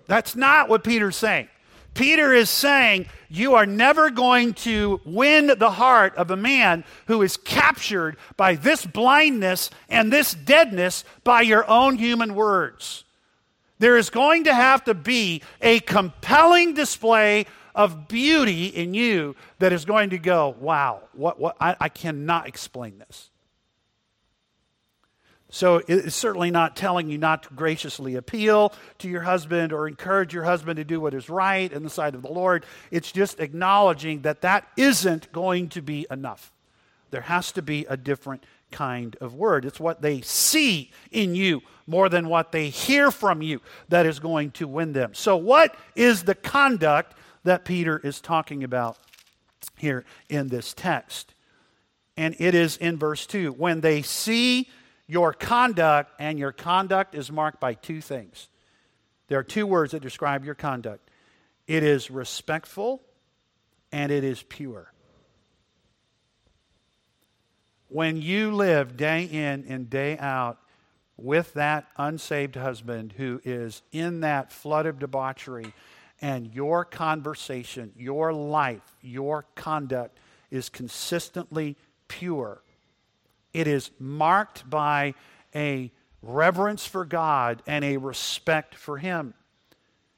That's 0.07 0.37
not 0.37 0.69
what 0.69 0.85
Peter's 0.85 1.17
saying. 1.17 1.49
Peter 1.95 2.33
is 2.33 2.49
saying 2.49 3.07
you 3.29 3.55
are 3.55 3.67
never 3.67 4.11
going 4.11 4.55
to 4.55 5.01
win 5.05 5.53
the 5.59 5.71
heart 5.71 6.15
of 6.17 6.31
a 6.31 6.37
man 6.37 6.85
who 7.07 7.23
is 7.23 7.37
captured 7.37 8.17
by 8.37 8.55
this 8.55 8.87
blindness 8.87 9.71
and 9.89 10.13
this 10.13 10.33
deadness 10.33 11.05
by 11.23 11.43
your 11.43 11.69
own 11.69 11.97
human 11.97 12.35
words. 12.35 13.05
There 13.79 13.97
is 13.97 14.11
going 14.11 14.45
to 14.45 14.55
have 14.55 14.85
to 14.85 14.95
be 14.95 15.43
a 15.61 15.81
compelling 15.81 16.75
display 16.75 17.47
of 17.75 18.07
beauty 18.07 18.67
in 18.67 18.95
you 18.95 19.35
that 19.59 19.73
is 19.73 19.85
going 19.85 20.11
to 20.11 20.19
go, 20.19 20.55
wow, 20.61 21.03
what, 21.15 21.41
what, 21.41 21.57
I, 21.61 21.77
I 21.81 21.89
cannot 21.89 22.47
explain 22.47 22.99
this. 22.99 23.31
So 25.55 25.83
it's 25.87 26.17
certainly 26.17 26.51
not 26.51 26.77
telling 26.77 27.11
you 27.11 27.19
not 27.19 27.43
to 27.43 27.53
graciously 27.53 28.15
appeal 28.17 28.73
to 29.01 29.09
your 29.09 29.21
husband 29.21 29.71
or 29.75 29.87
encourage 29.87 30.33
your 30.33 30.45
husband 30.45 30.79
to 30.79 30.85
do 30.85 30.99
what 30.99 31.13
is 31.13 31.29
right 31.29 31.71
in 31.71 31.83
the 31.83 31.91
sight 31.91 32.15
of 32.15 32.23
the 32.23 32.33
Lord. 32.33 32.65
It's 32.91 33.13
just 33.13 33.39
acknowledging 33.39 34.23
that 34.23 34.41
that 34.41 34.67
isn't 34.79 35.31
going 35.31 35.69
to 35.69 35.83
be 35.83 36.07
enough. 36.11 36.51
There 37.11 37.21
has 37.21 37.53
to 37.53 37.61
be 37.61 37.85
a 37.85 37.99
different 37.99 38.45
kind 38.71 39.15
of 39.21 39.35
word. 39.35 39.67
It's 39.67 39.79
what 39.79 40.01
they 40.01 40.23
see 40.23 40.91
in 41.11 41.35
you 41.35 41.61
more 41.87 42.09
than 42.09 42.31
what 42.31 42.53
they 42.53 42.71
hear 42.71 43.11
from 43.11 43.43
you 43.43 43.61
that 43.91 44.07
is 44.07 44.21
going 44.21 44.53
to 44.53 44.67
win 44.67 44.95
them. 44.95 45.13
So, 45.13 45.37
what 45.37 45.77
is 45.95 46.23
the 46.23 46.35
conduct 46.35 47.15
that 47.45 47.67
Peter 47.67 47.99
is 47.99 48.23
talking 48.23 48.65
about 48.65 48.97
here 49.77 50.07
in 50.31 50.49
this 50.49 50.73
text? 50.73 51.35
And 52.17 52.35
it 52.39 52.55
is 52.55 52.79
in 52.79 52.97
verse 52.97 53.27
2 53.27 53.53
when 53.53 53.83
they 53.83 54.01
see 54.01 54.71
your 55.13 55.35
conduct, 55.35 56.11
and 56.19 56.39
your 56.39 56.53
conduct 56.53 57.15
is 57.15 57.31
marked 57.31 57.61
by 57.61 57.75
two 57.75 58.01
things. 58.01 58.49
There 59.29 59.39
are 59.39 59.45
two 59.45 59.67
words 59.67 59.93
that 59.93 60.01
describe 60.01 60.45
your 60.45 60.55
conduct 60.55 61.11
it 61.67 61.83
is 61.83 62.11
respectful 62.11 63.03
and 63.93 64.11
it 64.11 64.25
is 64.25 64.43
pure. 64.43 64.91
When 67.89 68.17
you 68.17 68.53
live 68.53 68.97
day 68.97 69.25
in 69.25 69.67
and 69.69 69.91
day 69.91 70.17
out 70.17 70.59
with 71.19 71.53
that 71.55 71.87
unsaved 71.99 72.57
husband 72.57 73.13
who 73.19 73.41
is 73.45 73.83
in 73.93 74.21
that 74.21 74.51
flood 74.51 74.87
of 74.87 74.99
debauchery, 74.99 75.75
and 76.23 76.55
your 76.55 76.87
conversation, 76.87 77.93
your 77.97 78.33
life, 78.33 78.97
your 79.03 79.45
conduct 79.57 80.19
is 80.51 80.71
consistently 80.71 81.77
pure 82.09 82.63
it 83.53 83.67
is 83.67 83.91
marked 83.99 84.69
by 84.69 85.15
a 85.55 85.91
reverence 86.23 86.87
for 86.87 87.05
God 87.05 87.63
and 87.67 87.85
a 87.85 87.97
respect 87.97 88.75
for 88.75 88.99
Him. 88.99 89.35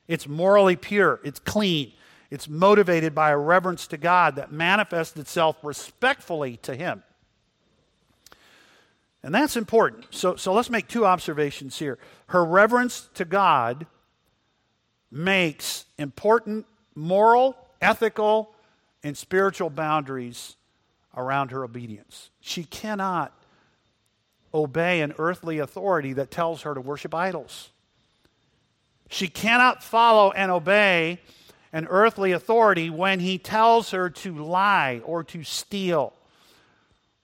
It's 0.07 0.29
morally 0.29 0.77
pure, 0.77 1.21
it's 1.25 1.41
clean, 1.41 1.93
it's 2.31 2.49
motivated 2.49 3.15
by 3.15 3.31
a 3.31 3.39
reverence 3.39 3.87
to 3.89 3.97
God 3.97 4.37
that 4.37 4.53
manifests 4.53 5.17
itself 5.17 5.57
respectfully 5.63 6.59
to 6.59 6.77
Him. 6.77 7.03
And 9.23 9.35
that's 9.35 9.57
important. 9.57 10.07
So, 10.11 10.37
so 10.37 10.53
let's 10.53 10.69
make 10.69 10.87
two 10.87 11.07
observations 11.07 11.79
here. 11.79 11.99
Her 12.27 12.45
reverence 12.45 13.09
to 13.15 13.25
God 13.25 13.87
makes 15.11 15.87
important 15.97 16.67
moral, 16.95 17.57
ethical, 17.81 18.55
and 19.03 19.17
spiritual 19.17 19.71
boundaries 19.71 20.57
around 21.17 21.51
her 21.51 21.65
obedience. 21.65 22.31
She 22.41 22.65
cannot 22.65 23.33
obey 24.53 25.01
an 25.01 25.15
earthly 25.19 25.59
authority 25.59 26.13
that 26.15 26.31
tells 26.31 26.63
her 26.63 26.75
to 26.75 26.81
worship 26.81 27.15
idols. 27.15 27.71
She 29.11 29.29
cannot 29.29 29.83
follow 29.83 30.31
and 30.31 30.51
obey 30.51 31.21
an 31.73 31.87
earthly 31.91 32.33
authority 32.33 32.89
when 32.89 33.21
he 33.21 33.37
tells 33.37 33.91
her 33.91 34.09
to 34.09 34.39
lie 34.39 35.03
or 35.05 35.25
to 35.25 35.43
steal 35.43 36.13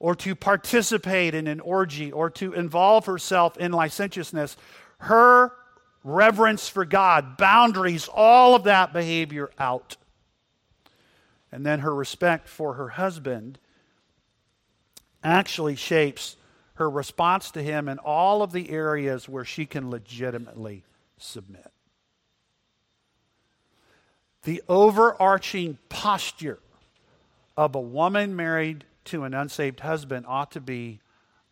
or 0.01 0.15
to 0.17 0.35
participate 0.35 1.35
in 1.35 1.47
an 1.47 1.61
orgy 1.61 2.11
or 2.11 2.31
to 2.31 2.53
involve 2.53 3.07
herself 3.07 3.57
in 3.59 3.71
licentiousness. 3.71 4.57
Her 4.99 5.53
reverence 6.03 6.69
for 6.69 6.85
God, 6.85 7.37
boundaries, 7.37 8.09
all 8.13 8.55
of 8.55 8.65
that 8.65 8.93
behavior 8.93 9.51
out. 9.59 9.97
And 11.53 11.65
then 11.65 11.81
her 11.81 11.95
respect 11.95 12.49
for 12.49 12.75
her 12.75 12.89
husband 12.89 13.59
actually 15.23 15.77
shapes 15.77 16.37
her 16.75 16.89
response 16.89 17.51
to 17.53 17.63
him 17.63 17.89
in 17.89 17.99
all 17.99 18.43
of 18.43 18.53
the 18.53 18.71
areas 18.71 19.29
where 19.29 19.45
she 19.45 19.67
can 19.67 19.91
legitimately 19.91 20.83
submit. 21.19 21.71
The 24.45 24.63
overarching 24.69 25.77
posture 25.91 26.59
of 27.57 27.75
a 27.75 27.81
woman 27.81 28.35
married 28.35 28.85
to 29.07 29.25
an 29.25 29.35
unsaved 29.35 29.81
husband 29.81 30.25
ought 30.27 30.53
to 30.53 30.61
be 30.61 31.01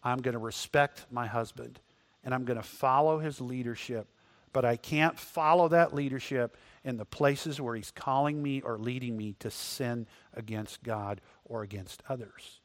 I'm 0.03 0.23
going 0.23 0.33
to 0.33 0.39
respect 0.39 1.05
my 1.11 1.27
husband 1.27 1.79
and 2.25 2.33
I'm 2.33 2.45
going 2.45 2.57
to 2.57 2.67
follow 2.67 3.19
his 3.19 3.41
leadership, 3.41 4.07
but 4.53 4.65
I 4.65 4.77
can't 4.77 5.19
follow 5.19 5.69
that 5.69 5.95
leadership 5.95 6.57
in 6.85 6.97
the 6.97 7.05
places 7.05 7.61
where 7.61 7.75
he's 7.75 7.91
calling 7.91 8.43
me 8.43 8.63
or 8.63 8.79
leading 8.79 9.17
me 9.17 9.35
to 9.41 9.51
sin 9.51 10.07
against 10.35 10.83
God 10.83 11.21
or 11.45 11.63
against 11.63 12.03
others. 12.09 12.61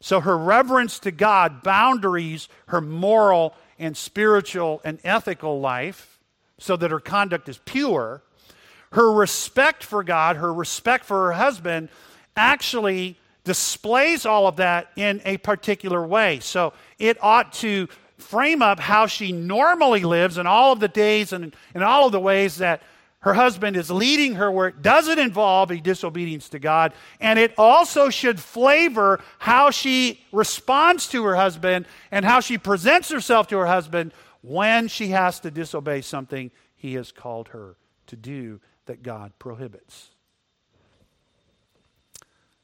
So 0.00 0.20
her 0.20 0.36
reverence 0.36 0.98
to 1.00 1.10
God 1.10 1.62
boundaries 1.62 2.48
her 2.68 2.80
moral 2.80 3.54
and 3.78 3.96
spiritual 3.96 4.80
and 4.84 4.98
ethical 5.04 5.60
life 5.60 6.18
so 6.58 6.76
that 6.76 6.90
her 6.90 7.00
conduct 7.00 7.48
is 7.48 7.60
pure. 7.64 8.22
Her 8.92 9.12
respect 9.12 9.82
for 9.82 10.02
God, 10.02 10.36
her 10.36 10.52
respect 10.52 11.04
for 11.04 11.26
her 11.26 11.32
husband, 11.32 11.88
actually 12.36 13.18
displays 13.44 14.26
all 14.26 14.46
of 14.46 14.56
that 14.56 14.90
in 14.96 15.20
a 15.24 15.36
particular 15.38 16.04
way. 16.06 16.40
So 16.40 16.72
it 16.98 17.16
ought 17.22 17.52
to 17.54 17.88
frame 18.18 18.62
up 18.62 18.80
how 18.80 19.06
she 19.06 19.32
normally 19.32 20.02
lives 20.02 20.38
in 20.38 20.46
all 20.46 20.72
of 20.72 20.80
the 20.80 20.88
days 20.88 21.32
and 21.32 21.54
in 21.74 21.82
all 21.82 22.06
of 22.06 22.12
the 22.12 22.20
ways 22.20 22.56
that 22.56 22.82
her 23.26 23.34
husband 23.34 23.76
is 23.76 23.90
leading 23.90 24.36
her 24.36 24.52
where 24.52 24.68
it 24.68 24.82
doesn't 24.82 25.18
involve 25.18 25.72
a 25.72 25.80
disobedience 25.80 26.48
to 26.50 26.60
God. 26.60 26.92
And 27.18 27.40
it 27.40 27.52
also 27.58 28.08
should 28.08 28.38
flavor 28.38 29.18
how 29.40 29.70
she 29.70 30.20
responds 30.30 31.08
to 31.08 31.24
her 31.24 31.34
husband 31.34 31.86
and 32.12 32.24
how 32.24 32.38
she 32.38 32.56
presents 32.56 33.10
herself 33.10 33.48
to 33.48 33.58
her 33.58 33.66
husband 33.66 34.12
when 34.42 34.86
she 34.86 35.08
has 35.08 35.40
to 35.40 35.50
disobey 35.50 36.02
something 36.02 36.52
he 36.76 36.94
has 36.94 37.10
called 37.10 37.48
her 37.48 37.74
to 38.06 38.14
do 38.14 38.60
that 38.84 39.02
God 39.02 39.32
prohibits. 39.40 40.10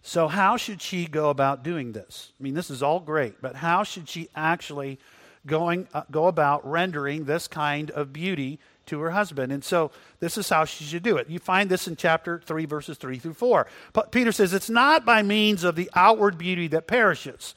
So, 0.00 0.28
how 0.28 0.56
should 0.56 0.80
she 0.80 1.06
go 1.06 1.30
about 1.30 1.64
doing 1.64 1.90
this? 1.90 2.30
I 2.38 2.42
mean, 2.42 2.54
this 2.54 2.70
is 2.70 2.84
all 2.84 3.00
great, 3.00 3.42
but 3.42 3.56
how 3.56 3.82
should 3.82 4.08
she 4.08 4.28
actually 4.36 5.00
going, 5.44 5.88
uh, 5.92 6.02
go 6.08 6.28
about 6.28 6.64
rendering 6.68 7.24
this 7.24 7.48
kind 7.48 7.90
of 7.90 8.12
beauty 8.12 8.60
to 8.86 9.00
her 9.00 9.10
husband? 9.10 9.52
And 9.52 9.64
so, 9.64 9.90
this 10.20 10.38
is 10.38 10.48
how 10.48 10.64
she 10.64 10.84
should 10.84 11.02
do 11.02 11.16
it. 11.16 11.28
You 11.28 11.38
find 11.38 11.70
this 11.70 11.88
in 11.88 11.96
chapter 11.96 12.40
3, 12.44 12.64
verses 12.66 12.98
3 12.98 13.18
through 13.18 13.34
4. 13.34 13.66
But 13.92 14.12
Peter 14.12 14.32
says, 14.32 14.52
It's 14.52 14.70
not 14.70 15.04
by 15.04 15.22
means 15.22 15.64
of 15.64 15.76
the 15.76 15.90
outward 15.94 16.38
beauty 16.38 16.68
that 16.68 16.86
perishes, 16.86 17.54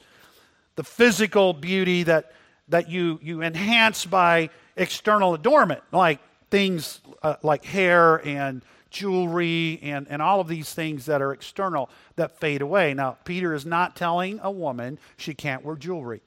the 0.76 0.84
physical 0.84 1.52
beauty 1.52 2.02
that, 2.04 2.32
that 2.68 2.88
you, 2.88 3.18
you 3.22 3.42
enhance 3.42 4.04
by 4.04 4.50
external 4.76 5.34
adornment, 5.34 5.82
like 5.92 6.20
things 6.50 7.00
uh, 7.22 7.36
like 7.42 7.64
hair 7.64 8.26
and 8.26 8.62
jewelry 8.90 9.78
and, 9.82 10.06
and 10.08 10.22
all 10.22 10.40
of 10.40 10.48
these 10.48 10.72
things 10.72 11.06
that 11.06 11.20
are 11.20 11.32
external 11.32 11.90
that 12.16 12.38
fade 12.38 12.62
away. 12.62 12.94
Now, 12.94 13.18
Peter 13.24 13.52
is 13.52 13.66
not 13.66 13.96
telling 13.96 14.40
a 14.42 14.50
woman 14.50 14.98
she 15.16 15.34
can't 15.34 15.64
wear 15.64 15.76
jewelry. 15.76 16.22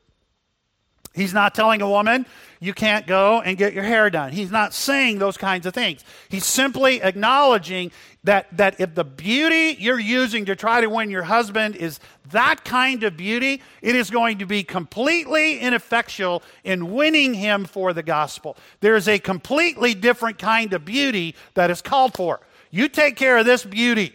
He's 1.19 1.33
not 1.33 1.53
telling 1.53 1.81
a 1.81 1.89
woman 1.89 2.25
you 2.61 2.73
can't 2.73 3.05
go 3.05 3.41
and 3.41 3.57
get 3.57 3.73
your 3.73 3.83
hair 3.83 4.09
done. 4.09 4.31
He's 4.31 4.51
not 4.51 4.73
saying 4.73 5.19
those 5.19 5.37
kinds 5.37 5.65
of 5.65 5.73
things. 5.73 6.03
He's 6.29 6.45
simply 6.45 7.01
acknowledging 7.01 7.91
that, 8.23 8.55
that 8.55 8.79
if 8.79 8.95
the 8.95 9.03
beauty 9.03 9.75
you're 9.79 9.99
using 9.99 10.45
to 10.45 10.55
try 10.55 10.79
to 10.79 10.87
win 10.87 11.09
your 11.09 11.23
husband 11.23 11.75
is 11.75 11.99
that 12.31 12.63
kind 12.63 13.03
of 13.03 13.17
beauty, 13.17 13.61
it 13.81 13.95
is 13.95 14.09
going 14.09 14.37
to 14.37 14.45
be 14.45 14.63
completely 14.63 15.59
ineffectual 15.59 16.41
in 16.63 16.93
winning 16.93 17.33
him 17.33 17.65
for 17.65 17.91
the 17.91 18.03
gospel. 18.03 18.55
There 18.79 18.95
is 18.95 19.09
a 19.09 19.19
completely 19.19 19.93
different 19.93 20.37
kind 20.37 20.73
of 20.73 20.85
beauty 20.85 21.35
that 21.53 21.69
is 21.69 21.81
called 21.81 22.13
for. 22.13 22.39
You 22.71 22.87
take 22.87 23.17
care 23.17 23.37
of 23.37 23.45
this 23.45 23.65
beauty. 23.65 24.13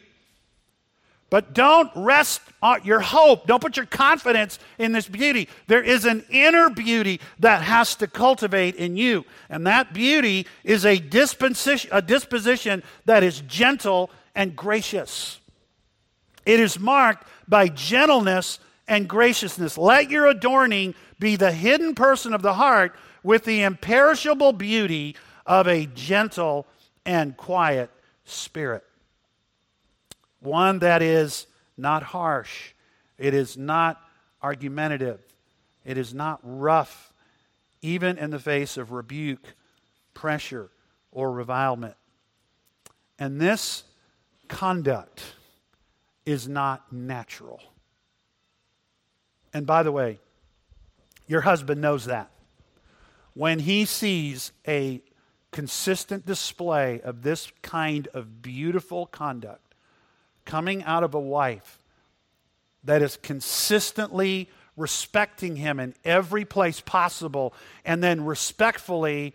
But 1.30 1.52
don't 1.52 1.90
rest 1.96 2.40
on 2.62 2.84
your 2.84 3.00
hope, 3.00 3.46
don't 3.46 3.60
put 3.60 3.76
your 3.76 3.86
confidence 3.86 4.58
in 4.78 4.92
this 4.92 5.08
beauty. 5.08 5.48
There 5.66 5.82
is 5.82 6.04
an 6.04 6.24
inner 6.30 6.70
beauty 6.70 7.20
that 7.40 7.62
has 7.62 7.96
to 7.96 8.06
cultivate 8.06 8.76
in 8.76 8.96
you. 8.96 9.24
And 9.48 9.66
that 9.66 9.92
beauty 9.92 10.46
is 10.62 10.84
a 10.84 10.98
disposition, 10.98 11.90
a 11.92 12.02
disposition 12.02 12.82
that 13.06 13.22
is 13.22 13.40
gentle 13.42 14.10
and 14.34 14.54
gracious. 14.54 15.40
It 16.46 16.60
is 16.60 16.78
marked 16.78 17.26
by 17.48 17.68
gentleness 17.68 18.58
and 18.86 19.08
graciousness. 19.08 19.78
Let 19.78 20.10
your 20.10 20.26
adorning 20.26 20.94
be 21.18 21.36
the 21.36 21.52
hidden 21.52 21.94
person 21.94 22.34
of 22.34 22.42
the 22.42 22.54
heart 22.54 22.94
with 23.22 23.44
the 23.44 23.62
imperishable 23.62 24.52
beauty 24.52 25.16
of 25.46 25.66
a 25.66 25.86
gentle 25.86 26.66
and 27.06 27.36
quiet 27.36 27.90
spirit. 28.24 28.84
One 30.44 30.80
that 30.80 31.00
is 31.00 31.46
not 31.74 32.02
harsh, 32.02 32.74
it 33.16 33.32
is 33.32 33.56
not 33.56 33.98
argumentative, 34.42 35.20
it 35.86 35.96
is 35.96 36.12
not 36.12 36.38
rough, 36.42 37.14
even 37.80 38.18
in 38.18 38.28
the 38.30 38.38
face 38.38 38.76
of 38.76 38.92
rebuke, 38.92 39.54
pressure, 40.12 40.70
or 41.10 41.32
revilement. 41.32 41.94
And 43.18 43.40
this 43.40 43.84
conduct 44.46 45.22
is 46.26 46.46
not 46.46 46.92
natural. 46.92 47.62
And 49.54 49.66
by 49.66 49.82
the 49.82 49.92
way, 49.92 50.18
your 51.26 51.40
husband 51.40 51.80
knows 51.80 52.04
that. 52.04 52.30
When 53.32 53.60
he 53.60 53.86
sees 53.86 54.52
a 54.68 55.00
consistent 55.52 56.26
display 56.26 57.00
of 57.00 57.22
this 57.22 57.50
kind 57.62 58.08
of 58.12 58.42
beautiful 58.42 59.06
conduct 59.06 59.63
coming 60.44 60.82
out 60.84 61.04
of 61.04 61.14
a 61.14 61.20
wife 61.20 61.78
that 62.84 63.02
is 63.02 63.16
consistently 63.16 64.48
respecting 64.76 65.56
him 65.56 65.78
in 65.80 65.94
every 66.04 66.44
place 66.44 66.80
possible 66.80 67.54
and 67.84 68.02
then 68.02 68.24
respectfully 68.24 69.34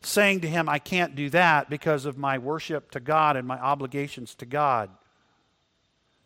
saying 0.00 0.40
to 0.40 0.48
him, 0.48 0.68
I 0.68 0.78
can't 0.78 1.14
do 1.14 1.30
that 1.30 1.68
because 1.68 2.04
of 2.04 2.16
my 2.16 2.38
worship 2.38 2.90
to 2.92 3.00
God 3.00 3.36
and 3.36 3.46
my 3.46 3.58
obligations 3.58 4.34
to 4.36 4.46
God. 4.46 4.90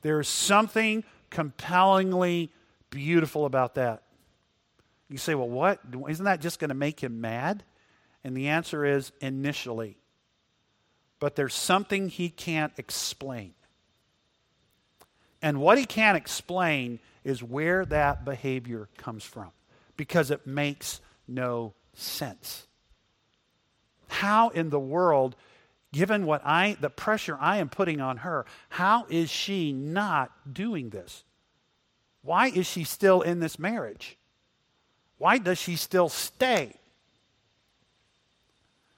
There 0.02 0.20
is 0.20 0.28
something 0.28 1.04
compellingly 1.30 2.52
beautiful 2.90 3.46
about 3.46 3.76
that. 3.76 4.02
You 5.08 5.18
say, 5.18 5.34
well, 5.34 5.48
what? 5.48 5.80
Isn't 6.08 6.24
that 6.24 6.40
just 6.40 6.58
going 6.58 6.70
to 6.70 6.74
make 6.74 7.00
him 7.00 7.20
mad? 7.20 7.64
And 8.24 8.36
the 8.36 8.48
answer 8.48 8.84
is 8.84 9.12
initially. 9.20 9.98
But 11.18 11.36
there's 11.36 11.54
something 11.54 12.08
he 12.08 12.30
can't 12.30 12.72
explain. 12.78 13.54
And 15.42 15.60
what 15.60 15.76
he 15.76 15.84
can't 15.84 16.16
explain 16.16 17.00
is 17.24 17.42
where 17.42 17.84
that 17.86 18.24
behavior 18.24 18.88
comes 18.96 19.24
from 19.24 19.50
because 19.96 20.30
it 20.30 20.46
makes 20.46 21.00
no 21.26 21.74
sense. 21.94 22.66
How 24.08 24.50
in 24.50 24.70
the 24.70 24.80
world, 24.80 25.34
given 25.92 26.26
what 26.26 26.42
I 26.44 26.76
the 26.80 26.90
pressure 26.90 27.36
I 27.40 27.58
am 27.58 27.68
putting 27.68 28.00
on 28.00 28.18
her, 28.18 28.46
how 28.68 29.06
is 29.08 29.30
she 29.30 29.72
not 29.72 30.30
doing 30.52 30.90
this? 30.90 31.24
Why 32.22 32.48
is 32.48 32.66
she 32.66 32.84
still 32.84 33.20
in 33.22 33.40
this 33.40 33.58
marriage? 33.58 34.16
Why 35.18 35.38
does 35.38 35.58
she 35.58 35.76
still 35.76 36.08
stay? 36.08 36.76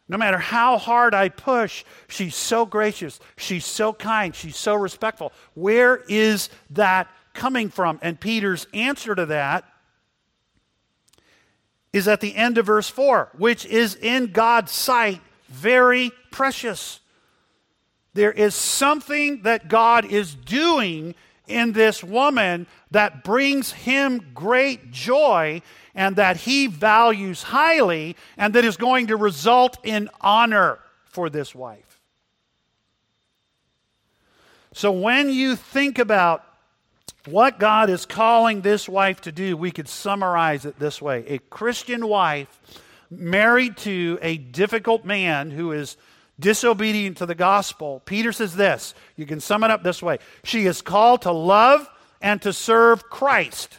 No 0.09 0.19
matter 0.19 0.39
how 0.39 0.77
hard 0.77 1.15
I 1.15 1.31
push, 1.31 1.85
she's 2.09 2.35
so 2.35 2.67
gracious. 2.67 3.21
She's 3.37 3.65
so 3.65 3.93
kind. 3.93 4.35
She's 4.35 4.57
so 4.57 4.75
respectful. 4.75 5.33
Where 5.55 6.05
is 6.09 6.51
that 6.71 7.09
coming 7.33 7.71
from? 7.71 7.99
And 8.03 8.21
Peter's 8.21 8.67
answer 8.75 9.15
to 9.15 9.27
that 9.27 9.65
is 11.93 12.07
at 12.09 12.21
the 12.21 12.35
end 12.35 12.59
of 12.59 12.67
verse 12.67 12.89
4, 12.89 13.31
which 13.39 13.65
is 13.65 13.95
in 13.95 14.33
God's 14.33 14.73
sight 14.73 15.21
very 15.49 16.11
precious. 16.31 17.01
There 18.13 18.33
is 18.33 18.55
something 18.55 19.43
that 19.43 19.69
God 19.69 20.05
is 20.05 20.35
doing 20.35 21.15
in 21.47 21.73
this 21.73 22.03
woman 22.03 22.67
that 22.91 23.25
brings 23.25 23.73
him 23.73 24.31
great 24.35 24.91
joy 24.91 25.61
and 25.95 26.17
that 26.17 26.39
he 26.39 26.67
values 26.67 27.43
highly 27.43 28.17
and 28.37 28.55
that 28.55 28.65
is 28.65 28.77
going 28.77 29.09
to 29.09 29.17
result 29.17 29.79
in 29.85 30.09
honor 30.21 30.79
for 31.05 31.31
this 31.31 31.55
wife. 31.55 32.01
So 34.73 34.91
when 34.91 35.31
you 35.31 35.55
think 35.55 35.99
about 35.99 36.45
what 37.27 37.59
God 37.59 37.89
is 37.89 38.05
calling 38.05 38.61
this 38.61 38.89
wife 38.89 39.21
to 39.23 39.33
do, 39.33 39.57
we 39.57 39.71
could 39.71 39.89
summarize 39.89 40.65
it 40.65 40.79
this 40.79 41.01
way 41.01 41.25
a 41.29 41.39
Christian 41.39 42.09
wife 42.09 42.61
married 43.11 43.77
to 43.79 44.19
a 44.21 44.37
difficult 44.37 45.05
man 45.05 45.51
who 45.51 45.73
is 45.73 45.97
disobedient 46.39 47.19
to 47.19 47.27
the 47.27 47.35
gospel. 47.35 48.03
Peter 48.05 48.33
says 48.33 48.57
this 48.57 48.95
you 49.17 49.27
can 49.27 49.41
sum 49.41 49.65
it 49.65 49.71
up 49.71 49.83
this 49.83 50.03
way 50.03 50.19
She 50.43 50.67
is 50.67 50.83
called 50.83 51.23
to 51.23 51.33
love 51.33 51.89
and 52.21 52.41
to 52.43 52.53
serve 52.53 53.05
Christ. 53.11 53.79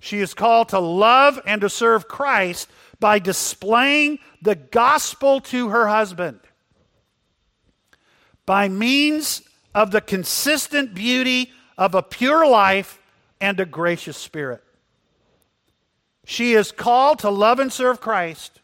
She 0.00 0.20
is 0.20 0.32
called 0.32 0.70
to 0.70 0.78
love 0.78 1.40
and 1.44 1.60
to 1.60 1.68
serve 1.68 2.08
Christ 2.08 2.68
by 2.98 3.18
displaying 3.18 4.18
the 4.42 4.54
gospel 4.54 5.40
to 5.40 5.68
her 5.68 5.88
husband 5.88 6.40
by 8.46 8.68
means 8.68 9.42
of 9.74 9.90
the 9.90 10.00
consistent 10.00 10.94
beauty 10.94 11.52
of 11.78 11.94
a 11.94 12.02
pure 12.02 12.46
life 12.46 13.00
and 13.40 13.60
a 13.60 13.64
gracious 13.64 14.16
spirit. 14.16 14.62
She 16.24 16.54
is 16.54 16.72
called 16.72 17.20
to 17.20 17.30
love 17.30 17.58
and 17.58 17.72
serve 17.72 18.00
Christ 18.00 18.59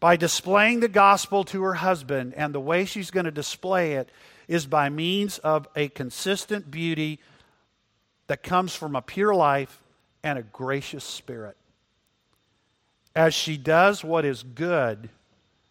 by 0.00 0.16
displaying 0.16 0.80
the 0.80 0.88
gospel 0.88 1.44
to 1.44 1.62
her 1.62 1.74
husband, 1.74 2.32
and 2.34 2.54
the 2.54 2.60
way 2.60 2.86
she's 2.86 3.10
going 3.10 3.26
to 3.26 3.30
display 3.30 3.92
it 3.92 4.08
is 4.48 4.66
by 4.66 4.88
means 4.88 5.38
of 5.38 5.68
a 5.76 5.88
consistent 5.88 6.70
beauty 6.70 7.20
that 8.26 8.42
comes 8.42 8.74
from 8.74 8.96
a 8.96 9.02
pure 9.02 9.34
life 9.34 9.82
and 10.22 10.38
a 10.38 10.42
gracious 10.42 11.04
spirit. 11.04 11.56
As 13.14 13.34
she 13.34 13.56
does 13.56 14.02
what 14.02 14.24
is 14.24 14.42
good 14.42 15.10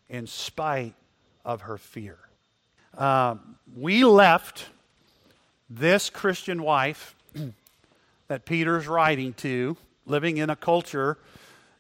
in 0.08 0.28
spite 0.28 0.94
of 1.44 1.62
her 1.62 1.78
fear. 1.78 2.18
Uh, 2.98 3.36
we 3.76 4.04
left 4.04 4.66
this 5.70 6.10
Christian 6.10 6.62
wife 6.62 7.16
that 8.28 8.46
Peter's 8.46 8.88
writing 8.88 9.34
to, 9.36 9.78
living 10.06 10.38
in 10.38 10.50
a 10.50 10.56
culture 10.56 11.18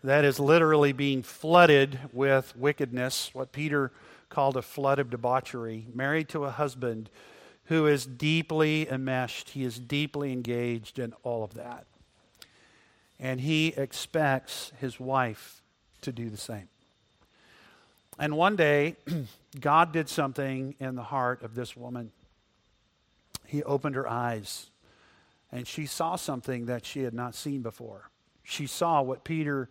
that 0.03 0.23
is 0.23 0.39
literally 0.39 0.93
being 0.93 1.23
flooded 1.23 1.99
with 2.13 2.55
wickedness, 2.55 3.31
what 3.33 3.51
Peter 3.51 3.91
called 4.29 4.55
a 4.55 4.61
flood 4.61 4.99
of 4.99 5.09
debauchery, 5.09 5.87
married 5.93 6.29
to 6.29 6.45
a 6.45 6.51
husband 6.51 7.09
who 7.65 7.85
is 7.85 8.05
deeply 8.05 8.89
enmeshed, 8.89 9.49
he 9.49 9.63
is 9.63 9.79
deeply 9.79 10.31
engaged 10.31 10.97
in 10.97 11.13
all 11.23 11.43
of 11.43 11.53
that. 11.53 11.85
And 13.19 13.41
he 13.41 13.67
expects 13.69 14.71
his 14.79 14.99
wife 14.99 15.61
to 16.01 16.11
do 16.11 16.29
the 16.29 16.37
same. 16.37 16.69
And 18.17 18.35
one 18.35 18.55
day, 18.55 18.95
God 19.59 19.91
did 19.91 20.09
something 20.09 20.75
in 20.79 20.95
the 20.95 21.03
heart 21.03 21.43
of 21.43 21.55
this 21.55 21.75
woman. 21.75 22.11
He 23.45 23.63
opened 23.63 23.95
her 23.95 24.07
eyes, 24.07 24.67
and 25.51 25.67
she 25.67 25.85
saw 25.85 26.15
something 26.15 26.65
that 26.67 26.85
she 26.85 27.03
had 27.03 27.13
not 27.13 27.35
seen 27.35 27.61
before. 27.61 28.09
She 28.43 28.67
saw 28.67 29.01
what 29.01 29.23
Peter 29.23 29.69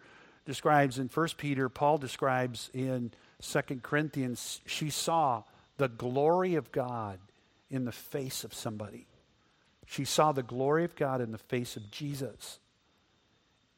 describes 0.49 0.99
in 0.99 1.09
1 1.09 1.28
Peter, 1.36 1.68
Paul 1.68 1.99
describes 1.99 2.70
in 2.72 3.12
2 3.42 3.61
Corinthians. 3.82 4.62
She 4.64 4.88
saw 4.88 5.42
the 5.76 5.88
glory 5.88 6.55
of 6.55 6.72
God 6.72 7.18
in 7.70 7.84
the 7.84 7.92
face 7.92 8.44
of 8.44 8.55
somebody. 8.55 9.07
She 9.86 10.07
saw 10.07 10.32
the 10.32 10.42
glory 10.42 10.84
of 10.84 10.96
God 10.96 11.20
in 11.20 11.32
the 11.32 11.38
face 11.38 11.76
of 11.76 11.90
Jesus. 11.90 12.61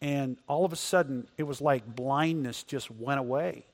And 0.00 0.36
all 0.46 0.64
of 0.64 0.72
a 0.72 0.76
sudden, 0.76 1.26
it 1.36 1.42
was 1.42 1.60
like 1.60 1.96
blindness 1.96 2.62
just 2.62 2.88
went 2.88 3.18
away. 3.18 3.66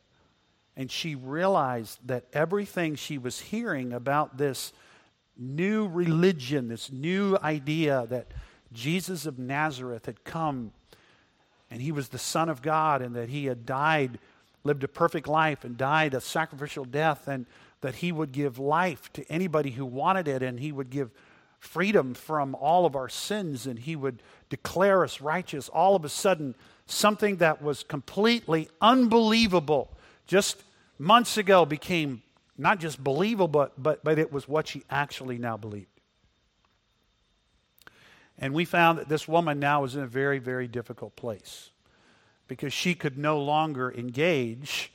And 0.75 0.91
she 0.91 1.15
realized 1.15 1.99
that 2.07 2.25
everything 2.33 2.95
she 2.95 3.19
was 3.19 3.41
hearing 3.41 3.93
about 3.93 4.39
this 4.39 4.73
new 5.37 5.87
religion, 5.87 6.69
this 6.69 6.91
new 6.91 7.37
idea 7.43 8.07
that 8.09 8.29
Jesus 8.73 9.27
of 9.27 9.39
Nazareth 9.39 10.07
had 10.07 10.25
come 10.25 10.73
and 11.71 11.81
he 11.81 11.93
was 11.93 12.09
the 12.09 12.19
Son 12.19 12.49
of 12.49 12.63
God, 12.63 13.03
and 13.03 13.15
that 13.17 13.29
he 13.29 13.47
had 13.47 13.67
died, 13.67 14.19
lived 14.65 14.85
a 14.85 14.89
perfect 14.89 15.29
life, 15.29 15.65
and 15.65 15.77
died 15.77 16.15
a 16.15 16.21
sacrificial 16.21 16.85
death, 16.85 17.29
and 17.29 17.47
that 17.81 17.97
he 17.97 18.13
would 18.13 18.33
give 18.33 18.59
life 18.59 19.13
to 19.13 19.31
anybody 19.31 19.71
who 19.71 19.85
wanted 19.85 20.29
it, 20.29 20.43
and 20.43 20.61
he 20.61 20.73
would 20.73 20.91
give 20.91 21.11
freedom 21.59 22.15
from 22.15 22.55
all 22.55 22.87
of 22.87 22.97
our 22.97 23.09
sins, 23.09 23.67
and 23.67 23.79
he 23.81 23.97
would 23.97 24.23
declare 24.49 25.03
us 25.05 25.21
righteous. 25.21 25.69
All 25.69 25.97
of 25.97 26.05
a 26.05 26.09
sudden, 26.09 26.55
something 26.87 27.37
that 27.37 27.63
was 27.63 27.83
completely 27.83 28.69
unbelievable 28.81 29.91
just 30.27 30.63
months 30.99 31.37
ago 31.37 31.65
became 31.65 32.23
not 32.59 32.81
just 32.81 33.03
believable, 33.03 33.49
but, 33.77 34.03
but, 34.03 34.19
it 34.19 34.33
was 34.33 34.49
what 34.49 34.69
she 34.69 34.83
actually 34.89 35.39
now 35.39 35.57
believed. 35.57 35.89
And 38.39 38.53
we 38.53 38.65
found 38.65 38.99
that 38.99 39.09
this 39.09 39.27
woman 39.27 39.59
now 39.59 39.83
was 39.83 39.97
in 39.97 40.03
a 40.03 40.07
very, 40.07 40.39
very 40.39 40.69
difficult 40.69 41.17
place 41.17 41.71
because 42.49 42.73
she 42.73 42.95
could 42.95 43.19
no 43.19 43.41
longer 43.41 43.93
engage 43.93 44.93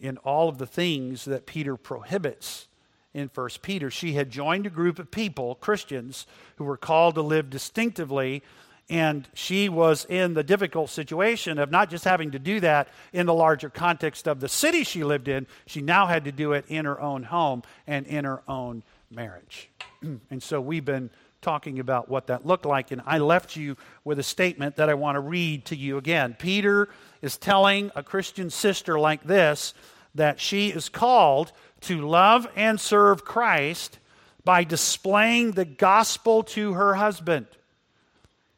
in 0.00 0.16
all 0.18 0.48
of 0.48 0.58
the 0.58 0.66
things 0.66 1.24
that 1.24 1.46
Peter 1.46 1.76
prohibits 1.76 2.66
in 3.14 3.30
1 3.34 3.48
Peter. 3.62 3.90
She 3.90 4.12
had 4.12 4.30
joined 4.30 4.66
a 4.66 4.70
group 4.70 4.98
of 4.98 5.10
people, 5.10 5.56
Christians, 5.56 6.26
who 6.56 6.64
were 6.64 6.76
called 6.76 7.16
to 7.16 7.22
live 7.22 7.50
distinctively, 7.50 8.42
and 8.88 9.28
she 9.34 9.68
was 9.68 10.06
in 10.06 10.34
the 10.34 10.42
difficult 10.42 10.88
situation 10.90 11.58
of 11.58 11.70
not 11.70 11.90
just 11.90 12.04
having 12.04 12.30
to 12.30 12.38
do 12.38 12.60
that 12.60 12.88
in 13.12 13.26
the 13.26 13.34
larger 13.34 13.68
context 13.68 14.26
of 14.26 14.40
the 14.40 14.48
city 14.48 14.82
she 14.82 15.04
lived 15.04 15.28
in, 15.28 15.46
she 15.66 15.82
now 15.82 16.06
had 16.06 16.24
to 16.24 16.32
do 16.32 16.52
it 16.52 16.64
in 16.68 16.84
her 16.84 17.00
own 17.00 17.24
home 17.24 17.62
and 17.86 18.06
in 18.06 18.24
her 18.24 18.42
own 18.48 18.82
marriage. 19.10 19.68
and 20.30 20.42
so 20.42 20.60
we've 20.60 20.84
been 20.84 21.10
talking 21.40 21.78
about 21.78 22.08
what 22.08 22.26
that 22.26 22.46
looked 22.46 22.66
like. 22.66 22.90
And 22.90 23.02
I 23.06 23.18
left 23.18 23.56
you 23.56 23.76
with 24.04 24.18
a 24.18 24.22
statement 24.22 24.76
that 24.76 24.88
I 24.88 24.94
want 24.94 25.16
to 25.16 25.20
read 25.20 25.64
to 25.66 25.76
you 25.76 25.98
again. 25.98 26.36
Peter 26.38 26.88
is 27.22 27.36
telling 27.36 27.90
a 27.94 28.02
Christian 28.02 28.50
sister 28.50 28.98
like 28.98 29.24
this 29.24 29.74
that 30.14 30.40
she 30.40 30.68
is 30.68 30.88
called 30.88 31.52
to 31.82 32.06
love 32.06 32.48
and 32.56 32.80
serve 32.80 33.24
Christ 33.24 33.98
by 34.44 34.64
displaying 34.64 35.52
the 35.52 35.64
gospel 35.64 36.42
to 36.42 36.72
her 36.72 36.94
husband. 36.94 37.46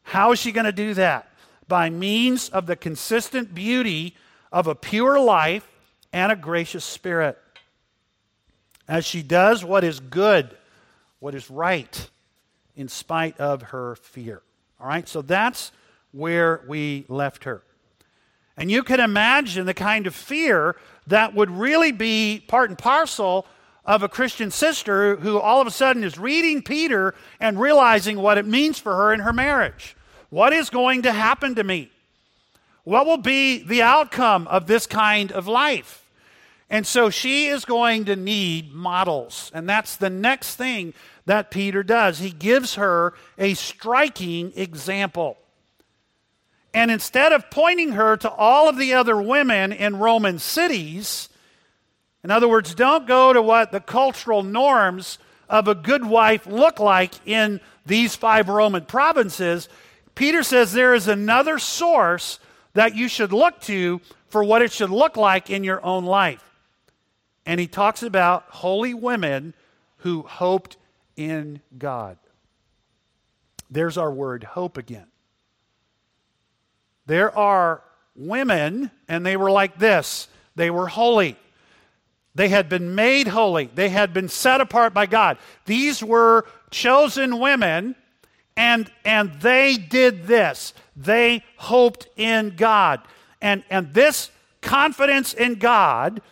How 0.02 0.32
is 0.32 0.38
she 0.38 0.52
going 0.52 0.64
to 0.64 0.72
do 0.72 0.94
that? 0.94 1.30
By 1.68 1.90
means 1.90 2.48
of 2.48 2.66
the 2.66 2.76
consistent 2.76 3.54
beauty 3.54 4.16
of 4.52 4.66
a 4.66 4.74
pure 4.74 5.20
life 5.20 5.68
and 6.12 6.32
a 6.32 6.36
gracious 6.36 6.84
spirit. 6.84 7.38
As 8.88 9.04
she 9.04 9.22
does 9.22 9.64
what 9.64 9.84
is 9.84 10.00
good, 10.00 10.56
what 11.20 11.34
is 11.34 11.50
right, 11.50 12.10
in 12.80 12.88
spite 12.88 13.38
of 13.38 13.62
her 13.62 13.94
fear. 13.96 14.42
All 14.80 14.88
right, 14.88 15.06
so 15.06 15.20
that's 15.20 15.70
where 16.12 16.64
we 16.66 17.04
left 17.08 17.44
her. 17.44 17.62
And 18.56 18.70
you 18.70 18.82
can 18.82 19.00
imagine 19.00 19.66
the 19.66 19.74
kind 19.74 20.06
of 20.06 20.14
fear 20.14 20.76
that 21.06 21.34
would 21.34 21.50
really 21.50 21.92
be 21.92 22.42
part 22.48 22.70
and 22.70 22.78
parcel 22.78 23.46
of 23.84 24.02
a 24.02 24.08
Christian 24.08 24.50
sister 24.50 25.16
who 25.16 25.38
all 25.38 25.60
of 25.60 25.66
a 25.66 25.70
sudden 25.70 26.04
is 26.04 26.18
reading 26.18 26.62
Peter 26.62 27.14
and 27.38 27.60
realizing 27.60 28.18
what 28.18 28.38
it 28.38 28.46
means 28.46 28.78
for 28.78 28.96
her 28.96 29.12
in 29.12 29.20
her 29.20 29.32
marriage. 29.32 29.96
What 30.30 30.52
is 30.52 30.70
going 30.70 31.02
to 31.02 31.12
happen 31.12 31.54
to 31.56 31.64
me? 31.64 31.90
What 32.84 33.06
will 33.06 33.18
be 33.18 33.62
the 33.62 33.82
outcome 33.82 34.46
of 34.48 34.66
this 34.66 34.86
kind 34.86 35.32
of 35.32 35.46
life? 35.46 36.08
And 36.70 36.86
so 36.86 37.10
she 37.10 37.48
is 37.48 37.64
going 37.64 38.04
to 38.04 38.14
need 38.14 38.72
models. 38.72 39.50
And 39.52 39.68
that's 39.68 39.96
the 39.96 40.08
next 40.08 40.54
thing 40.54 40.94
that 41.26 41.50
Peter 41.50 41.82
does. 41.82 42.20
He 42.20 42.30
gives 42.30 42.76
her 42.76 43.14
a 43.36 43.54
striking 43.54 44.52
example. 44.54 45.36
And 46.72 46.92
instead 46.92 47.32
of 47.32 47.50
pointing 47.50 47.92
her 47.92 48.16
to 48.18 48.30
all 48.30 48.68
of 48.68 48.78
the 48.78 48.94
other 48.94 49.20
women 49.20 49.72
in 49.72 49.98
Roman 49.98 50.38
cities, 50.38 51.28
in 52.22 52.30
other 52.30 52.48
words, 52.48 52.74
don't 52.74 53.08
go 53.08 53.32
to 53.32 53.42
what 53.42 53.72
the 53.72 53.80
cultural 53.80 54.44
norms 54.44 55.18
of 55.48 55.66
a 55.66 55.74
good 55.74 56.04
wife 56.04 56.46
look 56.46 56.78
like 56.78 57.14
in 57.26 57.60
these 57.84 58.14
five 58.14 58.48
Roman 58.48 58.84
provinces. 58.84 59.68
Peter 60.14 60.44
says 60.44 60.72
there 60.72 60.94
is 60.94 61.08
another 61.08 61.58
source 61.58 62.38
that 62.74 62.94
you 62.94 63.08
should 63.08 63.32
look 63.32 63.60
to 63.62 64.00
for 64.28 64.44
what 64.44 64.62
it 64.62 64.70
should 64.70 64.90
look 64.90 65.16
like 65.16 65.50
in 65.50 65.64
your 65.64 65.84
own 65.84 66.04
life. 66.04 66.49
And 67.50 67.58
he 67.58 67.66
talks 67.66 68.04
about 68.04 68.44
holy 68.48 68.94
women 68.94 69.54
who 69.96 70.22
hoped 70.22 70.76
in 71.16 71.60
God. 71.76 72.16
There's 73.68 73.98
our 73.98 74.12
word, 74.12 74.44
hope 74.44 74.76
again. 74.76 75.08
There 77.06 77.36
are 77.36 77.82
women, 78.14 78.92
and 79.08 79.26
they 79.26 79.36
were 79.36 79.50
like 79.50 79.80
this 79.80 80.28
they 80.54 80.70
were 80.70 80.86
holy. 80.86 81.36
They 82.36 82.50
had 82.50 82.68
been 82.68 82.94
made 82.94 83.26
holy. 83.26 83.68
They 83.74 83.88
had 83.88 84.14
been 84.14 84.28
set 84.28 84.60
apart 84.60 84.94
by 84.94 85.06
God. 85.06 85.36
These 85.64 86.04
were 86.04 86.46
chosen 86.70 87.40
women, 87.40 87.96
and, 88.56 88.88
and 89.04 89.40
they 89.40 89.76
did 89.76 90.28
this. 90.28 90.72
They 90.94 91.42
hoped 91.56 92.06
in 92.16 92.54
God. 92.54 93.00
And, 93.42 93.64
and 93.70 93.92
this 93.92 94.30
confidence 94.60 95.34
in 95.34 95.56
God 95.56 96.22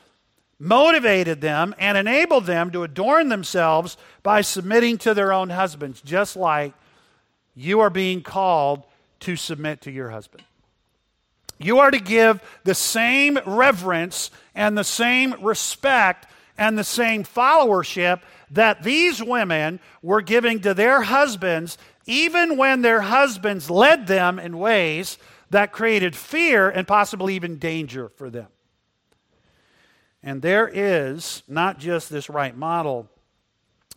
motivated 0.59 1.41
them 1.41 1.75
and 1.79 1.97
enabled 1.97 2.47
them 2.47 2.71
to 2.73 2.83
adorn 2.83 3.29
themselves 3.29 3.97
by 4.23 4.41
submitting 4.41 4.99
to 4.99 5.15
their 5.15 5.33
own 5.33 5.51
husbands, 5.51 6.01
just 6.01 6.37
like 6.37 6.75
you 7.55 7.81
are 7.81 7.91
being 7.91 8.23
called 8.23 8.83
to 9.21 9.37
submit 9.37 9.81
to 9.83 9.91
your 9.91 10.11
husband. 10.11 10.43
You 11.59 11.81
are 11.81 11.91
to 11.91 11.99
give 11.99 12.41
the 12.65 12.75
same 12.75 13.39
reverence 13.45 14.31
and 14.55 14.79
the 14.79 14.85
same 14.85 15.35
respect 15.43 16.27
and 16.57 16.79
the 16.79 16.85
same 16.85 17.25
followership 17.25 18.21
that 18.51 18.83
these 18.83 19.23
women 19.23 19.81
were 20.03 20.23
giving 20.23 20.61
to 20.61 20.75
their 20.75 21.03
husbands, 21.03 21.79
even 22.07 22.57
when 22.57 22.83
their 22.83 23.01
husbands 23.03 23.71
led 23.71 24.07
them 24.07 24.39
in 24.39 24.59
ways 24.59 25.19
that 25.51 25.73
created 25.73 26.15
fear 26.15 26.69
and 26.69 26.87
possibly 26.87 27.35
even 27.35 27.59
danger 27.59 28.09
for 28.09 28.31
them. 28.31 28.49
And 30.23 30.43
there 30.43 30.69
is 30.69 31.43
not 31.47 31.79
just 31.79 32.11
this 32.11 32.29
right 32.29 32.57
model, 32.57 33.09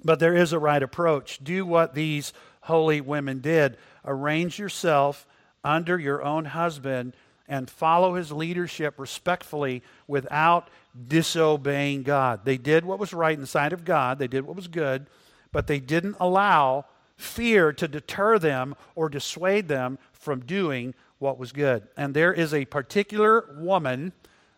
but 0.03 0.19
there 0.19 0.35
is 0.35 0.53
a 0.53 0.59
right 0.59 0.81
approach. 0.81 1.39
Do 1.43 1.65
what 1.65 1.93
these 1.93 2.33
holy 2.61 3.01
women 3.01 3.39
did 3.39 3.77
arrange 4.05 4.59
yourself 4.59 5.27
under 5.63 5.99
your 5.99 6.23
own 6.23 6.45
husband 6.45 7.15
and 7.47 7.69
follow 7.69 8.15
his 8.15 8.31
leadership 8.31 8.95
respectfully 8.97 9.83
without 10.07 10.69
disobeying 11.07 12.03
God. 12.03 12.45
They 12.45 12.57
did 12.57 12.85
what 12.85 12.99
was 12.99 13.13
right 13.13 13.33
in 13.33 13.41
the 13.41 13.47
sight 13.47 13.73
of 13.73 13.85
God, 13.85 14.19
they 14.19 14.27
did 14.27 14.45
what 14.45 14.55
was 14.55 14.67
good, 14.67 15.07
but 15.51 15.67
they 15.67 15.79
didn't 15.79 16.15
allow 16.19 16.85
fear 17.17 17.71
to 17.73 17.87
deter 17.87 18.39
them 18.39 18.75
or 18.95 19.09
dissuade 19.09 19.67
them 19.67 19.99
from 20.13 20.39
doing 20.45 20.93
what 21.19 21.37
was 21.37 21.51
good. 21.51 21.87
And 21.95 22.13
there 22.13 22.33
is 22.33 22.53
a 22.53 22.65
particular 22.65 23.55
woman 23.57 24.13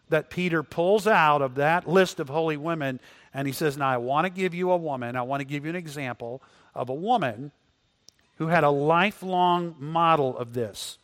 that 0.10 0.30
Peter 0.30 0.64
pulls 0.64 1.08
out 1.08 1.41
of 1.41 1.56
that 1.56 1.88
list 1.88 2.20
of 2.20 2.30
holy 2.30 2.58
women, 2.58 2.99
and 3.34 3.47
he 3.47 3.54
says, 3.54 3.78
Now 3.78 3.89
I 3.89 3.97
want 3.97 4.26
to 4.26 4.30
give 4.30 4.54
you 4.54 4.72
a 4.72 4.78
woman, 4.78 5.16
I 5.16 5.22
want 5.24 5.41
to 5.41 5.45
give 5.45 5.64
you 5.64 5.70
an 5.70 5.76
example 5.76 6.41
of 6.76 6.89
a 6.89 6.93
woman 6.93 7.51
who 8.38 8.47
had 8.47 8.64
a 8.64 8.70
lifelong 8.70 9.76
model 9.80 10.38
of 10.38 10.54
this 10.54 10.97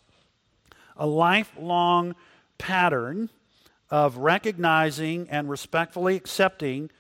a 0.98 1.08
lifelong 1.08 2.14
pattern 2.58 3.30
of 3.90 4.18
recognizing 4.18 5.30
and 5.30 5.50
respectfully 5.50 6.16
accepting 6.16 6.92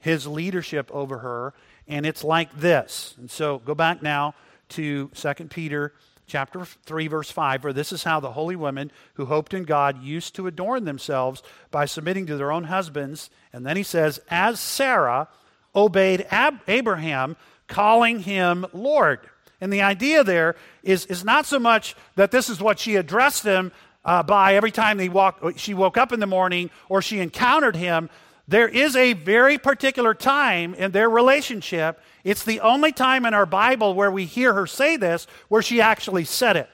his 0.00 0.26
leadership 0.26 0.90
over 0.90 1.18
her 1.18 1.52
and 1.88 2.06
it's 2.06 2.24
like 2.24 2.58
this. 2.58 3.14
And 3.18 3.30
so 3.30 3.58
go 3.58 3.74
back 3.74 4.02
now 4.02 4.34
to 4.70 5.08
2 5.08 5.34
peter 5.50 5.92
chapter 6.26 6.64
3 6.64 7.08
verse 7.08 7.30
5 7.30 7.62
for 7.62 7.72
this 7.72 7.92
is 7.92 8.04
how 8.04 8.20
the 8.20 8.32
holy 8.32 8.56
women 8.56 8.90
who 9.14 9.26
hoped 9.26 9.54
in 9.54 9.64
god 9.64 10.02
used 10.02 10.34
to 10.34 10.46
adorn 10.46 10.84
themselves 10.84 11.42
by 11.70 11.84
submitting 11.84 12.26
to 12.26 12.36
their 12.36 12.52
own 12.52 12.64
husbands 12.64 13.30
and 13.52 13.66
then 13.66 13.76
he 13.76 13.82
says 13.82 14.20
as 14.30 14.60
sarah 14.60 15.28
obeyed 15.74 16.26
Ab- 16.30 16.60
abraham 16.68 17.36
calling 17.66 18.20
him 18.20 18.66
lord 18.72 19.20
and 19.60 19.72
the 19.72 19.82
idea 19.82 20.24
there 20.24 20.56
is, 20.82 21.06
is 21.06 21.24
not 21.24 21.46
so 21.46 21.58
much 21.58 21.94
that 22.16 22.32
this 22.32 22.50
is 22.50 22.60
what 22.60 22.80
she 22.80 22.96
addressed 22.96 23.44
him 23.44 23.70
uh, 24.04 24.22
by 24.22 24.56
every 24.56 24.72
time 24.72 24.98
they 24.98 25.08
walk, 25.08 25.40
she 25.56 25.74
woke 25.74 25.96
up 25.96 26.12
in 26.12 26.20
the 26.20 26.26
morning 26.26 26.70
or 26.88 27.00
she 27.00 27.20
encountered 27.20 27.76
him. 27.76 28.10
There 28.52 28.68
is 28.68 28.96
a 28.96 29.14
very 29.14 29.56
particular 29.56 30.12
time 30.12 30.74
in 30.74 30.90
their 30.90 31.08
relationship. 31.08 31.98
It's 32.22 32.44
the 32.44 32.60
only 32.60 32.92
time 32.92 33.24
in 33.24 33.32
our 33.32 33.46
Bible 33.46 33.94
where 33.94 34.10
we 34.10 34.26
hear 34.26 34.52
her 34.52 34.66
say 34.66 34.98
this, 34.98 35.26
where 35.48 35.62
she 35.62 35.80
actually 35.80 36.26
said 36.26 36.58
it. 36.58 36.68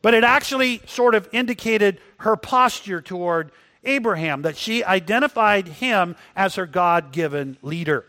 But 0.00 0.14
it 0.14 0.24
actually 0.24 0.80
sort 0.86 1.14
of 1.14 1.28
indicated 1.30 2.00
her 2.20 2.34
posture 2.34 3.02
toward 3.02 3.52
Abraham, 3.84 4.40
that 4.40 4.56
she 4.56 4.82
identified 4.84 5.68
him 5.68 6.16
as 6.34 6.54
her 6.54 6.64
God 6.64 7.12
given 7.12 7.58
leader. 7.60 8.06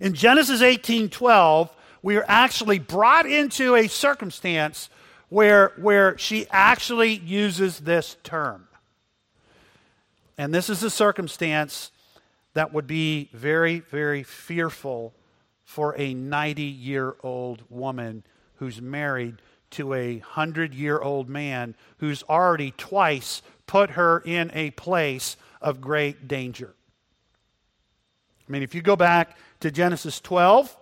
In 0.00 0.14
Genesis 0.14 0.62
18 0.62 1.10
12, 1.10 1.70
we 2.00 2.16
are 2.16 2.24
actually 2.26 2.78
brought 2.78 3.26
into 3.26 3.74
a 3.74 3.88
circumstance 3.88 4.88
where, 5.28 5.74
where 5.76 6.16
she 6.16 6.46
actually 6.50 7.12
uses 7.12 7.80
this 7.80 8.16
term. 8.24 8.68
And 10.36 10.52
this 10.52 10.68
is 10.68 10.82
a 10.82 10.90
circumstance 10.90 11.90
that 12.54 12.72
would 12.72 12.86
be 12.86 13.30
very, 13.32 13.80
very 13.80 14.22
fearful 14.22 15.14
for 15.64 15.94
a 15.98 16.14
90 16.14 16.62
year 16.62 17.16
old 17.22 17.62
woman 17.68 18.24
who's 18.56 18.80
married 18.80 19.40
to 19.70 19.94
a 19.94 20.18
100 20.18 20.74
year 20.74 21.00
old 21.00 21.28
man 21.28 21.74
who's 21.98 22.22
already 22.24 22.72
twice 22.76 23.42
put 23.66 23.90
her 23.90 24.20
in 24.24 24.50
a 24.54 24.70
place 24.72 25.36
of 25.60 25.80
great 25.80 26.28
danger. 26.28 26.74
I 28.46 28.52
mean, 28.52 28.62
if 28.62 28.74
you 28.74 28.82
go 28.82 28.94
back 28.94 29.36
to 29.60 29.70
Genesis 29.70 30.20
12, 30.20 30.76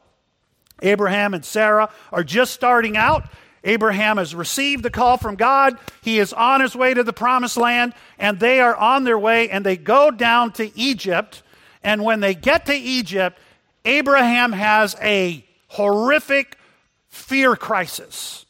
Abraham 0.83 1.33
and 1.33 1.45
Sarah 1.45 1.91
are 2.11 2.25
just 2.25 2.53
starting 2.53 2.97
out. 2.97 3.25
Abraham 3.65 4.17
has 4.17 4.35
received 4.35 4.83
the 4.83 4.91
call 4.91 5.17
from 5.17 5.37
God. 5.37 5.79
He 6.01 6.19
is 6.19 6.33
on 6.33 6.61
his 6.61 6.75
way 6.75 6.95
to 6.95 7.03
the 7.03 7.13
promised 7.13 7.57
land, 7.57 7.95
and 8.19 8.41
they 8.41 8.61
are 8.61 8.75
on 8.75 9.05
their 9.05 9.19
way, 9.19 9.49
and 9.51 9.65
they 9.65 9.77
go 9.77 10.11
down 10.11 10.53
to 10.53 10.77
Egypt. 10.77 11.43
And 11.85 12.03
when 12.03 12.21
they 12.21 12.35
get 12.35 12.67
to 12.67 12.75
Egypt, 12.75 13.39
Abraham 13.85 14.53
has 14.53 14.97
a 15.01 15.45
horrific 15.69 16.59
fear 17.09 17.57
crisis 17.57 18.47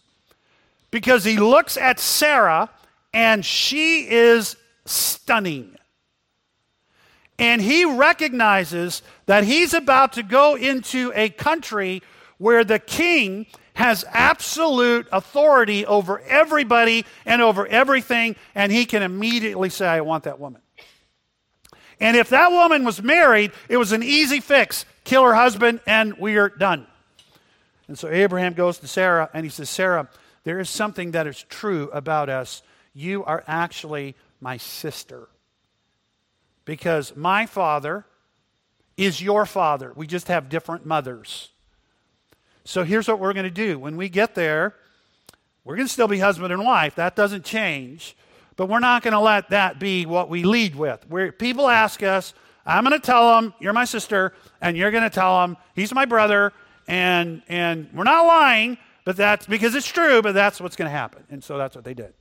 because 0.91 1.25
he 1.25 1.37
looks 1.37 1.77
at 1.77 1.99
Sarah, 1.99 2.71
and 3.13 3.45
she 3.45 4.09
is 4.09 4.57
stunning. 4.85 5.77
And 7.39 7.61
he 7.61 7.85
recognizes 7.85 9.03
that 9.27 9.45
he's 9.45 9.75
about 9.75 10.13
to 10.15 10.23
go 10.23 10.55
into 10.55 11.13
a 11.15 11.29
country 11.29 12.03
where 12.39 12.65
the 12.65 12.79
king 12.79 13.47
has 13.75 14.05
absolute 14.11 15.09
authority 15.13 15.87
over 15.87 16.21
everybody 16.21 17.07
and 17.25 17.41
over 17.41 17.67
everything, 17.67 18.37
and 18.55 18.71
he 18.71 18.85
can 18.85 19.03
immediately 19.03 19.71
say, 19.71 19.87
I 19.87 20.03
want 20.03 20.25
that 20.25 20.39
woman. 20.39 20.61
And 22.01 22.17
if 22.17 22.31
that 22.31 22.51
woman 22.51 22.85
was 22.85 23.03
married, 23.03 23.53
it 23.69 23.77
was 23.77 23.93
an 23.93 24.03
easy 24.03 24.41
fix 24.41 24.85
kill 25.05 25.25
her 25.25 25.35
husband, 25.35 25.81
and 25.87 26.15
we 26.19 26.37
are 26.37 26.49
done. 26.49 26.87
And 27.89 27.99
so 27.99 28.09
Abraham 28.09 28.55
goes 28.55 28.79
to 28.79 28.87
Sarah, 28.87 29.31
and 29.35 29.45
he 29.45 29.51
says, 29.51 29.71
Sarah, 29.71 30.09
there 30.45 30.61
is 30.61 30.71
something 30.71 31.13
that 31.13 31.27
is 31.27 31.45
true 31.49 31.91
about 31.93 32.29
us. 32.29 32.63
You 32.95 33.25
are 33.25 33.45
actually 33.47 34.17
my 34.41 34.57
sister. 34.57 35.29
Because 36.65 37.17
my 37.17 37.47
father 37.47 38.05
is 38.97 39.23
your 39.23 39.47
father. 39.47 39.93
We 39.95 40.07
just 40.07 40.29
have 40.29 40.49
different 40.49 40.87
mothers. 40.87 41.52
So 42.65 42.85
here's 42.85 43.09
what 43.09 43.19
we're 43.19 43.33
going 43.33 43.45
to 43.45 43.51
do. 43.51 43.79
When 43.79 43.97
we 43.97 44.09
get 44.09 44.35
there, 44.35 44.75
we're 45.65 45.77
going 45.77 45.87
to 45.87 45.93
still 45.93 46.09
be 46.09 46.19
husband 46.19 46.53
and 46.53 46.65
wife. 46.65 46.95
That 46.97 47.17
doesn't 47.17 47.45
change. 47.45 48.17
But 48.57 48.67
we're 48.67 48.81
not 48.81 49.03
going 49.03 49.13
to 49.13 49.21
let 49.21 49.51
that 49.51 49.79
be 49.79 50.07
what 50.07 50.29
we 50.29 50.45
lead 50.45 50.77
with. 50.77 51.09
Where 51.09 51.33
people 51.33 51.69
ask 51.69 52.03
us, 52.03 52.35
I'm 52.65 52.85
going 52.85 52.99
to 52.99 53.05
tell 53.05 53.35
them, 53.35 53.55
you're 53.59 53.73
my 53.73 53.85
sister, 53.85 54.35
and 54.61 54.77
you're 54.77 54.91
going 54.91 55.03
to 55.03 55.11
tell 55.11 55.41
them, 55.41 55.57
he's 55.75 55.93
my 55.93 56.05
brother, 56.05 56.53
and, 56.87 57.43
and 57.49 57.89
we're 57.93 58.05
not 58.05 58.27
lying, 58.27 58.79
but 59.05 59.17
that's 59.17 59.47
because 59.47 59.75
it's 59.75 59.89
true, 59.89 60.23
but 60.23 60.33
that's 60.33 60.61
what's 60.61 60.77
going 60.77 60.91
to 60.91 60.97
happen. 60.97 61.25
And 61.31 61.43
so 61.43 61.59
that's 61.59 61.75
what 61.75 61.85
they 61.85 61.95
did. 61.95 62.15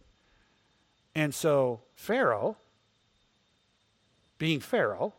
And 1.13 1.35
so 1.35 1.81
Pharaoh, 1.93 2.57
being 4.37 4.59
Pharaoh, 4.59 5.13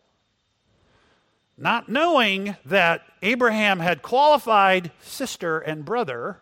not 1.62 1.88
knowing 1.88 2.56
that 2.64 3.02
Abraham 3.22 3.78
had 3.78 4.02
qualified 4.02 4.90
sister 5.00 5.60
and 5.60 5.84
brother, 5.84 6.40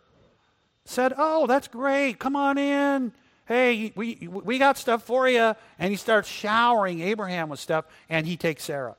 said, 0.86 1.12
Oh, 1.14 1.46
that's 1.46 1.68
great. 1.68 2.18
Come 2.18 2.36
on 2.36 2.56
in. 2.56 3.12
Hey, 3.44 3.92
we, 3.94 4.26
we 4.30 4.58
got 4.58 4.78
stuff 4.78 5.02
for 5.02 5.28
you. 5.28 5.54
And 5.78 5.90
he 5.90 5.96
starts 5.96 6.26
showering 6.26 7.02
Abraham 7.02 7.50
with 7.50 7.60
stuff, 7.60 7.84
and 8.08 8.26
he 8.26 8.38
takes 8.38 8.64
Sarah. 8.64 8.96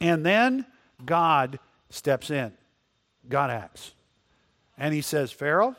And 0.00 0.24
then 0.24 0.64
God 1.04 1.58
steps 1.90 2.30
in. 2.30 2.52
God 3.28 3.50
acts. 3.50 3.92
And 4.78 4.94
he 4.94 5.02
says, 5.02 5.30
Pharaoh, 5.30 5.76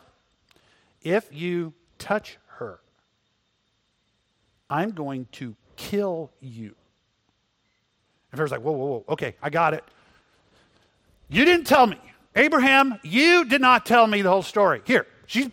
if 1.02 1.28
you 1.32 1.74
touch 1.98 2.38
her, 2.60 2.82
I'm 4.70 4.92
going 4.92 5.28
to 5.34 5.56
kill 5.76 6.32
you. 6.40 6.76
And 8.34 8.38
Pharaoh's 8.40 8.52
like, 8.52 8.62
whoa, 8.62 8.72
whoa, 8.72 8.86
whoa, 8.86 9.06
okay, 9.10 9.36
I 9.44 9.52
got 9.52 9.76
it. 9.76 9.84
You 11.30 11.46
didn't 11.46 11.68
tell 11.68 11.86
me. 11.86 12.00
Abraham, 12.36 13.00
you 13.04 13.46
did 13.46 13.62
not 13.62 13.86
tell 13.86 14.08
me 14.08 14.24
the 14.24 14.32
whole 14.32 14.42
story. 14.42 14.82
Here, 14.86 15.06
she's, 15.28 15.50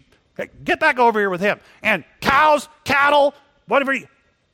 get 0.65 0.81
back 0.81 0.99
over 0.99 1.19
here 1.19 1.29
with 1.29 1.43
him. 1.43 1.61
And 1.83 2.05
cows, 2.23 2.71
cattle, 2.85 3.35
whatever. 3.67 3.95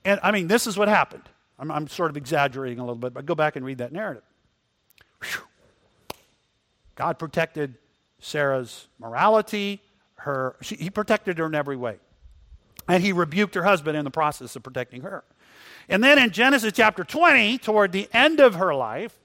and 0.05 0.19
I 0.25 0.33
mean, 0.33 0.49
this 0.49 0.67
is 0.67 0.77
what 0.77 0.89
happened. 0.89 1.23
I'm, 1.57 1.71
I'm 1.71 1.87
sort 1.87 2.11
of 2.11 2.17
exaggerating 2.17 2.81
a 2.81 2.83
little 2.83 2.97
bit, 2.97 3.15
but 3.15 3.27
go 3.27 3.37
back 3.37 3.55
and 3.55 3.65
read 3.65 3.79
that 3.79 3.93
narrative. 3.93 4.25
Whew. 5.23 5.43
God 6.97 7.21
protected 7.21 7.77
Sarah's 8.19 8.89
morality, 8.99 9.81
her, 10.17 10.57
she, 10.63 10.75
he 10.75 10.91
protected 10.91 11.39
her 11.39 11.47
in 11.47 11.55
every 11.55 11.77
way. 11.77 11.99
And 12.89 13.05
he 13.05 13.13
rebuked 13.13 13.55
her 13.55 13.63
husband 13.63 13.97
in 13.97 14.05
the 14.05 14.11
process 14.11 14.57
of 14.57 14.65
protecting 14.65 15.03
her. 15.03 15.23
And 15.89 16.03
then 16.03 16.19
in 16.19 16.31
Genesis 16.31 16.73
chapter 16.75 17.05
20, 17.05 17.59
toward 17.59 17.93
the 17.93 18.09
end 18.13 18.41
of 18.41 18.57
her 18.57 18.75
life, 18.75 19.17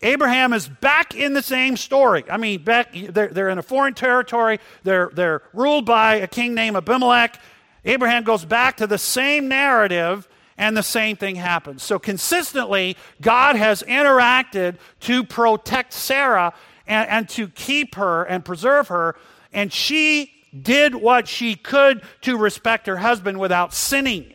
Abraham 0.00 0.52
is 0.52 0.68
back 0.68 1.16
in 1.16 1.32
the 1.32 1.42
same 1.42 1.76
story. 1.76 2.24
I 2.30 2.36
mean, 2.36 2.62
back, 2.62 2.94
they're, 2.94 3.28
they're 3.28 3.48
in 3.48 3.58
a 3.58 3.62
foreign 3.62 3.94
territory. 3.94 4.60
They're, 4.84 5.10
they're 5.12 5.42
ruled 5.52 5.86
by 5.86 6.16
a 6.16 6.28
king 6.28 6.54
named 6.54 6.76
Abimelech. 6.76 7.40
Abraham 7.84 8.22
goes 8.22 8.44
back 8.44 8.76
to 8.76 8.86
the 8.86 8.98
same 8.98 9.48
narrative, 9.48 10.28
and 10.56 10.76
the 10.76 10.82
same 10.82 11.16
thing 11.16 11.34
happens. 11.34 11.82
So, 11.82 11.98
consistently, 11.98 12.96
God 13.20 13.56
has 13.56 13.82
interacted 13.82 14.76
to 15.00 15.24
protect 15.24 15.92
Sarah 15.92 16.52
and, 16.86 17.08
and 17.08 17.28
to 17.30 17.48
keep 17.48 17.96
her 17.96 18.24
and 18.24 18.44
preserve 18.44 18.88
her. 18.88 19.16
And 19.52 19.72
she 19.72 20.32
did 20.62 20.94
what 20.94 21.26
she 21.26 21.54
could 21.54 22.02
to 22.22 22.36
respect 22.36 22.86
her 22.86 22.98
husband 22.98 23.38
without 23.40 23.74
sinning. 23.74 24.34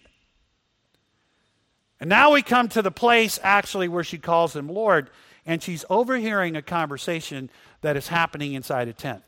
And 2.03 2.09
now 2.09 2.33
we 2.33 2.41
come 2.41 2.67
to 2.67 2.81
the 2.81 2.91
place 2.91 3.39
actually 3.43 3.87
where 3.87 4.03
she 4.03 4.17
calls 4.17 4.53
him 4.53 4.67
Lord 4.67 5.09
and 5.45 5.63
she's 5.63 5.85
overhearing 5.89 6.57
a 6.57 6.61
conversation 6.61 7.49
that 7.79 7.95
is 7.95 8.09
happening 8.09 8.55
inside 8.55 8.89
a 8.89 8.93
tent. 8.93 9.23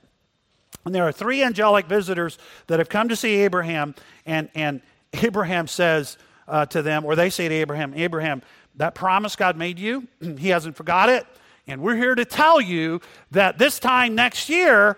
And 0.84 0.94
there 0.94 1.08
are 1.08 1.14
three 1.14 1.42
angelic 1.42 1.86
visitors 1.86 2.38
that 2.68 2.80
have 2.80 2.90
come 2.90 3.08
to 3.08 3.16
see 3.16 3.36
Abraham, 3.36 3.96
and, 4.26 4.50
and 4.56 4.82
Abraham 5.14 5.68
says 5.68 6.18
uh, 6.50 6.66
to 6.66 6.82
them, 6.82 7.06
or 7.06 7.16
they 7.16 7.30
say 7.30 7.48
to 7.48 7.56
Abraham, 7.56 7.94
Abraham, 7.96 8.42
that 8.76 8.94
promise 8.94 9.38
God 9.38 9.56
made 9.56 9.80
you, 9.80 10.06
he 10.38 10.50
hasn't 10.50 10.76
forgot 10.76 11.08
it. 11.08 11.26
And 11.68 11.82
we're 11.82 11.96
here 11.96 12.14
to 12.14 12.26
tell 12.26 12.60
you 12.60 13.00
that 13.32 13.58
this 13.58 13.80
time 13.80 14.16
next 14.16 14.50
year, 14.50 14.98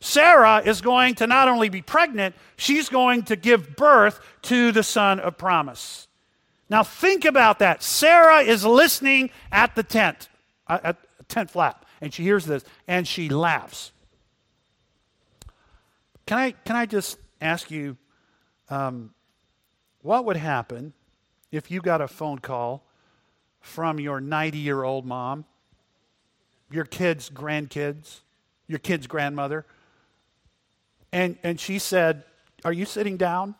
Sarah 0.00 0.60
is 0.62 0.82
going 0.82 1.14
to 1.14 1.26
not 1.26 1.48
only 1.48 1.70
be 1.70 1.80
pregnant, 1.80 2.34
she's 2.58 2.90
going 2.90 3.22
to 3.22 3.36
give 3.36 3.76
birth 3.76 4.20
to 4.42 4.72
the 4.72 4.82
son 4.82 5.20
of 5.20 5.38
promise. 5.38 6.07
Now, 6.70 6.82
think 6.82 7.24
about 7.24 7.60
that. 7.60 7.82
Sarah 7.82 8.40
is 8.40 8.64
listening 8.64 9.30
at 9.50 9.74
the 9.74 9.82
tent 9.82 10.28
a, 10.68 10.80
a 10.84 10.96
tent 11.28 11.50
flap, 11.50 11.84
and 12.00 12.12
she 12.12 12.22
hears 12.22 12.46
this, 12.46 12.64
and 12.86 13.06
she 13.06 13.28
laughs. 13.28 13.92
Can 16.26 16.38
I, 16.38 16.50
can 16.50 16.76
I 16.76 16.86
just 16.86 17.18
ask 17.40 17.70
you, 17.70 17.96
um, 18.68 19.14
what 20.02 20.24
would 20.26 20.36
happen 20.36 20.92
if 21.50 21.70
you 21.70 21.80
got 21.80 22.00
a 22.00 22.08
phone 22.08 22.38
call 22.38 22.84
from 23.60 23.98
your 23.98 24.20
90 24.20 24.58
year 24.58 24.82
old 24.82 25.06
mom, 25.06 25.44
your 26.70 26.84
kids' 26.84 27.30
grandkids, 27.30 28.20
your 28.66 28.78
kid's 28.78 29.06
grandmother, 29.06 29.64
and, 31.12 31.38
and 31.42 31.58
she 31.58 31.78
said, 31.78 32.24
Are 32.64 32.72
you 32.72 32.84
sitting 32.84 33.16
down? 33.16 33.54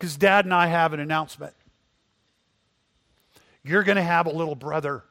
Because 0.00 0.16
dad 0.16 0.46
and 0.46 0.52
I 0.52 0.66
have 0.66 0.92
an 0.92 0.98
announcement. 0.98 1.52
You're 3.62 3.84
going 3.84 3.96
to 3.96 4.02
have 4.02 4.26
a 4.26 4.30
little 4.30 4.56
brother 4.56 5.04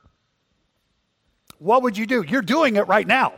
what 1.60 1.84
would 1.84 1.98
you 1.98 2.06
do? 2.06 2.24
You're 2.28 2.42
doing 2.42 2.78
it 2.78 2.88
right 2.88 3.06
now. 3.06 3.34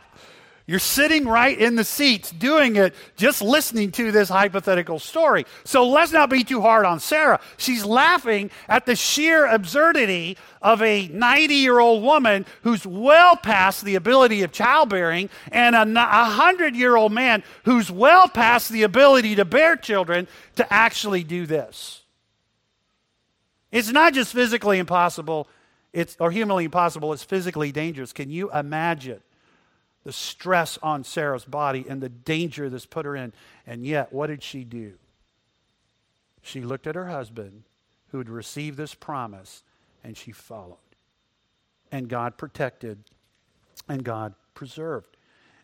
You're 0.66 0.78
sitting 0.78 1.26
right 1.26 1.58
in 1.58 1.74
the 1.74 1.84
seats 1.84 2.30
doing 2.30 2.76
it, 2.76 2.94
just 3.16 3.42
listening 3.42 3.90
to 3.92 4.12
this 4.12 4.28
hypothetical 4.28 5.00
story. 5.00 5.44
So 5.64 5.88
let's 5.88 6.12
not 6.12 6.30
be 6.30 6.44
too 6.44 6.60
hard 6.60 6.86
on 6.86 7.00
Sarah. 7.00 7.40
She's 7.56 7.84
laughing 7.84 8.50
at 8.68 8.86
the 8.86 8.94
sheer 8.94 9.46
absurdity 9.46 10.38
of 10.60 10.80
a 10.80 11.08
90 11.08 11.54
year 11.54 11.80
old 11.80 12.04
woman 12.04 12.46
who's 12.62 12.86
well 12.86 13.36
past 13.36 13.84
the 13.84 13.96
ability 13.96 14.42
of 14.42 14.52
childbearing 14.52 15.30
and 15.50 15.74
a 15.74 15.84
100 15.84 16.76
year 16.76 16.94
old 16.94 17.12
man 17.12 17.42
who's 17.64 17.90
well 17.90 18.28
past 18.28 18.70
the 18.70 18.84
ability 18.84 19.34
to 19.34 19.44
bear 19.44 19.74
children 19.76 20.28
to 20.56 20.72
actually 20.72 21.24
do 21.24 21.44
this. 21.44 22.02
It's 23.72 23.90
not 23.90 24.12
just 24.12 24.32
physically 24.32 24.78
impossible, 24.78 25.48
it's, 25.92 26.16
or 26.20 26.30
humanly 26.30 26.64
impossible, 26.64 27.12
it's 27.12 27.24
physically 27.24 27.72
dangerous. 27.72 28.12
Can 28.12 28.30
you 28.30 28.52
imagine 28.52 29.22
the 30.04 30.12
stress 30.12 30.78
on 30.82 31.04
Sarah's 31.04 31.44
body 31.44 31.84
and 31.88 32.00
the 32.02 32.08
danger 32.08 32.68
this 32.68 32.86
put 32.86 33.06
her 33.06 33.16
in? 33.16 33.32
And 33.66 33.86
yet, 33.86 34.12
what 34.12 34.28
did 34.28 34.42
she 34.42 34.64
do? 34.64 34.94
She 36.42 36.60
looked 36.60 36.86
at 36.86 36.94
her 36.94 37.06
husband 37.06 37.64
who 38.08 38.18
had 38.18 38.28
received 38.28 38.76
this 38.76 38.94
promise 38.94 39.62
and 40.02 40.16
she 40.16 40.32
followed. 40.32 40.76
And 41.90 42.08
God 42.08 42.36
protected 42.36 42.98
and 43.88 44.04
God 44.04 44.34
preserved. 44.54 45.16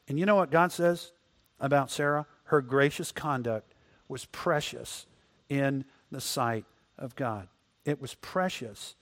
And 0.09 0.19
you 0.19 0.27
know 0.27 0.37
what 0.37 0.51
God 0.51 0.73
says 0.73 1.13
about 1.61 1.91
Sarah? 1.91 2.27
Her 2.45 2.63
gracious 2.63 3.13
conduct 3.13 3.75
was 4.09 4.25
precious 4.27 5.07
in 5.49 5.85
the 6.11 6.21
sight 6.21 6.65
of 6.99 7.15
God. 7.17 7.49
It 7.85 8.01
was 8.01 8.15
precious 8.15 8.95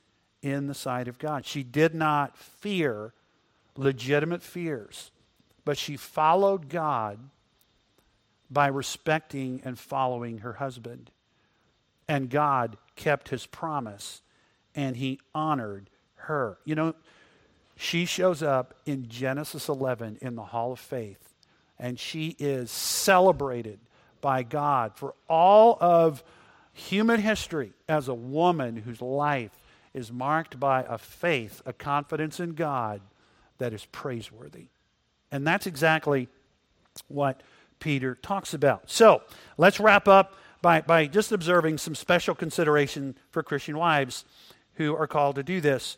in 0.43 0.67
the 0.67 0.75
sight 0.75 1.09
of 1.09 1.19
God. 1.19 1.45
She 1.45 1.63
did 1.63 1.95
not 1.95 2.37
fear 2.37 3.13
legitimate 3.77 4.43
fears, 4.43 5.11
but 5.67 5.77
she 5.77 5.97
followed 5.97 6.69
God 6.69 7.19
by 8.49 8.69
respecting 8.69 9.61
and 9.65 9.77
following 9.77 10.39
her 10.39 10.55
husband. 10.55 11.11
And 12.09 12.31
God 12.31 12.79
kept 12.95 13.31
his 13.31 13.47
promise 13.47 14.23
and 14.77 14.97
he 14.97 15.19
honored 15.35 15.91
her. 16.15 16.59
You 16.65 16.77
know, 16.77 16.95
she 17.75 18.05
shows 18.05 18.45
up 18.45 18.75
in 18.87 19.09
Genesis 19.09 19.69
11 19.69 20.19
in 20.23 20.37
the 20.37 20.45
Hall 20.45 20.71
of 20.71 20.79
Faith, 20.79 21.35
and 21.81 21.99
she 21.99 22.37
is 22.39 22.71
celebrated 22.71 23.81
by 24.21 24.45
God 24.45 24.93
for 24.95 25.15
all 25.29 25.77
of 25.81 26.23
human 26.73 27.21
history 27.21 27.73
as 27.89 28.07
a 28.07 28.15
woman 28.15 28.77
whose 28.77 29.03
life 29.03 29.59
is 29.93 30.13
marked 30.13 30.61
by 30.61 30.85
a 30.89 30.97
faith, 30.97 31.61
a 31.67 31.73
confidence 31.73 32.39
in 32.39 32.55
God 32.55 33.01
that 33.59 33.73
is 33.73 33.85
praiseworthy. 33.87 34.69
And 35.31 35.47
that's 35.47 35.67
exactly 35.67 36.29
what 37.09 37.43
Peter 37.79 38.15
talks 38.15 38.55
about. 38.55 38.91
So 38.91 39.23
let's 39.59 39.81
wrap 39.81 40.09
up 40.09 40.35
by, 40.63 40.81
by 40.81 41.07
just 41.07 41.33
observing 41.33 41.79
some 41.79 41.95
special 41.95 42.35
consideration 42.35 43.17
for 43.31 43.43
Christian 43.43 43.77
wives 43.77 44.25
who 44.75 44.95
are 44.97 45.07
called 45.07 45.37
to 45.37 45.43
do 45.43 45.61
this. 45.61 45.97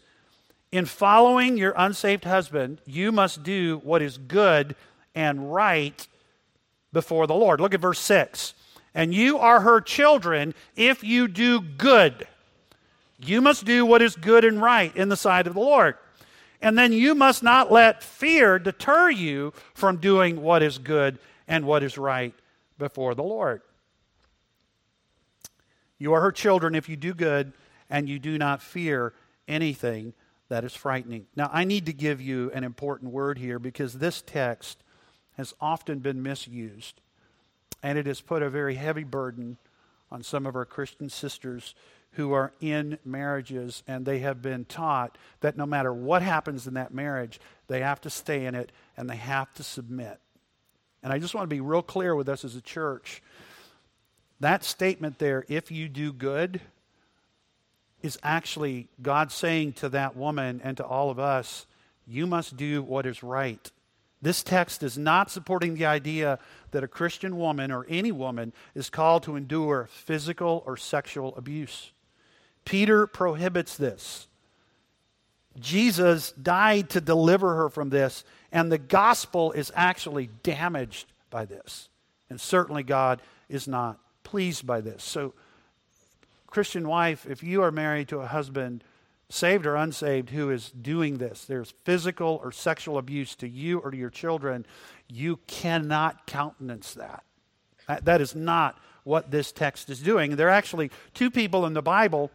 In 0.71 0.85
following 0.85 1.57
your 1.57 1.73
unsaved 1.77 2.25
husband, 2.25 2.81
you 2.85 3.13
must 3.13 3.43
do 3.43 3.81
what 3.85 4.03
is 4.03 4.19
good 4.19 4.75
and 5.15 5.53
right 5.53 6.07
before 6.93 7.27
the 7.27 7.35
Lord. 7.35 7.61
Look 7.61 7.75
at 7.75 7.81
verse 7.81 8.01
6. 8.01 8.55
And 8.95 9.15
you 9.15 9.39
are 9.39 9.61
her 9.61 9.81
children 9.81 10.55
if 10.77 11.05
you 11.05 11.29
do 11.29 11.61
good 11.61 12.27
you 13.19 13.41
must 13.41 13.65
do 13.65 13.85
what 13.85 14.01
is 14.01 14.15
good 14.17 14.45
and 14.45 14.63
right 14.63 14.95
in 14.97 15.09
the 15.09 15.17
sight 15.17 15.47
of 15.47 15.55
the 15.55 15.61
Lord. 15.61 15.97
And 16.61 16.77
then 16.77 16.93
you 16.93 17.15
must 17.15 17.43
not 17.43 17.71
let 17.71 18.03
fear 18.03 18.59
deter 18.59 19.11
you 19.11 19.53
from 19.75 19.99
doing 19.99 20.43
what 20.43 20.63
is 20.63 20.79
good 20.79 21.19
and 21.47 21.65
what 21.65 21.83
is 21.83 21.97
right 21.97 22.35
before 22.79 23.15
the 23.15 23.23
Lord. 23.23 23.63
You 25.99 26.13
are 26.15 26.21
her 26.21 26.33
children 26.33 26.75
if 26.75 26.89
you 26.89 26.97
do 26.97 27.15
good 27.15 27.53
and 27.91 28.09
you 28.09 28.19
do 28.19 28.39
not 28.39 28.63
fear 28.63 29.15
anything 29.47 30.15
that 30.49 30.65
is 30.65 30.75
frightening. 30.75 31.27
Now, 31.37 31.51
I 31.53 31.65
need 31.65 31.87
to 31.87 31.93
give 31.93 32.21
you 32.21 32.51
an 32.55 32.65
important 32.65 33.13
word 33.13 33.39
here 33.39 33.59
because 33.59 33.95
this 33.95 34.23
text 34.23 34.83
has 35.37 35.55
often 35.61 35.99
been 35.99 36.23
misused 36.23 37.01
and 37.83 37.99
it 37.99 38.07
has 38.07 38.21
put 38.21 38.43
a 38.43 38.51
very 38.51 38.75
heavy 38.75 39.05
burden 39.05 39.59
on 40.11 40.23
some 40.23 40.47
of 40.47 40.57
our 40.57 40.65
Christian 40.65 41.09
sisters 41.09 41.75
who 42.13 42.33
are 42.33 42.53
in 42.61 42.99
marriages 43.05 43.83
and 43.87 44.05
they 44.05 44.21
have 44.21 44.41
been 44.41 44.65
taught 44.65 45.19
that 45.41 45.57
no 45.57 45.67
matter 45.67 45.93
what 45.93 46.23
happens 46.23 46.67
in 46.67 46.75
that 46.75 46.93
marriage, 46.93 47.39
they 47.67 47.81
have 47.81 48.01
to 48.01 48.11
stay 48.11 48.47
in 48.47 48.55
it 48.55 48.73
and 48.97 49.09
they 49.09 49.17
have 49.17 49.53
to 49.55 49.63
submit. 49.63 50.19
And 51.03 51.13
I 51.13 51.19
just 51.19 51.35
want 51.35 51.45
to 51.49 51.55
be 51.55 51.61
real 51.61 51.83
clear 51.83 52.15
with 52.15 52.29
us 52.29 52.45
as 52.45 52.57
a 52.57 52.61
church. 52.61 53.23
That 54.41 54.65
statement 54.65 55.19
there, 55.19 55.45
if 55.49 55.71
you 55.71 55.89
do 55.89 56.13
good, 56.13 56.61
is 58.03 58.19
actually 58.23 58.89
God 59.03 59.33
saying 59.33 59.75
to 59.75 59.89
that 59.91 60.17
woman 60.17 60.61
and 60.63 60.77
to 60.77 60.85
all 60.85 61.11
of 61.11 61.19
us, 61.19 61.67
you 62.07 62.27
must 62.27 62.57
do 62.57 62.83
what 62.83 63.07
is 63.07 63.23
right. 63.23 63.71
This 64.21 64.43
text 64.43 64.83
is 64.83 64.99
not 64.99 65.31
supporting 65.31 65.75
the 65.75 65.87
idea 65.87 66.39
that 66.73 66.83
a 66.83 66.89
Christian 66.89 67.37
woman 67.37 67.71
or 67.71 67.87
any 67.89 68.11
woman 68.11 68.53
is 68.75 68.91
called 68.91 69.23
to 69.25 69.37
endure 69.37 69.89
physical 69.91 70.63
or 70.67 70.77
sexual 70.77 71.37
abuse. 71.37 71.93
Peter 72.65 73.07
prohibits 73.07 73.77
this. 73.77 74.27
Jesus 75.59 76.33
died 76.33 76.91
to 76.91 77.01
deliver 77.01 77.55
her 77.57 77.69
from 77.69 77.91
this, 77.91 78.25
and 78.53 78.71
the 78.71 78.79
gospel 78.79 79.53
is 79.53 79.73
actually 79.75 80.31
damaged 80.43 81.13
by 81.31 81.45
this. 81.45 81.89
And 82.31 82.41
certainly 82.41 82.83
God 82.83 83.23
is 83.49 83.67
not 83.67 83.99
pleased 84.25 84.67
by 84.67 84.81
this. 84.81 85.03
So 85.03 85.33
Christian 86.47 86.89
wife, 86.89 87.27
if 87.29 87.43
you 87.43 87.63
are 87.63 87.71
married 87.71 88.09
to 88.09 88.19
a 88.19 88.27
husband, 88.27 88.85
saved 89.31 89.67
or 89.67 89.77
unsaved, 89.77 90.31
who 90.31 90.51
is 90.51 90.71
doing 90.71 91.19
this, 91.19 91.45
there's 91.45 91.75
physical 91.85 92.41
or 92.43 92.51
sexual 92.51 92.99
abuse 92.99 93.35
to 93.37 93.49
you 93.49 93.79
or 93.79 93.91
to 93.91 93.97
your 93.97 94.11
children, 94.11 94.65
you 95.09 95.39
cannot 95.47 96.27
countenance 96.27 96.95
that. 96.95 97.25
That, 98.05 98.21
is 98.21 98.35
not 98.35 98.79
what 99.05 99.31
this 99.31 99.51
text 99.53 99.89
is 99.89 100.01
doing. 100.01 100.37
There 100.37 100.49
are 100.49 100.51
actually 100.51 100.91
two 101.15 101.31
people 101.31 101.65
in 101.65 101.73
the 101.73 101.83
Bible 101.83 102.31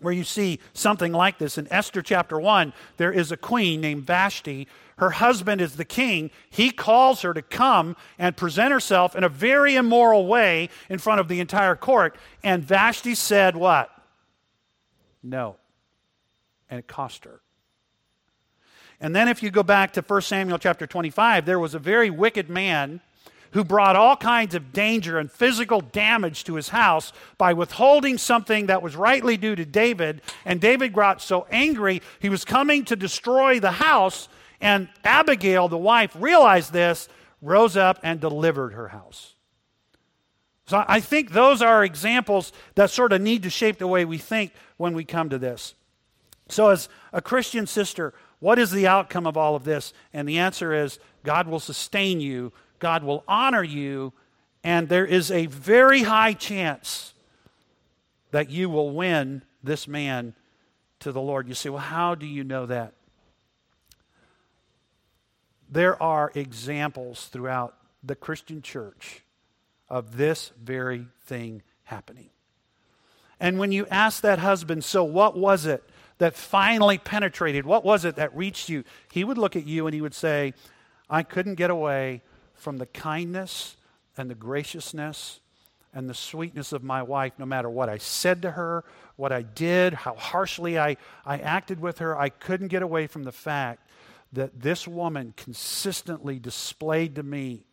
where 0.00 0.12
you 0.12 0.24
see 0.24 0.60
something 0.74 1.12
like 1.12 1.38
this. 1.38 1.56
In 1.56 1.70
Esther 1.72 2.02
chapter 2.02 2.38
1, 2.38 2.74
there 2.98 3.12
is 3.12 3.32
a 3.32 3.36
queen 3.36 3.80
named 3.80 4.04
Vashti. 4.04 4.68
Her 4.98 5.10
husband 5.10 5.60
is 5.60 5.76
the 5.76 5.84
king. 5.84 6.30
He 6.50 6.70
calls 6.70 7.22
her 7.22 7.32
to 7.32 7.40
come 7.42 7.96
and 8.18 8.36
present 8.36 8.72
herself 8.72 9.16
in 9.16 9.24
a 9.24 9.28
very 9.28 9.76
immoral 9.76 10.26
way 10.26 10.68
in 10.90 10.98
front 10.98 11.20
of 11.20 11.28
the 11.28 11.40
entire 11.40 11.76
court. 11.76 12.16
And 12.42 12.62
Vashti 12.62 13.14
said, 13.14 13.56
What? 13.56 13.90
No. 15.22 15.56
And 16.74 16.80
it 16.80 16.88
cost 16.88 17.24
her. 17.24 17.40
And 19.00 19.14
then 19.14 19.28
if 19.28 19.44
you 19.44 19.52
go 19.52 19.62
back 19.62 19.92
to 19.92 20.02
1 20.02 20.22
Samuel 20.22 20.58
chapter 20.58 20.88
25, 20.88 21.46
there 21.46 21.60
was 21.60 21.72
a 21.72 21.78
very 21.78 22.10
wicked 22.10 22.50
man 22.50 23.00
who 23.52 23.62
brought 23.62 23.94
all 23.94 24.16
kinds 24.16 24.56
of 24.56 24.72
danger 24.72 25.20
and 25.20 25.30
physical 25.30 25.80
damage 25.80 26.42
to 26.42 26.56
his 26.56 26.70
house 26.70 27.12
by 27.38 27.52
withholding 27.52 28.18
something 28.18 28.66
that 28.66 28.82
was 28.82 28.96
rightly 28.96 29.36
due 29.36 29.54
to 29.54 29.64
David. 29.64 30.20
And 30.44 30.60
David 30.60 30.92
got 30.92 31.22
so 31.22 31.46
angry, 31.48 32.02
he 32.18 32.28
was 32.28 32.44
coming 32.44 32.84
to 32.86 32.96
destroy 32.96 33.60
the 33.60 33.70
house. 33.70 34.28
And 34.60 34.88
Abigail, 35.04 35.68
the 35.68 35.78
wife, 35.78 36.16
realized 36.18 36.72
this, 36.72 37.08
rose 37.40 37.76
up 37.76 38.00
and 38.02 38.18
delivered 38.18 38.72
her 38.72 38.88
house. 38.88 39.36
So 40.66 40.84
I 40.88 40.98
think 40.98 41.30
those 41.30 41.62
are 41.62 41.84
examples 41.84 42.52
that 42.74 42.90
sort 42.90 43.12
of 43.12 43.20
need 43.20 43.44
to 43.44 43.50
shape 43.50 43.78
the 43.78 43.86
way 43.86 44.04
we 44.04 44.18
think 44.18 44.50
when 44.76 44.94
we 44.94 45.04
come 45.04 45.30
to 45.30 45.38
this. 45.38 45.76
So, 46.54 46.70
as 46.70 46.88
a 47.12 47.20
Christian 47.20 47.66
sister, 47.66 48.14
what 48.38 48.58
is 48.58 48.70
the 48.70 48.86
outcome 48.86 49.26
of 49.26 49.36
all 49.36 49.56
of 49.56 49.64
this? 49.64 49.92
And 50.12 50.28
the 50.28 50.38
answer 50.38 50.72
is 50.72 50.98
God 51.22 51.48
will 51.48 51.60
sustain 51.60 52.20
you 52.20 52.52
God 52.84 53.02
will 53.02 53.24
honor 53.26 53.62
you, 53.62 54.12
and 54.62 54.90
there 54.90 55.06
is 55.06 55.30
a 55.30 55.46
very 55.46 56.02
high 56.02 56.34
chance 56.34 57.14
that 58.30 58.50
you 58.50 58.68
will 58.68 58.90
win 58.90 59.42
this 59.62 59.88
man 59.88 60.34
to 61.00 61.10
the 61.10 61.20
Lord. 61.20 61.48
You 61.48 61.54
say, 61.54 61.70
well, 61.70 61.80
how 61.80 62.14
do 62.14 62.26
you 62.26 62.44
know 62.44 62.66
that? 62.66 62.92
There 65.70 66.00
are 66.02 66.30
examples 66.34 67.24
throughout 67.28 67.74
the 68.02 68.14
Christian 68.14 68.60
church 68.60 69.22
of 69.88 70.18
this 70.18 70.52
very 70.62 71.06
thing 71.24 71.62
happening. 71.84 72.28
And 73.40 73.58
when 73.58 73.72
you 73.72 73.86
ask 73.90 74.20
that 74.20 74.40
husband, 74.40 74.84
so 74.84 75.04
what 75.04 75.38
was 75.38 75.64
it 75.64 75.82
that 76.24 76.34
finally 76.34 76.96
penetrated? 76.96 77.66
What 77.66 77.84
was 77.84 78.06
it 78.06 78.16
that 78.16 78.34
reached 78.34 78.70
you? 78.70 78.82
He 79.12 79.24
would 79.24 79.36
look 79.36 79.56
at 79.56 79.66
you 79.66 79.86
and 79.86 79.94
he 79.94 80.00
would 80.00 80.14
say, 80.14 80.54
I 81.10 81.22
couldn't 81.22 81.56
get 81.56 81.68
away 81.68 82.22
from 82.54 82.78
the 82.78 82.86
kindness 82.86 83.76
and 84.16 84.30
the 84.30 84.34
graciousness 84.34 85.40
and 85.92 86.08
the 86.08 86.14
sweetness 86.14 86.72
of 86.72 86.82
my 86.82 87.02
wife, 87.02 87.34
no 87.36 87.44
matter 87.44 87.68
what 87.68 87.90
I 87.90 87.98
said 87.98 88.40
to 88.40 88.52
her, 88.52 88.84
what 89.16 89.32
I 89.32 89.42
did, 89.42 89.92
how 89.92 90.14
harshly 90.14 90.78
I, 90.78 90.96
I 91.26 91.36
acted 91.40 91.78
with 91.78 91.98
her, 91.98 92.18
I 92.18 92.30
couldn't 92.30 92.68
get 92.68 92.80
away 92.80 93.06
from 93.06 93.24
the 93.24 93.30
fact 93.30 93.86
that 94.32 94.62
this 94.62 94.88
woman 94.88 95.34
consistently 95.36 96.38
displayed 96.38 97.16
to 97.16 97.22
me 97.22 97.66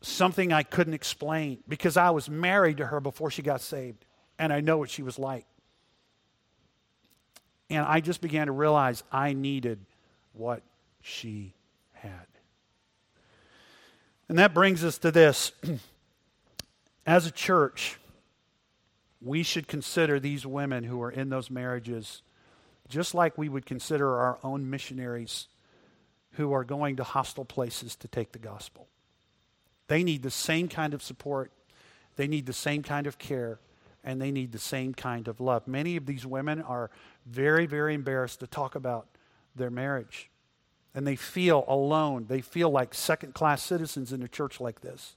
something 0.00 0.52
I 0.52 0.64
couldn't 0.64 0.94
explain 0.94 1.62
because 1.68 1.96
I 1.96 2.10
was 2.10 2.28
married 2.28 2.78
to 2.78 2.86
her 2.86 2.98
before 2.98 3.30
she 3.30 3.42
got 3.42 3.60
saved 3.60 4.04
and 4.40 4.52
I 4.52 4.60
know 4.60 4.78
what 4.78 4.90
she 4.90 5.04
was 5.04 5.20
like. 5.20 5.46
And 7.72 7.86
I 7.86 8.00
just 8.00 8.20
began 8.20 8.46
to 8.46 8.52
realize 8.52 9.02
I 9.10 9.32
needed 9.32 9.78
what 10.34 10.62
she 11.00 11.54
had. 11.92 12.26
And 14.28 14.38
that 14.38 14.54
brings 14.54 14.84
us 14.84 14.98
to 14.98 15.10
this. 15.10 15.52
As 17.06 17.26
a 17.26 17.30
church, 17.30 17.98
we 19.20 19.42
should 19.42 19.66
consider 19.66 20.20
these 20.20 20.46
women 20.46 20.84
who 20.84 21.02
are 21.02 21.10
in 21.10 21.30
those 21.30 21.50
marriages 21.50 22.22
just 22.88 23.14
like 23.14 23.38
we 23.38 23.48
would 23.48 23.64
consider 23.64 24.18
our 24.18 24.38
own 24.44 24.68
missionaries 24.68 25.46
who 26.32 26.52
are 26.52 26.64
going 26.64 26.96
to 26.96 27.04
hostile 27.04 27.44
places 27.44 27.96
to 27.96 28.06
take 28.06 28.32
the 28.32 28.38
gospel. 28.38 28.86
They 29.88 30.02
need 30.04 30.22
the 30.22 30.30
same 30.30 30.68
kind 30.68 30.92
of 30.92 31.02
support, 31.02 31.52
they 32.16 32.26
need 32.26 32.44
the 32.44 32.52
same 32.52 32.82
kind 32.82 33.06
of 33.06 33.18
care, 33.18 33.58
and 34.04 34.20
they 34.20 34.30
need 34.30 34.52
the 34.52 34.58
same 34.58 34.94
kind 34.94 35.28
of 35.28 35.40
love. 35.40 35.66
Many 35.68 35.96
of 35.96 36.06
these 36.06 36.26
women 36.26 36.62
are 36.62 36.90
very, 37.26 37.66
very 37.66 37.94
embarrassed 37.94 38.40
to 38.40 38.46
talk 38.46 38.74
about 38.74 39.06
their 39.54 39.70
marriage 39.70 40.30
and 40.94 41.06
they 41.06 41.16
feel 41.16 41.64
alone. 41.68 42.26
They 42.28 42.40
feel 42.40 42.70
like 42.70 42.94
second 42.94 43.34
class 43.34 43.62
citizens 43.62 44.12
in 44.12 44.22
a 44.22 44.28
church 44.28 44.60
like 44.60 44.80
this, 44.80 45.16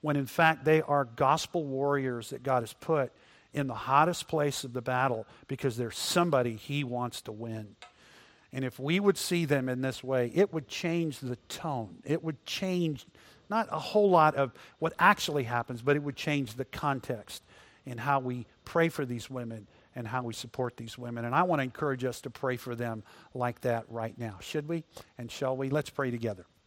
when 0.00 0.16
in 0.16 0.26
fact 0.26 0.64
they 0.64 0.82
are 0.82 1.04
gospel 1.04 1.64
warriors 1.64 2.30
that 2.30 2.42
God 2.42 2.62
has 2.62 2.72
put 2.72 3.12
in 3.52 3.66
the 3.66 3.74
hottest 3.74 4.28
place 4.28 4.62
of 4.62 4.72
the 4.72 4.82
battle 4.82 5.26
because 5.48 5.76
there's 5.76 5.98
somebody 5.98 6.54
he 6.54 6.84
wants 6.84 7.22
to 7.22 7.32
win. 7.32 7.74
And 8.52 8.64
if 8.64 8.78
we 8.78 9.00
would 9.00 9.16
see 9.16 9.44
them 9.44 9.68
in 9.68 9.80
this 9.80 10.02
way, 10.02 10.30
it 10.34 10.52
would 10.52 10.68
change 10.68 11.18
the 11.20 11.36
tone. 11.48 11.98
It 12.04 12.22
would 12.22 12.44
change 12.46 13.06
not 13.48 13.68
a 13.70 13.78
whole 13.78 14.10
lot 14.10 14.36
of 14.36 14.52
what 14.78 14.92
actually 14.98 15.44
happens, 15.44 15.82
but 15.82 15.96
it 15.96 16.02
would 16.02 16.16
change 16.16 16.54
the 16.54 16.64
context 16.64 17.42
in 17.86 17.98
how 17.98 18.20
we 18.20 18.46
pray 18.64 18.88
for 18.88 19.04
these 19.04 19.30
women 19.30 19.66
and 19.94 20.06
how 20.06 20.22
we 20.22 20.34
support 20.34 20.76
these 20.76 20.96
women. 20.96 21.24
And 21.24 21.34
I 21.34 21.42
want 21.42 21.60
to 21.60 21.64
encourage 21.64 22.04
us 22.04 22.20
to 22.22 22.30
pray 22.30 22.56
for 22.56 22.74
them 22.74 23.02
like 23.34 23.60
that 23.62 23.84
right 23.88 24.16
now. 24.18 24.36
Should 24.40 24.68
we? 24.68 24.84
And 25.18 25.30
shall 25.30 25.56
we? 25.56 25.70
Let's 25.70 25.90
pray 25.90 26.10
together. 26.10 26.46